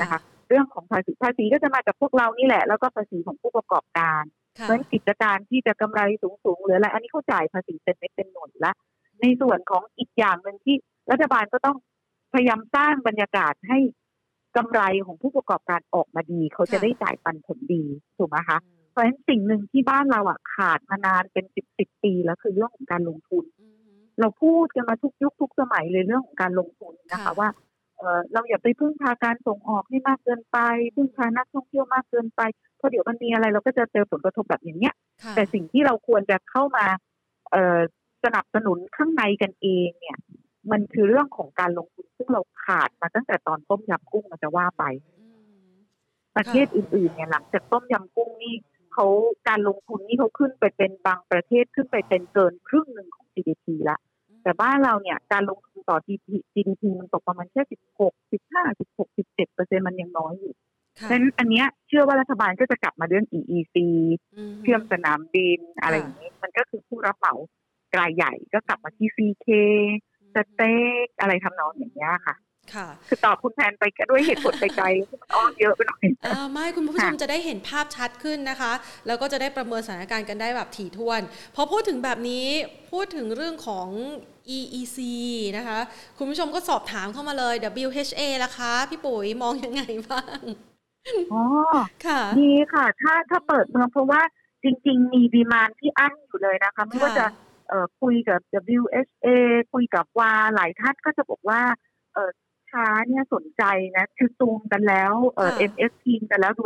[0.00, 4.22] นะคะ เรื่องของภาษีภาษีก็จะมาจากพวกเรานี่แหละ แล้วก็ภาษีของผู้ประกอบการ
[4.58, 8.72] ค่ะเพราะฉะนั้นกิจการที่จะกำไรสูงๆหรืออะไรอันนี้เขาจ่ายภาษีเป็นเม็ดเป็นหน่วยละ
[9.20, 10.76] ในส่วนของอีกอย่างหนึ่งที่
[11.10, 11.76] รัฐบาลก็ต้อง
[12.32, 13.78] พยายามสร้างบรรยากาศให้
[14.56, 17.84] กำไรของผู้ประกอบการออกมาดี เขาจะได้จ่ายปันผลดี
[18.18, 18.58] ถูกไหมคะ
[18.90, 23.63] เพราะฉะนั้นสิ่งหนึ่งที่บ้านเราอะขาดมานานเป็นสิบสิบปีแล้วคือเรื่องของการลงทุนอืม
[24.20, 27.48] เราพูดกันมาทุกยุคทุกสมัยเลยเรื่องของการลงทุนนะคะค่ะว่า
[27.96, 30.58] เออเราอย่าไปพึ่งพาการส่งออกให้มากเกินไป
[30.94, 32.40] พึ่งพานักท่องเที่ยวมากเกินไป
[32.76, 36.86] เพราะเดี๋ยวมันมีอะไรเราก็จะเจอผลกระทบแบบอย่างเนี้ยค่ะแต่สิ่งที่เราควรจะเข้ามา
[37.52, 37.80] เออ
[38.24, 40.18] สนับสนุนข้างในกันเองเนี่ย
[40.70, 45.26] มันคือเรื่องของการลงทุนซึ่งเราขาดมาตั้งแต่ตอนต้มยำกุ้งมันจะว่าไปอื
[45.72, 45.74] ม
[46.36, 48.54] ประเทศอื่นๆเนี่ยหลังจากต้มยำกุ้งนี่
[48.92, 49.06] เขา
[49.48, 53.96] การลงทุนนี่เขาขึ้นไปเป็นบางประเทศขึ้นไปเป็นเกินครึ่งหนึ่งของ GDP ละ
[54.42, 57.62] แต่บ้านเราเนี่ยการลงทุนต่อ GDP GDP มันตกประมาณแค่
[57.98, 60.54] 16 15 16 17เปอร์เซ็นต์มันยังน้อยอยู่
[60.98, 63.76] ค่ะฉะนั้นอันเนี้ยเชื่อว่ารัฐบาลก็จะกลับมาเรื่อง EEC
[64.50, 67.34] มเชื่อมสนามบินอะไรอย่างนี้ มันก็คือผู้รับเหมา
[67.98, 69.48] รายใหญ่ก็กลับมาที่ CK
[70.34, 70.74] สเต็
[71.04, 72.34] กอะไรทำนองอย่างเงี้ยค่ะ
[72.74, 78.72] ค่ะ คือตอบคุณแทนไปด้วยเหตุผลไกลๆที่มันอ้อมเยอะไปหน่อยอ่าไม่คุณผู้ชมค่ะจะได้เห็นภาพชัดขึ้นนะคะ
[79.06, 81.20] แล้วก็จะได้ประเมินสถานการณ์กันได้แบบถี่ถ้วน
[81.54, 82.46] พอพูดถึงแบบนี้
[82.92, 83.88] พูดถึงเรื่องของ
[84.56, 84.98] EEC
[85.56, 85.78] นะคะ
[86.18, 87.54] คุณผู้ชมก็สอบถามเข้ามาเลย
[87.86, 90.40] WHA ล่ะคะ พี่ปุ๋ยมองยังไงบ้าง
[91.32, 91.44] อ๋อ
[92.06, 94.22] ค่ะดีค่ะ ถ้าถ้าเปิดเมืองเพราะว่า
[94.62, 97.26] จริง ๆ มีดีมานที่อั้นอยู่เลยนะคะ ไม่ว่าจะ
[97.68, 98.40] เอ่อคุยกับ
[98.80, 99.26] WSA
[99.72, 101.60] คุยกับวาหลายท่านก็จะบอกว่า
[102.74, 103.62] เออช้าเนี่ยสนใจ
[103.96, 106.62] นะคือซูมกันแล้วเออค่ะ MS ทีมกันแล้วดู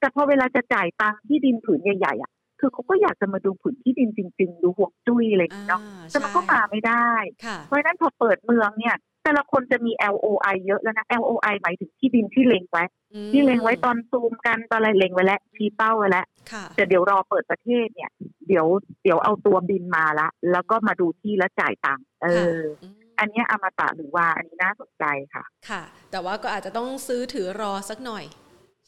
[0.00, 7.08] แต่พอเวลาจะจ่ายตังค์ที่ดินผืนใหญ่ๆอะคือเขาก็อยากจะมาดูผืนที่ดินจริง ๆ ดูห่วงจุ้ยอะไรอย่างเงี้ยเนาะอ่าแต่มันก็มาไม่ได้
[7.44, 18.10] ค่ะเพราะฉะนั้นพอเปิดเมืองเนี่ยแต่ละคนจะมี LOI เยอะแล้วนะ LOI หมายถึงที่ดินที่เล็งไว้อืมที่เล็งไว้ตอนซูมกันตอนอะไรเล็งไว้แล้วชี้เป้าไว้แล้วค่ะแต่เดี๋ยวรอเปิดประเทศเนี่ย
[18.48, 18.66] เดี๋ยว
[19.02, 22.60] เดี๋ยวเอาตัวบินมาละ แล้วก็มาดูที่แล้วจ่ายตังค์เออ
[23.00, 25.04] ม อันเนี้ยอมตะหรือว่าอันนี้น่าสนใจ
[25.34, 28.24] ค่ะ ค่ะ แต่ว่าก็อาจจะต้องซื้อถือรอสักหน่อย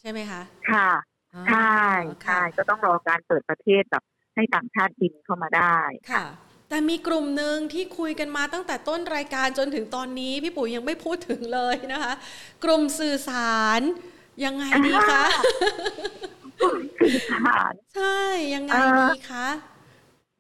[0.00, 0.88] ใช่ไหมคะ ค่ะ
[1.34, 1.82] อ่าใช่
[2.24, 4.02] ค่ะใช่ก็ต้องรอการเปิดประเทศแบบ
[4.34, 5.78] ให้ต่างชาติบินเข้ามาได้
[6.10, 6.24] ค่ะ
[6.68, 12.12] แต่มีกลุ่มหนึ่งที่คุยกันมาตั้งแต่ต้นรายการจนถึงตอนนี้ พี่ปุ๋ยยังไม่พูดถึงเลยนะคะ
[12.64, 13.80] กลุ่มสื่อสาร
[14.44, 15.24] ยังไงดีคะ
[17.02, 18.20] สื่อสารใช่
[18.54, 19.46] ยังไงเอ่อดีคะ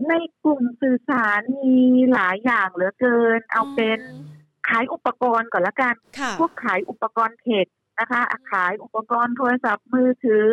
[0.08, 1.78] ในกลุ่มสื่อสารมี
[2.12, 4.02] หลายอย่างเหลือเกิน เอาเป็นม
[4.68, 7.66] ขายอุปกรณ์ก่อนละกันค่ะพวกขายอุปกรณ์เทค
[8.00, 10.46] นะคะอะขายอุปกรณ์โทรศัพท์มือถือ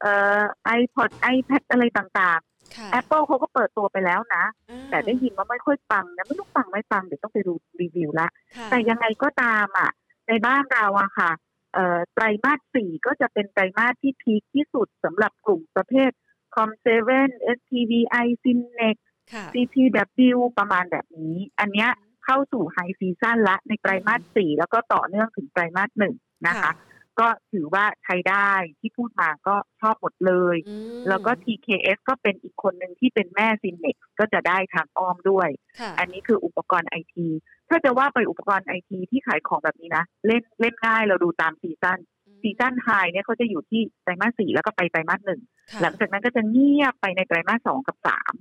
[0.00, 0.42] เอ่อ
[0.80, 2.40] iPod iPad อะไรต่าง
[2.76, 9.90] ค่ะๆ Apple เขาก็เปิดตัวไปแล้วนะอ่าแต่ได้ยินว่าไม่ค่อยปังนะไม่รู้ปังไม่ปังเดี๋ยวต้องไปดูรีวิวละค่ะแต่ยังไงก็ตามอะ
[10.28, 11.30] ในบ้านเราอะค่ะ
[11.74, 16.10] เอ่อไตรมาสสี่ก็จะเป็นไตรมาสที่พีคที่สุดสำหรับกลุ่มประเภท
[16.54, 17.10] Com7
[17.56, 18.96] SVI Synnex
[19.32, 21.90] ค่ะ CPW ประมาณแบบนี้ อันเนี้ย
[22.24, 26.14] เข้าสู่ high season ละในไตรมาสสี่แล้วก็ต่อเนื่องถึงไตรมาสหนึ่ง
[26.46, 26.72] นะคะค่ะ
[27.20, 28.50] ก็ถือว่าใช้ได้
[28.80, 35.48] ที่พูดมาก็ชอบหมดเลยอืมแล้วก็ TKS ก็เป็นอีกคนหนึ่งที่เป็นแม่ Synnex ก็จะได้ทางอ้อมด้วย
[35.80, 37.26] ค่ะอันนี้คืออุปกรณ์ไอที
[37.68, 41.98] ถ้าจะว่าไปอุปกรณ์ไอทีที่ขายของแบบนี้นะ เล่นเล่นง่ายเราดูตาม season
[42.44, 45.40] season high เนี่ยเขาจะอยู่ที่ไตรมาสสี่แล้วก็ไปไตรมาสหนึ่ง
[45.72, 48.32] ค่ะหลังจากนั้นก็จะเงียบไปในไตรมาสสองกับสาม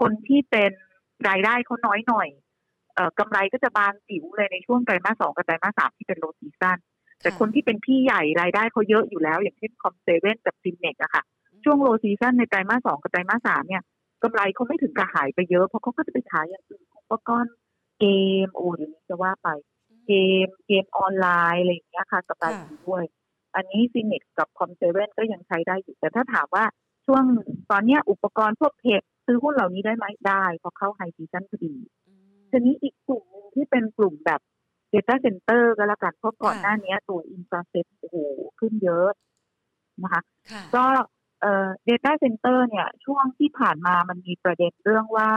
[0.00, 0.72] คนที่เป็น
[1.28, 2.28] รายได้เขาน้อยหน่อย
[2.94, 6.78] เอ่อกำไรก็จะบางจิ๋วเลยในช่วงไตรมาสสองกับไตรมาสสามที่เป็น low season
[7.22, 11.22] แต่คนที่เป็นพี่ใหญ่รายได้เขาเยอะอยู่แล้ว อย่างเช่น Com7กับ Synnex อะค่ะ
[11.64, 13.82] ช่วง low season ในไตรมาสสองกับไตรมาสสามเนี่ย
[14.22, 17.52] กำไรเขาไม่ถึงกับหายไปเยอะ เพราะเขาก็จะไปขายอย่างอื่นอุปกรณ์
[18.00, 18.06] เก
[18.46, 19.48] มโอ้เดี๋ยวนี้จะว่าไป
[20.06, 20.12] เก
[20.46, 23.04] มเกมออนไลน์อะไรอย่างเงี้ยค่ะกำไรดีด้วย
[23.58, 26.64] อันนี้ Synnex กับ Com7ก็ยังใช้ได้อยู่แต่ถ้าถามว่า
[27.06, 27.24] ช่วง
[27.70, 31.74] ตอนเนี้ยอุปกรณ์พวก tech ซื้อหุ้นเหล่านี้ได้ไหมได้เพราะเข้า high season พอดี
[32.06, 34.40] อืมทีนี้อีกกลุ่มหนึ่งที่เป็นกลุ่มแบบ
[34.92, 38.16] Data Center ก็แล้วกันเพราะก่อนหน้านี้ค่ะตัว Infraset โอ้โห
[38.58, 39.08] ขึ้นเยอะ
[40.02, 40.84] นะคะค่ะก็
[41.40, 45.30] เอ่อ data center เนี่ย ช่วงที่ผ่านมามันมีประเด็นเรื่องว่า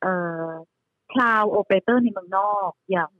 [0.00, 0.14] เอ่
[0.46, 0.48] อ
[1.12, 3.10] cloud operator ในเมืองนอก อย่าง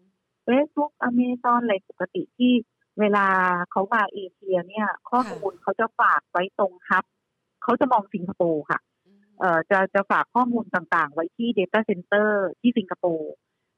[0.47, 2.53] Facebook Amazon อะไรปกติที่
[3.01, 3.27] เวลา
[3.71, 7.05] เขามาเอเชียเนี่ย ข้อมูลเขาจะฝากไว้ตรงฮับ
[7.63, 8.81] เขาจะมองสิงคโปร์ค่ะ
[9.41, 12.29] เอ่อจะจะฝากข้อมูลต่างๆ ไว้ที่ Data Center
[12.61, 13.33] ที่สิงคโปร์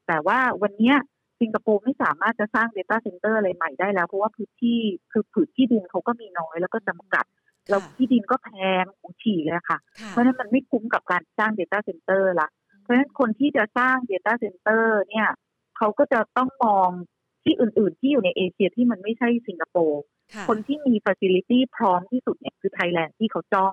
[0.07, 0.97] แต่ว่าวันเนี้ย
[1.41, 4.81] สิงคโปร์ไม่สามารถจะสร้าง Data Center อะไรใหม่ได้แล้ว เพราะว่าพื้นที่
[5.13, 7.25] คือผืนที่ดินเขาก็มีน้อยแล้วก็จำกัด
[7.69, 8.51] แล้วที่ดินก็แพ
[8.83, 12.49] งของฉี่เลยค่ะ เพราะฉะนั้นมันไม่คุ้มกับการสร้าง Data Center ละ
[12.81, 15.29] เพราะฉะนั้นคนที่จะสร้าง Data Center เนี่ย
[15.77, 16.91] เขาก็จะต้องมอง
[17.45, 20.03] ที่อื่น ๆ ที่อยู่ในเอเชียที่มันไม่ใช่สิงคโปร์
[20.49, 23.73] คนที่มี Facility พร้อมที่สุดเนี่ยคือไทยแลนด์ที่เขาจ้อง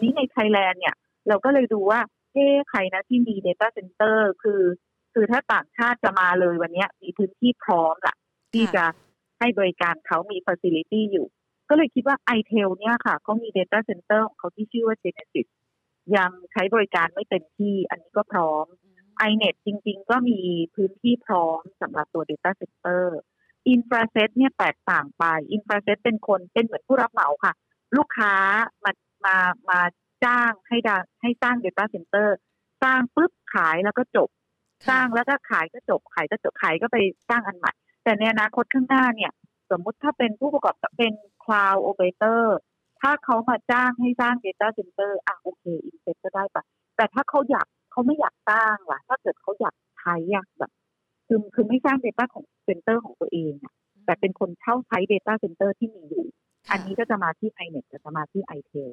[0.00, 0.94] นี่ในไทยแลนด์เนี่ย
[1.28, 2.00] เราก็เลยดูว่า
[2.32, 4.62] เอ๊ใครนะที่มี Data Center คือ
[5.12, 8.16] คือถ้าต่างชาติจะมาเลยวันนี้มีพื้นที่พร้อมละ
[8.52, 8.84] ที่จะ
[9.38, 11.26] ให้บริการเขามี Facility อยู่
[11.68, 15.48] ก็เลยคิดว่า i t e l เนี่ยค่ะเขามี Data Center ของเขาที่ชื่อว่า Genesis
[16.16, 18.66] ยังใช้บริการไม่เต็มที่ อันนี้ก็พร้อม
[19.28, 20.38] iNet จริง ๆ ก็มี
[20.74, 23.04] พื้นที่พร้อมสำหรับตัว Data Center
[23.72, 25.24] Infraset เนี่ยแตกต่างไป
[25.56, 27.52] Infraset เป็นคนเป็นเหมือนผู้รับเหมาค่ะ
[27.96, 28.34] ลูกค้า
[28.84, 28.92] มา
[29.26, 29.36] มา
[29.70, 29.80] มา
[30.24, 32.28] จ้างให้ดาให้สร้าง Data Center
[32.82, 34.28] สร้างปุ๊บขายแล้วก็จบ
[34.88, 36.96] สร้างแล้วก็ขายก็จบขายก็จบขายก็ไป
[37.28, 37.72] สร้างอันใหม่
[38.04, 39.32] แต่ในอนาคตข้างหน้าเนี่ย
[39.70, 41.12] สมมุติถ้าเป็นผู้ประกอบเป็น
[41.44, 42.42] Cloud Operator
[43.00, 46.64] ถ้าเขามาจ้างให้สร้าง Data Center อะโอเค INSET ก็ได้ปะ
[46.96, 50.72] แต่ถ้าเขาอยาก เขาไม่อยากสร้างล่ะ ถ้าเกิดเขาอยากใช้อยากแบบ
[51.26, 53.74] คือคือไม่สร้าง Data ของเซ็นเตอร์ของตัวเองอะ
[54.04, 56.26] แต่เป็นคนเช่าใช้ Data Center ที่มีอยู่
[56.70, 58.90] อันนี้ก็จะมาที่ INET จะมาที่ i t e l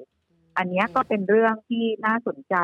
[0.57, 2.55] อันนี้ก็เป็นเรื่องที่น่าสนใจ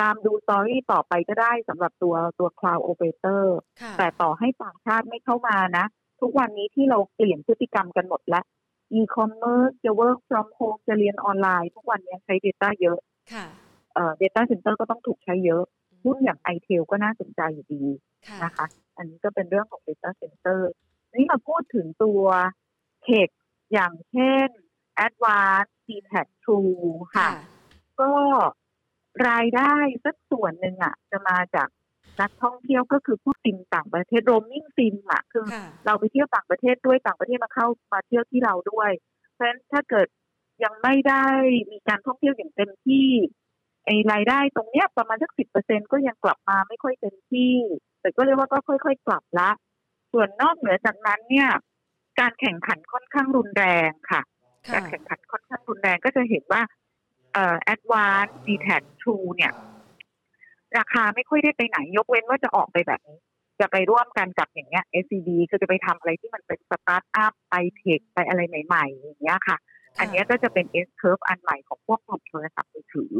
[0.00, 3.44] ตามดู story ต่อไปก็ได้สำหรับตัวตัว Cloud Operator
[3.98, 5.84] แต่ต่อให้ต่างชาติไม่เข้ามานะ
[6.20, 8.44] ทุกวันนี้ที่เราเปลี่ยนพฤติกรรมกันหมดแล้ว
[8.98, 12.98] e-commerce จะ work from home จะเรียนออนไลน์ ทุกวันนี้ใช้ Data เยอะ
[13.94, 15.64] เอ่อ Data Center ก็ต้องถูกใช้เยอะ
[16.04, 17.84] หุ้นอย่าง i t e l ก็น่าสนใจอยู่ดี
[18.44, 18.66] นะคะ
[18.96, 20.60] อันนี้ก็เป็นเรื่องของ Data Center
[21.14, 22.22] นี่มาพูดถึงตัว
[23.02, 23.28] เทค
[23.72, 24.48] อย่างเช่น
[25.06, 26.86] Advanced d t a c True
[27.16, 27.30] ค่ะ
[28.00, 28.12] ก็
[29.28, 29.74] รายได้
[30.04, 31.68] สักส่วนหนึ่งอะ จะมาจาก
[32.20, 35.46] นักท่องเที่ยวก็คือพวกซิมต่างประเทศโรมมิ่งซิมอะ คือ
[35.86, 38.90] เราไปเที่ยวต่างประเทศด้วยต่างประเทศมาเข้ามาเที่ยวที่เราด้วย
[39.32, 40.06] เพราะฉะนั้นถ้าเกิด
[40.64, 41.26] ยังไม่ได้
[41.72, 43.08] มีการท่องเที่ยวอย่างเต็มที่
[43.84, 47.54] ไอ้รายได้ตรงเนี้ยประมาณสักสิบเปอร์เซ็นก็ยังกลับมาไม่ค่อยเต็มที่
[48.00, 49.50] แต่ก็เรียกว่าก็ค่อย ๆ กลับละ
[50.12, 51.48] ส่วนนอกเหนือจากนั้นเนี่ย
[52.20, 54.22] การแข่งขันค่อนข้างรุนแรงค่ะ
[54.74, 56.62] การแข่งขันค่อนข้างรุนแรงก็จะเห็นว่า
[57.34, 59.52] เอ่อ Advanced d t a c True เนี่ย
[60.78, 63.18] ราคาไม่ค่อยได้ไปไหนยกเว้นว่าจะออกไปแบบนี้
[63.60, 69.56] จะไปร่วมกันกับอย่างเงี้ย SCB คือจะไปทำอะไรที่มันเป็นสตาร์ทอัพไป tech ไปอะไรใหม่ ๆ อย่างเงี้ยค่ะ
[69.98, 73.14] อันนี้ก็จะเป็น S curve อันใหม่ของพวกกลุ่มโทรศัพท์มือถือ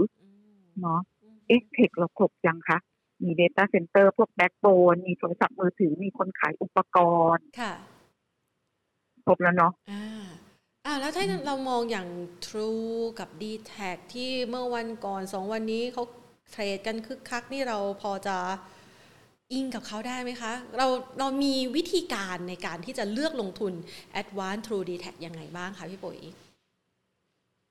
[0.81, 1.01] เนาะ
[1.63, 2.79] เอสเทค เราครบยังคะ
[3.23, 6.99] มี Data Center พวก backbone มีโทรศัพท์มือถือมีคนขายอุปก
[7.35, 7.47] รณ์
[9.27, 12.09] ครบแล้วเนาะอ่าแล้วถ้าเรามองอย่าง
[12.47, 13.75] True กับ d t แท
[14.15, 16.03] ที่เมื่อวันก่อนสองวันนี้เขา
[16.51, 18.37] เทรดกันคึกคักนี่เราพอจะ
[19.53, 20.87] อิงกับเขาได้ไหมคะ เรา
[21.19, 23.73] เรามีวิธีการในการที่จะเลือกลงทุน
[24.21, 26.19] Advanced True d t แทยังไงบ้างคะพี่ปุ๋ย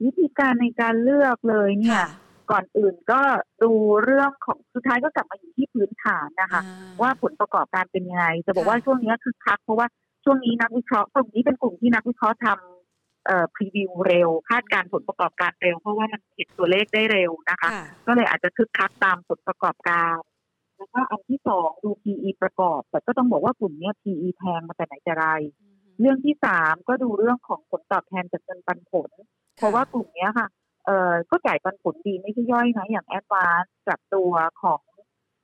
[0.04, 2.04] วิธีการในการเลือกเลยเนี่ย
[2.52, 3.22] ก่อนอื่นก็
[3.64, 3.72] ดู
[4.04, 6.62] เรื่องของสุดท้ายก็กลับมาอยู่ที่พื้นฐานนะคะ
[7.02, 9.88] ว่าผลประกอบการเป็นยังไง จะบอกว่าช่วงนี้คึกคักเพราะว่า
[10.24, 17.70] ช่วงนี้นักวิเคราะห์กลุ่มนี้เป็นกลุ่มที่นักวิเคราะห์ทำเอ่อ preview เร็ว คาดการผลประกอบการเร็ว เพราะว่ามันเห็นตัวเลขได้เร็วนะคะ
[18.08, 20.16] ก็เลยอาจจะคึกคักตามผลประกอบการ
[20.78, 25.28] แล้วก็อันที่สองดู PE ประกอบ แต่ก็ต้องบอกว่ากลุ่มนี้ PE แพงมาแต่ไหนแต่ไร
[26.00, 29.10] เรื่องที่สามก็ดูเรื่องของผลตอบแทนจากเงินปันผล
[29.58, 30.48] เพราะว่ากลุ่มนี้ค่ะ
[30.86, 34.82] เอ่อก็จ่ายปันผลดีไม่ใช่ย่อยนะอย่าง Advanced กับตัวของ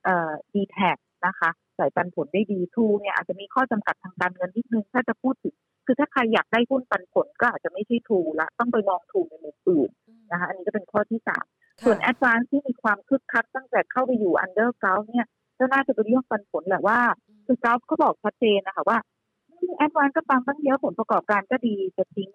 [0.06, 0.92] เอ่อดีแทค
[1.26, 9.90] นะคะจ่ายปันผลได้ดีทรูเนี่ยอาจจะมีข้อจำกัดทางการเงินนิดนึงถ้าจะพูดถึงคือถ้าใครอยากได้หุ้นปันผลก็อาจจะไม่ใช่ทรูละต้องไปมองทรูในมุมอื่น
[10.32, 11.46] นะคะอันนี้ก็เป็นข้อที่สาม
[11.86, 15.28] ส่วน Advanced ที่มีความคึกคักตั้งแต่เข้าไปอยู่ under Gulf เนี่ย
[15.60, 17.00] ก็น่าจะเป็นเรื่องปันผลแหละว่า
[17.46, 18.98] คือ Gulf เขาบอกชัดเจนนะคะว่า
[19.78, 22.32] Advanced ก็ปังตั้งเยอะผลประกอบการก็ดีจะทิ้ง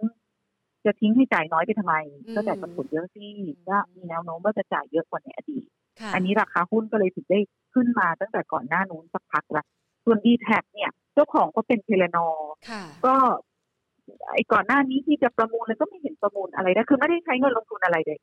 [0.87, 1.95] จะทิ้งให้จ่ายน้อยไปทำไม
[2.35, 3.25] ก็จ่ายปันผลเยอะสิ
[3.69, 5.67] ว่ามีแนวโน้มว่าจะจ่ายเยอะกว่าในอดีต
[6.15, 7.41] อันนี้ราคาหุ้นก็เลยถึงได้
[7.75, 9.65] ขึ้นมาตั้งแต่ก่อนหน้านู้นสักพักละ
[10.05, 12.27] ส่วนดีแท็เนี่ย เจ้าของก็เป็นเทเลนอ
[13.07, 13.15] ก็
[14.33, 18.19] ไอ้ก่อนหน้านี้ที่จะประมูลเลยก็ไม่เห็นประมูลอะไรนะคือไม่ได้ใช้เงินลงทุนอะไรเลย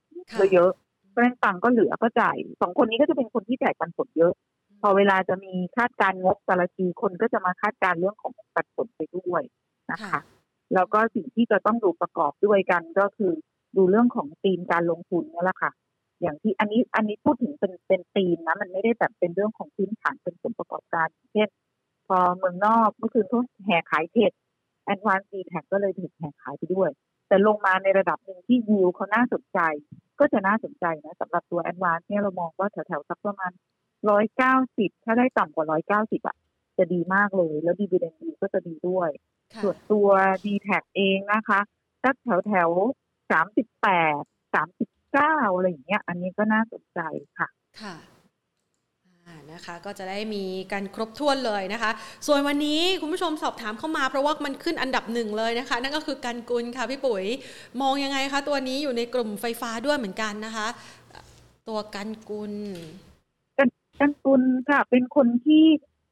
[0.53, 0.71] เยอะ
[1.09, 4.33] เพราะฉะนั้นตังก็เหลือก็จ่ายสองคนนี้ก็จะเป็นคนที่จ่ายปันผลเยอะ
[4.81, 9.41] พอเวลาจะมีคาดการงบแต่ละทีคนก็จะมาคาดการเรื่องของปันผลไปด้วย
[9.91, 10.19] นะคะ
[10.73, 13.31] แล้วก็สิ่งที่จะต้องดูประกอบด้วยกันก็คือ
[13.75, 15.71] ดูเรื่องของธีมการลงทุนนี่แหละค่ะ
[16.21, 21.49] อย่างที่อันนี้อันนี้พูดถึงเป็นเป็นธีมนะมันไม่ได้แบบเป็นเรื่องของพื้นฐานเป็นผลประกอบการเช่น
[22.07, 24.31] พอเมืองนอกเมื่อคืนเขาแห่ขายเทค
[24.85, 26.89] แอนวานซีแท็กก็เลยถูกแห่ขายไปด้วย
[27.27, 29.59] แต่ลงมาในระดับหนึ่งที่ยิวเขาน่าสนใจ
[30.19, 33.51] ก็จะน่าสนใจนะสำหรับตัวแอนวานเนี่ยเรามองว่าแถวๆสักประมาณ
[34.09, 36.37] ร้อยเก้าสิบถ้าได้ต่ำกว่าร้อยเก้าสิบอะ
[36.77, 39.09] จะดีมากเลย แล้วดีเวเดนดีก็จะดีด้วย
[39.63, 40.09] ส่วนตัว
[40.45, 41.59] ดีแท็เองนะคะ
[42.03, 42.69] สักแถวแถว
[43.31, 43.87] สามสิบแป
[44.19, 44.21] ด
[44.53, 46.99] สามสิบเก้าอะไรอย่างเงี้ย อันนี้ก็น่าสนใจ
[47.37, 47.47] ค่ะ
[47.81, 47.95] ค่ะ
[49.53, 51.91] นะคะก็จะได้มีการครบถ้วนเลยนะคะ
[52.27, 57.25] ส่วนวันนี้คุณผู้ชมสอบถามเข้ามาเพราะว่ามันขึ้นอันดับหนึ่งเลยนะคะ นั่นก็คือกันกุลค่ะพี่ปุ๋ย
[57.81, 60.67] มองยังไงคะ ตัวนี้อยู่ในกลุ่มไฟฟ้าด้วยเหมือนกันนะคะ
[61.69, 62.53] ตัวกันกุล
[63.57, 63.69] กัน
[63.99, 65.65] กันกุลค่ะ เป็นคนที่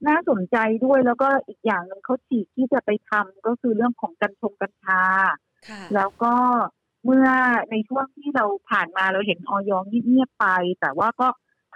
[0.07, 5.01] น่าสนใจด้วยแล้วก็อีกอย่างหนึ่งเขาฉีกที่จะไปทำก็คือเรื่องของกัญชงกัญชา
[5.95, 6.33] แล้วก็
[7.05, 7.27] เมื่อ
[7.71, 10.47] ในช่วงที่เราผ่านมาเราเห็นออยองเงียบไป
[10.81, 11.27] แต่ว่าก็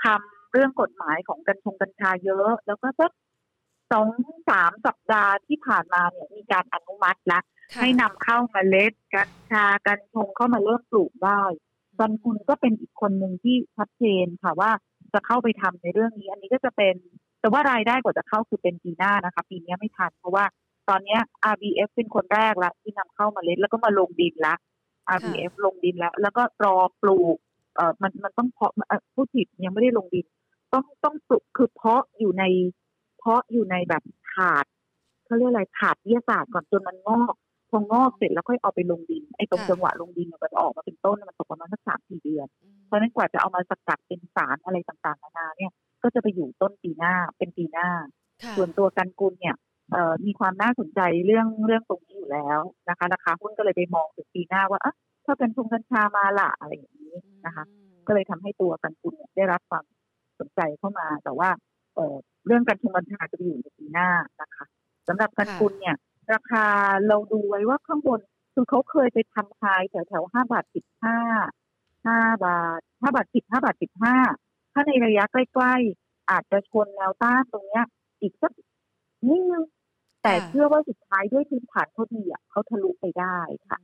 [0.03, 3.11] ทำเรื่องกฎหมายของกัญชงกัญชาเยอะ แล้วก็สัก
[3.91, 4.07] สอง
[4.49, 7.43] สามสัปดาห์ที่ผ่านมาเนี่ยมีการอนุมัติแล้ว
[7.80, 11.41] ให้นำเข้ามาเล็ดกัญชากัญชงเข้ามาเริ่มปลูกได้
[11.99, 14.72] บันคุณก็เป็นอีกคนหนึ่งที่ชัดเจนค่ะว่า
[15.13, 16.95] จะเข้าไปทำในเรื่องนี้ อันนี้ก็จะเป็น
[17.41, 20.45] แต่ว่ารายได้กว่าจะเข้าคือเป็นปีหน้านะคะ ปีนี้ไม่ทันเพราะว่า
[20.89, 21.17] ตอนนี้
[21.53, 24.55] RBF เป็นคนแรกละที่นำเข้ามาเล็ดแล้วก็มาลงดินละ
[25.15, 27.37] RBF ลงดินแล้ว แล้วก็รอปลูก
[27.75, 28.71] เอ่อมันมันต้องเพาะ
[29.13, 30.25] ผู้ผิดยังไม่ได้ลงดิน
[30.73, 32.43] ต้องต้องปลูกคือเพาะอยู่ใน
[33.19, 34.65] เพาะอยู่ในแบบถาด
[35.25, 37.35] เขาเรียกอะไรถาดวิทยาศาสตร์ก่อนจนมันงอก
[37.69, 42.47] พองอกเสร็จแล้วค่อยเอาไปลงดินไอ้ตรงจังหวะลงดินมันออกมาเป็นต้นมันตกประมาณสักสามสี่เดือน
[42.85, 45.71] เพราะนั้นกว่าจะเอามาสกัดเป็นสารอะไรต่างๆนานาเนี่ย
[46.04, 47.89] ก็จะไปอยู่ต้นปีหน้าเป็นปีหน้า
[48.56, 49.56] ส่วนตัวกันกุลเนี่ย
[50.26, 54.93] มีความน่าสนใจเรื่องเรื่องตรงนี้อยู่แล้วนะคะราคาหุ้นก็เลยไปมองถึงปีหน้าว่าอะ
[55.26, 57.64] ถ้ากันชงกัญชามาละอะไรอย่างนี้นะคะ
[58.08, 59.84] ก็เลยทำให้ตัวกันกุลได้รับความ
[60.39, 61.49] สนใจเข้ามา แต่ว่า
[61.95, 64.10] เเรื่องการชงกัญชาจะไปอยู่ในปีหน้า
[64.41, 64.66] นะคะ
[65.08, 65.95] สำหรับกันกุลเนี่ย
[66.34, 66.66] ราคา
[67.08, 68.20] เราดูไว้ว่าข้างบน
[68.54, 71.18] คือเขาเคยไปทำคายแถวแถวห้าบาทสิบห้า
[72.06, 74.16] ห้าบาทห้าบาทสิบห้าบาทสิบห้า
[74.72, 77.86] ถ้าในระยะใกล้ๆ อาจจะชนแนวต้านตรงเนี้ย
[78.22, 78.51] อีกสัก
[79.28, 79.63] นิดนึง
[80.24, 83.80] แต่เชื่อว่าสุดท้ายด้วยพื้นฐานเขาดีอะเขาทะลุไปได้ค่ะ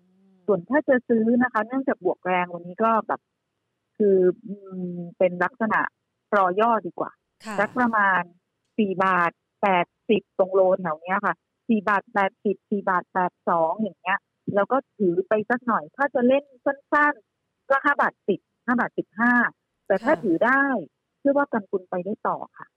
[0.45, 3.21] ส่วนถ้าจะซื้อนะคะ เนื่องจากบวกแรงวันนี้ก็แบบ
[3.97, 4.17] คือ
[5.17, 5.79] เป็นลักษณะ
[6.35, 7.11] รอย่อดีกว่า
[7.59, 8.21] สักประมาณ
[8.77, 9.31] สี่บาท
[9.61, 11.35] แปดสิบตรงโลแถวเนี้ยค่ะ
[11.67, 14.19] สี่บาทแปดสิบสี่บาทแปดสองอย่างเงี้ย
[14.55, 19.33] แล้วก็ถือไปสักหน่อย ถ้าจะเล่นสั้นๆก็ห้าบาทสิบห้าบาทสิบห้า
[19.87, 20.61] แต่ถ้าถือได้
[21.19, 22.67] เชื่อว่ากันกุลไปได้ต่อค่ะ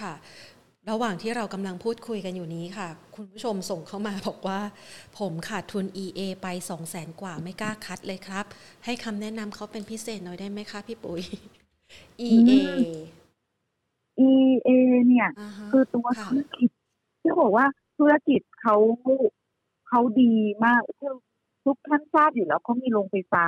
[0.00, 0.14] ค่ะ
[0.90, 4.60] ระหว่างที่เรากำลังพูดคุยกันอยู่นี้ค่ะ คุณผู้ชมส่งเข้ามาบอกว่า
[5.18, 8.44] ผมขาดทุน EA ไปสองแสนกว่าไม่กล้าคัดเลยครับ
[8.84, 11.22] ให้คำแนะนำเขาเป็นพิเศษหน่อยได้ไหมคะพี่ปุ๋ย
[12.28, 12.52] EA
[14.28, 14.70] EA
[15.08, 15.28] เนี่ย
[15.72, 16.70] คือตัวธุรกิจ
[17.22, 17.66] ที่บอกว่า
[17.98, 18.76] ธุรกิจเขา
[19.88, 20.32] เขาดี
[20.64, 21.14] มากคือ
[21.64, 23.46] ทุกท่านทราบอยู่แล้วเขามีโรงไฟฟ้า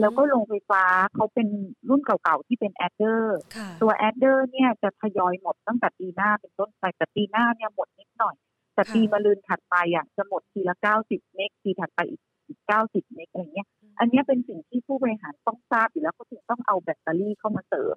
[0.00, 0.84] แล้วก็โรงไฟฟ้า
[1.14, 1.48] เขาเป็น
[1.88, 3.38] รุ่นเก่าๆที่เป็น adder
[3.82, 8.36] ตัว adder เนี่ยจะทยอยหมดตั้งแต่ปีหน้าเป็นต้นไปแต่ปีหน้าเนี่ยหมดนิดหน่อย
[8.74, 17.96] แต่ปีมะรืนถัดไปอะจะหมดทีละเก้าสิบเมกปีถัดไปอีกอีกเก้าสิบเมกอะไรเงี้ย อันนี้เป็นสิ่งที่ผู้บริหารต้องทราบอยู่แล้วเขาถึงต้องเอาแบตเตอรี่เข้ามาเสริม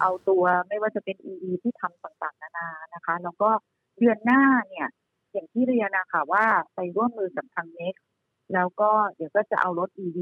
[0.00, 3.50] เอาตัวไม่ว่าจะเป็น EV ที่ทำต่างๆนานานะคะ แล้วก็
[3.98, 4.88] เดือนหน้าเนี่ย
[5.32, 7.94] อย่างที่เรียนนะคะว่าไปร่วมมือกับทางเน็ก
[8.54, 10.18] แล้วก็เดี๋ยวก็จะเอารถ EV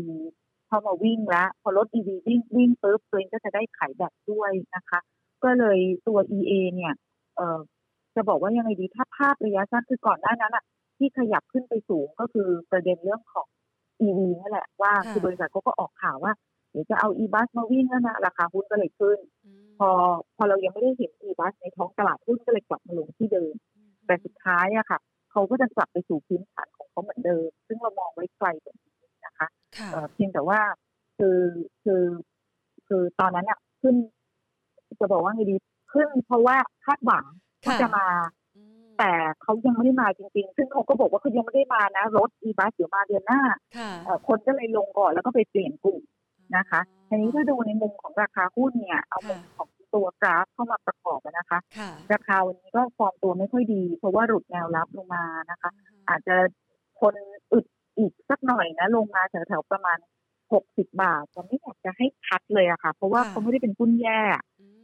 [0.68, 5.00] เข้ามาวิ่งแล้วพอรถ EV วิ่งวิ่งปุ๊บตัวเองก็จะได้ขายแบบด้วยนะคะ
[5.44, 6.94] ก็เลยตัว EA เนี่ย
[7.36, 7.58] เอ่อ
[8.14, 10.64] จะบอกว่ายังไงดีถ้าภาพระยะสั้นคือก่อนหน้านั้นอะ
[10.98, 13.46] ที่ขยับขึ้นไปสูงก็คือประเด็นเรื่องของ
[14.06, 16.32] EV นี่แหละว่าคือบริษัทเขาก็ออกข่าวว่า
[16.70, 19.18] เดี๋ยวจะเอา e-bus มาวิ่งแล้วนะราคาหุ้นก็เลยขึ้น
[19.78, 19.88] พอ
[20.36, 23.54] พอเรายังไม่ได้เห็น e-bus ในท้องตลาดหุ้นก็เลยกลับมาลงที่เดิม
[24.06, 24.98] แต่สุดท้ายอะค่ะ
[25.30, 28.92] เขาก็จะกลับไปสู่พื้นฐานของ เขาเหมือนเดิม ซึ่งเรามองไว้ไกลกว่านี้
[29.26, 29.48] นะคะ
[30.12, 30.60] เพียงแต่ว่า
[31.18, 31.38] คือ
[31.84, 32.02] คือ
[32.88, 33.94] คือตอนนั้นอะขึ้น
[35.00, 35.56] จะบอกว่าไงดี
[35.92, 37.24] ขึ้นเพราะว่าคาดหวัง
[37.66, 38.06] ว่าจะมา
[38.98, 43.42] แต่เขายังไม่ได้มาจริงๆ ซึ่งเขาก็บอกว่าเขายังไม่ได้มานะ รถอีบัสเดี๋ยวมาเดือนหน้า
[44.26, 46.00] คนก็เลยลงก่อนแล้วก็ไปเปลี่ยนกลุ่ม
[46.56, 51.58] นะคะทีนี้ถ้าดูในมุมของราคาหุ้นเนี่ย เอามุมของตัวกราฟเข้ามาประกอบนะคะ
[52.12, 55.70] ราคาวันนี้ก็ฟอร์มตัวไม่ค่อยดี เพราะว่าหลุดแนวรับลงมานะคะ
[56.08, 56.36] อาจจะ
[57.00, 57.14] คน
[57.52, 57.66] อึด
[57.98, 59.98] อีกสักหน่อยนะลงมาแถวๆประมาณ
[60.52, 64.20] หกสิบบาทจะไม่อยากจะให้คัดเลยอะค่ะ เพราะว่าเขาไม่ได้เป็นหุ้นแย่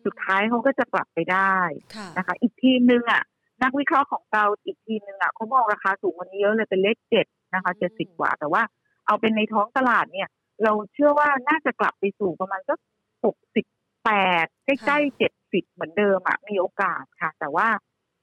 [0.04, 1.56] สุดท้ายเขาก็จะกลับไปได้
[2.16, 3.22] นะคะ อีกทีนึงอะ
[3.62, 8.62] นักวิเคราะห์ของเราอีกทีนึงอะเขามองราคาสูงวันนี้เยอะเลยเป็นเลขเจ็ดนะคะเจ็ดสิบกว่า แต่ว่า
[9.06, 10.28] เอาเป็นในท้องตลาดเนี่ย
[10.64, 12.78] เราเชื่อว่าน่าจะกลับไปสู่ประมาณสัก
[13.24, 13.66] หกสิบ
[14.04, 14.10] แป
[14.44, 17.68] ดใกล้ๆเจ็ดสิบเหมือนเดิมอะมีโอกาสค่ะ แต่ว่า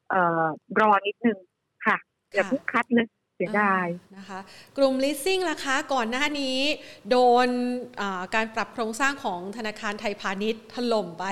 [0.10, 0.46] เอ่อ
[0.80, 1.38] รอนิดนึง
[1.86, 1.98] ค่ะ
[2.34, 3.88] อย่าเพิ่งคัดเลยเสียดาย
[4.18, 4.40] นะคะ
[4.78, 6.58] กลุ่ม leasing ล่ะคะก่อนหน้านี้
[7.10, 7.48] โดน
[8.36, 11.26] การปรับโครงสร้างของธนาคารไทยพาณิชย์ถล่มไป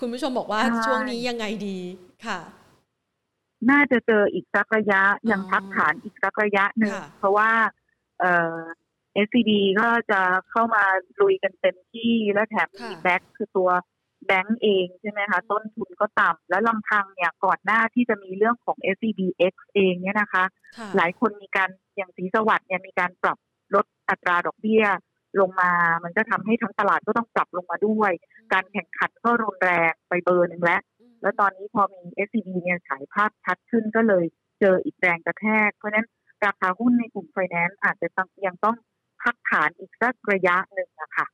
[0.00, 1.78] คุณผู้ชมบอกว่าช่วงนี้ยังไงดี
[2.26, 2.38] ค่ะ
[3.70, 7.50] น่าจะเจออีกสักระยะยังพักฐานอีกสักระยะหนึ่งเพราะว่า
[8.20, 8.56] เอ่อ
[9.26, 9.50] SCB
[9.80, 10.20] ก็จะ
[10.50, 10.84] เข้ามา
[11.20, 13.70] ลุยกันเต็มที่และแถมมีแบ็กคือตัว
[14.26, 20.44] แบงก์เองใช่ไหมคะต้นทุนก็ต่ำและลำพังเนี่ยก่อนหน้าที่จะมีเรื่องของ SCBX เองเนี่ยนะคะ
[20.96, 23.38] หลายคนมีการอย่างสีสวัสด์เนี่ยมีการปรับ
[23.74, 24.84] ลดอัตราดอกเบี้ย
[25.40, 25.72] ลงมา
[26.04, 28.12] มันก็ทำให้ทั้งตลาดก็ต้องปรับลงมาด้วย
[28.52, 30.80] การแข่งขันก็รุนแรงไปเบอร์หนึ่งแล้ว
[31.22, 34.24] แล้วตอนนี้พอมี SCB เนี่ยฉายภาพชัดขึ้นก็เลย
[34.60, 36.06] เจออีกแรงกระแทก เพราะนั้น
[36.44, 38.08] ราคาหุ้นในกลุ่มไฟแนนซ์อาจจะ
[38.46, 38.76] ยังต้อง
[39.22, 41.26] พักฐานอีกสักระยะหนึ่งนะคะ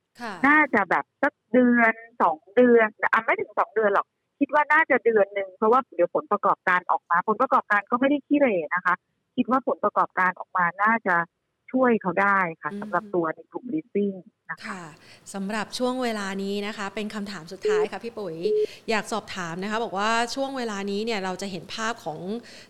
[0.47, 4.07] น่าจะแบบสักเดือนสองเดือนอะไม่ถึงสองเดือนหรอก
[4.39, 8.95] คิดว่าน่าจะเดือนหนึ่งเพราะว่าเดี๋ยวผลประกอบการออกมา ผลประกอบการก็ไม่ได้ขี้เหร่นะคะ
[9.35, 11.15] คิดว่าผลประกอบการออกมาน่าจะ
[11.71, 14.81] ช่วยเขาได้ค่ะสำหรับตัวในกลุ่ม leasing นะ คะ
[15.33, 18.35] สำหรับช่วงเวลานี้นะคะ เป็นคำถามสุดท้ายค่ะพี่ปุ๋ย
[18.89, 22.19] อยากสอบถามนะคะ บอกว่าช่วงเวลานี้เนี่ยเราจะเห็นภาพของ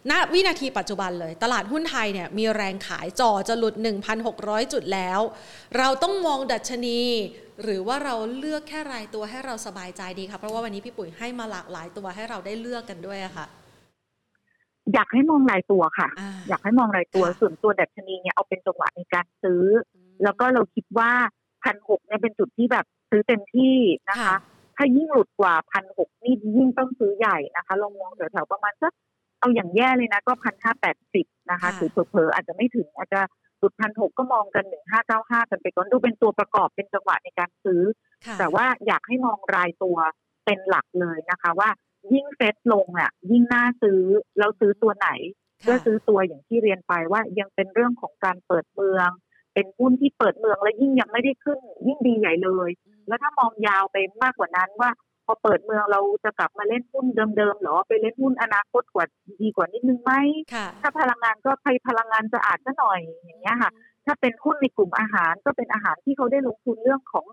[0.10, 3.76] ณวินาทีปัจจุบันเลย ตลาดหุ้นไทยเนี่ยมีแรงขายจ่อจะหลุด
[4.24, 5.20] 1,600 จุดแล้ว
[5.78, 7.02] เราต้องมองดัชนี
[7.64, 13.46] หรือว่าเราเลือกแค่รายตัวให้เราสบายใจดีค่ะเพราะว่าวันนี้พี่ปุ๋ยให้มาหลากหลายตัวให้เราได้เลือกกันด้วยค่ะ
[14.94, 16.08] อยากให้มองรายตัวค่ะ
[16.50, 19.64] อยากให้มองรายตัวส่วนตัวดัชนีเนี่ยเอาเป็นจังหวะในการซื้อ
[20.24, 21.12] แล้วก็เราคิดว่า
[21.64, 23.76] พันหกเนี่ยเป็นจุดที่แบบซื้อเต็มที่
[24.10, 24.38] นะคะ
[24.76, 28.94] ถ้ายิ่งหลุดกว่าพันหกนี่ยิ่งต้องซื้อใหญ่นะคะลงมองแถวๆประมาณสัก
[29.40, 33.22] เอาอย่างแย่เลยนะก็พันห้าแปดสิบนะคะถือเผลอๆอาจจะไม่ถึงอาจจะ
[33.60, 37.82] หลุดพันหกก็มองกันหนึ่งห้าเก้าห้ากันไปก่อนดูเป็นตัวประกอบเป็นจังหวะในการซื้อ
[38.40, 39.98] แต่ว่าอยากให้มองรายตัว
[40.46, 41.70] เป็นหลักเลยนะคะ ว่า
[42.14, 44.02] ยิ่งเซ็ตลงอะยิ่งน่าซื้อ
[44.38, 45.10] แล้วซื้อตัวไหน
[45.62, 49.10] เพื่อซื้อตัวอย่างที่เรียนไปว่ายังเป็นเรื่องของการเปิดเมือง
[49.54, 52.70] เป็นหุ้นที่เปิดเมืองและยิ่งยังไม่ได้ขึ้น ยิ่งดีใหญ่เลย
[53.08, 54.92] แล้วถ้ามองยาวไปมากกว่านั้นว่า
[55.26, 57.06] พอเปิดเมืองเราจะกลับมาเล่นหุ้น
[57.38, 59.06] เดิมๆหรอไปเล่นหุ้นอนาคตกว่า
[59.42, 60.14] ดีกว่านิดนึงไหม
[60.82, 63.72] ถ้าพลังงานก็ใครพลังงานจะอาจจะหน่อยอย่างเงี้ยค่ะ
[64.06, 67.26] ถ้าเป็นหุ้นในกลุ่มอาหารก็เป็นอาหารที่เขาได้ลงทุนเรื่องของ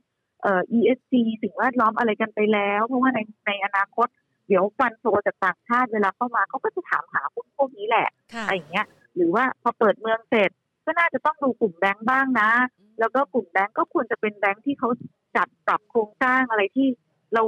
[0.42, 1.12] เอ่อ ESG
[1.42, 4.08] สิ่งแวดล้อมอะไรกันไปแล้ว เพราะว่าในในอนาคต
[4.48, 8.08] เดี๋ยว fund flow จากต่างชาติเวลาเข้ามาเขาก็จะถามหาหุ้นพวกนี้แหละ
[8.42, 10.50] อะไรอย่างเงี้ย หรือว่าพอเปิดเมืองเสร็จ
[10.91, 12.51] ก็น่าจะต้องดูกลุ่มแบงค์บ้างนะ
[12.99, 14.88] แล้วก็กลุ่มแบงค์ก็ควรจะเป็นแบงค์ที่เขา
[15.36, 16.86] จัดปรับโครงสร้างอะไรที่
[17.34, 17.43] เรา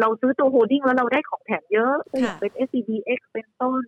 [0.00, 3.80] เราซื้อตัว holding แล้วเราได้ของแถมเยอะอย่างเป็น SCBX เป็นต้น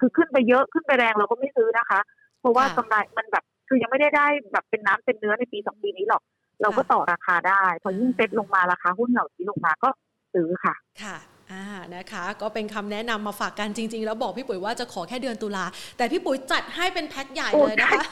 [0.00, 2.00] คือขึ้นไปเยอะขึ้นไปแรงเราก็ไม่ซื้อนะคะ
[2.40, 6.22] เพราะว่ากำไรมันแบบคือยังไม่ได้ได้แบบเป็นน้ำเป็นเนื้อในปีสองปีนี้หรอก
[6.62, 9.88] เราก็ต่อราคาได้ พอยิ่งเซ็ตลงมาราคาหุ้นเหล่านี้ลงมาก็
[10.34, 11.16] ซื้อค่ะ ค่ะ
[11.52, 11.64] อ่า
[11.96, 15.64] นะคะก็เป็นคำแนะนำมาฝากกันจริง ๆ แล้วบอกพี่ปุ๋ยว่าจะขอแค่เดือนตุลา
[15.96, 18.02] แต่พี่ปุ๋ยจัดให้เป็นแพ็คใหญ่เลยนะคะ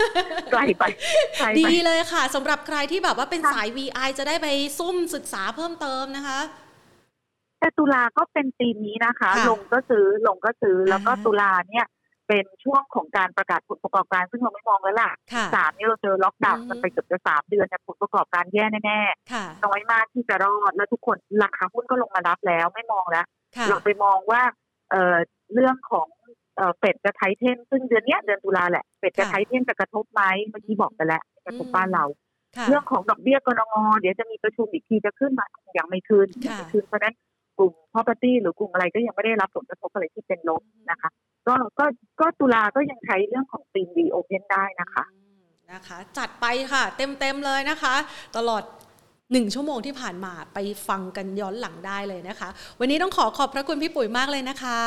[0.52, 0.82] ไกลไป
[1.58, 4.46] ดีเลยค่ะสำหรับใครที่แบบว่าเป็นสาย VI จะได้ไป
[4.78, 6.40] ซุ่มศึกษาเพิ่มเติมนะคะ
[7.60, 11.86] แต่ตุลาก็เป็นตีมนี้นะคะ ลงก็ซื้อลงก็ซื้อแล้วก็ตุลาเนี่ย
[12.30, 15.10] เป็นช่วงของการประกาศผลประกอบการซึ่งเราไม่มองแล้วล่ะ
[15.54, 23.26] สามนี่เราเจอล็อกดาวน์กันไปเกือบจะสามเดือนเนี่ยผลประกอบการแย่แน่ๆน้อยมากที่จะรอดแล้วทุกคนราคาหุ้นก็ลงมารับแล้วไม่มองแล้ว
[23.68, 24.42] เราไปมองว่า
[24.90, 26.08] เเรื่องของ
[26.78, 32.04] เฟดจะไทเทนซึ่งเดือนนี้เดือนตุลาแหละเฟดจะไทเทนจะกระทบไหมเมื่อกี้บอกไปแล้วกระทบบ้านเรา
[32.68, 35.46] เรื่องของดอกเบี้ยกรงงเดี๋ยวจะมีประชุมอีกทีจะขึ้นมา
[35.78, 37.14] ยังไม่ขึ้นยังไม่ขึ้นเพราะนั้น
[37.58, 41.10] กลุ่ม property หรือกลุ่มอะไรก็ยังไม่ได้รับผลกระทบอะไรที่เป็นลบนะคะ
[41.48, 41.84] ก็ก็
[42.20, 45.04] ก็ตุลาก็ยังใช้เรื่องของตีมดีโอเพนได้นะคะ
[45.72, 47.94] นะคะ จัดไปค่ะ เต็มเต็มเลยนะคะ
[48.36, 48.62] ตลอด
[49.32, 52.48] หนึ่งชั่วโมงที่ผ่านมาไปฟังกันย้อนหลังได้เลยนะคะ
[52.80, 54.80] วันนี้ต้องขอขอบพระคุณพี่ปุ๋ยมากเลยนะคะ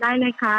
[0.00, 0.58] ได้เลยค่ะ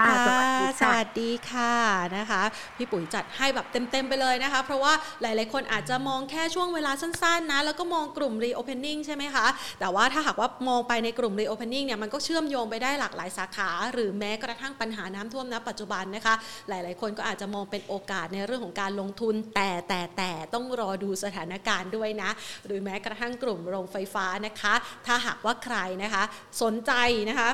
[0.82, 1.74] สวัสดีค่ะ
[2.18, 2.42] นะคะ
[2.78, 9.46] พี่ปุ๋ยจัดให้แบบเต็มๆไปเลยนะคะ เพราะว่าหลายๆคนอาจจะมองแค่ช่วงเวลาสั้นๆนะ แล้วก็มองกลุ่ม reopening ใช่ไหมคะ
[9.80, 16.36] แต่ว่าถ้าหากว่ามองไปในกลุ่ม reopening เนี่ยมันก็เชื่อมโยงไปได้หลากหลายสาขา หรือแม้กระทั่งปัญหาน้ำท่วมณปัจจุบันนะคะ
[16.70, 22.30] หลายๆคนก็อาจจะมองเป็นโอกาสในเรื่องของการลงทุน แต่แต่แต่ต้องรอดูสถานการณ์ด้วยนะ
[22.66, 24.74] หรือแม้กระทั่งกลุ่มโรงไฟฟ้านะคะ
[25.06, 26.24] ถ้าหากว่าใครนะคะ
[26.62, 26.92] สนใจ
[27.32, 27.50] นะคะ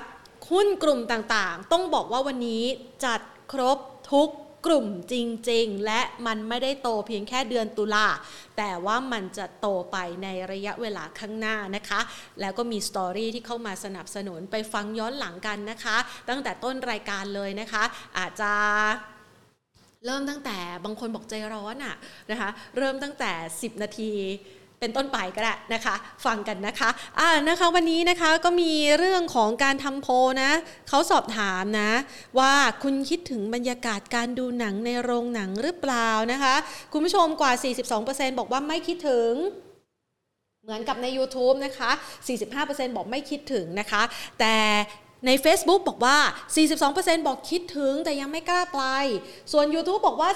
[0.49, 2.63] หุ้นกลุ่มต่างๆ ต้องบอกว่าวันนี้
[3.05, 3.21] จัด
[3.51, 3.77] ครบ
[4.13, 4.29] ทุก
[4.65, 5.15] กลุ่มจ
[5.49, 8.07] ริงๆ และมันไม่ได้โตเพียงแค่เดือนตุลา
[8.57, 11.99] แต่ว่ามันจะโตไปในระยะเวลาข้างหน้านะคะ
[12.39, 15.97] แล้วก็มีสตอรี่ที่เข้ามาสนับสนุนไปฟังย้อนหลังกันนะคะ
[16.29, 17.83] ตั้งแต่ต้นรายการเลยนะคะ
[18.17, 18.51] อาจจะ
[20.05, 21.95] เริ่มตั้งแต่บางคนบอกใจร้อนอะ
[22.31, 24.11] นะคะ เริ่มตั้งแต่ 10 นาที
[24.79, 30.13] เป็นต้นไปก็ได้นะคะ ฟังกันนะคะอ่านะคะวันนี้นะคะก็มีเรื่องของการทำโพล
[30.43, 30.51] นะ
[30.89, 31.91] เขาสอบถามนะ
[32.39, 32.53] ว่า
[32.83, 36.55] คุณคิดถึงบรรยากาศการดูหนังในโรงหนังหรือเปล่านะคะ
[36.93, 37.51] คุณผู้ชมกว่า
[37.95, 39.33] 42%บอกว่าไม่คิดถึง
[40.63, 41.91] เหมือนกับใน YouTube นะคะ
[42.43, 44.01] 45%บอกไม่คิดถึงนะคะ
[44.39, 44.55] แต่
[45.25, 46.17] ใน Facebook บอกว่า
[46.73, 48.81] 42%บอกคิดถึงแต่ยังไม่กล้าไป
[49.51, 50.29] ส่วน YouTube บอกว่า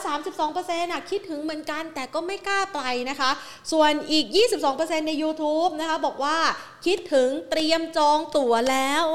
[0.43, 3.31] 32%น่ะคิดถึงเหมือนกันแต่ก็ไม่กล้าไปนะคะ
[3.71, 4.25] ส่วนอีก
[4.67, 6.38] 22%ใน YouTube นะคะบอกว่า
[6.86, 9.05] คิดถึงเตรียมจองตั๋วแล้ว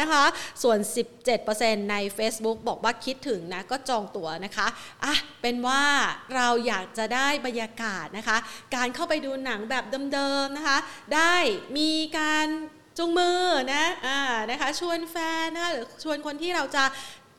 [0.00, 0.24] นะคะ
[0.62, 0.78] ส่วน
[1.34, 4.66] 17%ใน Facebook บอกว่าคิดถึงนะก็จองตั๋วนะคะ
[5.04, 5.82] อะเป็นว่า
[6.34, 8.36] เราอยากจะได้บรรยากาศนะคะ
[8.74, 10.78] การเข้าไปดูหนังแบบเดิมๆนะคะ
[11.14, 11.34] ได้
[11.76, 12.46] มีการ
[12.98, 13.40] จูงมือ
[13.72, 14.20] นะอ่า
[14.50, 16.84] นะคะชวนแฟนนะคะหรือชวนคนที่เราจะ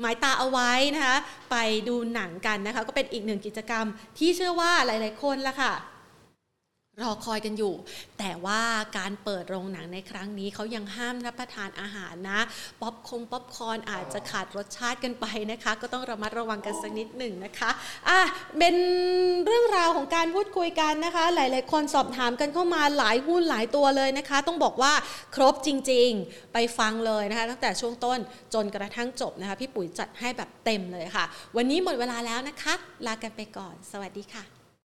[0.01, 1.17] หมายตาเอาไว้นะคะ
[1.51, 1.55] ไป
[1.87, 3.85] ดูหนังกันนะคะ ก็เป็นอีกหนึ่งกิจกรรม
[4.17, 5.73] ที่เชื่อว่าหลาย ๆ คนละค่ะ
[7.03, 7.73] รอคอยกันอยู่
[8.19, 8.61] แต่ว่า
[8.97, 12.39] การเปิดโรงหนังในครั้งนี้เขายังห้ามรับประทานอาหารนะ
[12.81, 17.69] ป๊อปคงป๊อปคอนอาจจะขาดรสชาติกันไปนะคะ ก็ต้องระมัดระวังกันสักนิดหนึ่งนะคะ
[18.09, 18.19] อะ
[18.57, 18.75] เป็น
[19.45, 24.93] เรื่องราวของการพูดคุยกันนะคะ หลาย ๆ คนสอบถามกันเข้ามาหลายหุ้นหลายตัวเลยนะคะ ต้องบอกว่า
[25.35, 28.19] ครบจริง ๆ ไปฟังเลยนะคะ ตั้งแต่ช่วงต้น
[28.53, 31.25] จนกระทั่งจบนะคะ พี่ปุ๋ยจัดให้แบบเต็มเลยค่ะ
[31.55, 32.73] วันนี้หมดเวลาแล้วนะคะ
[33.05, 34.56] ลากันไปก่อน สวัสดีค่ะ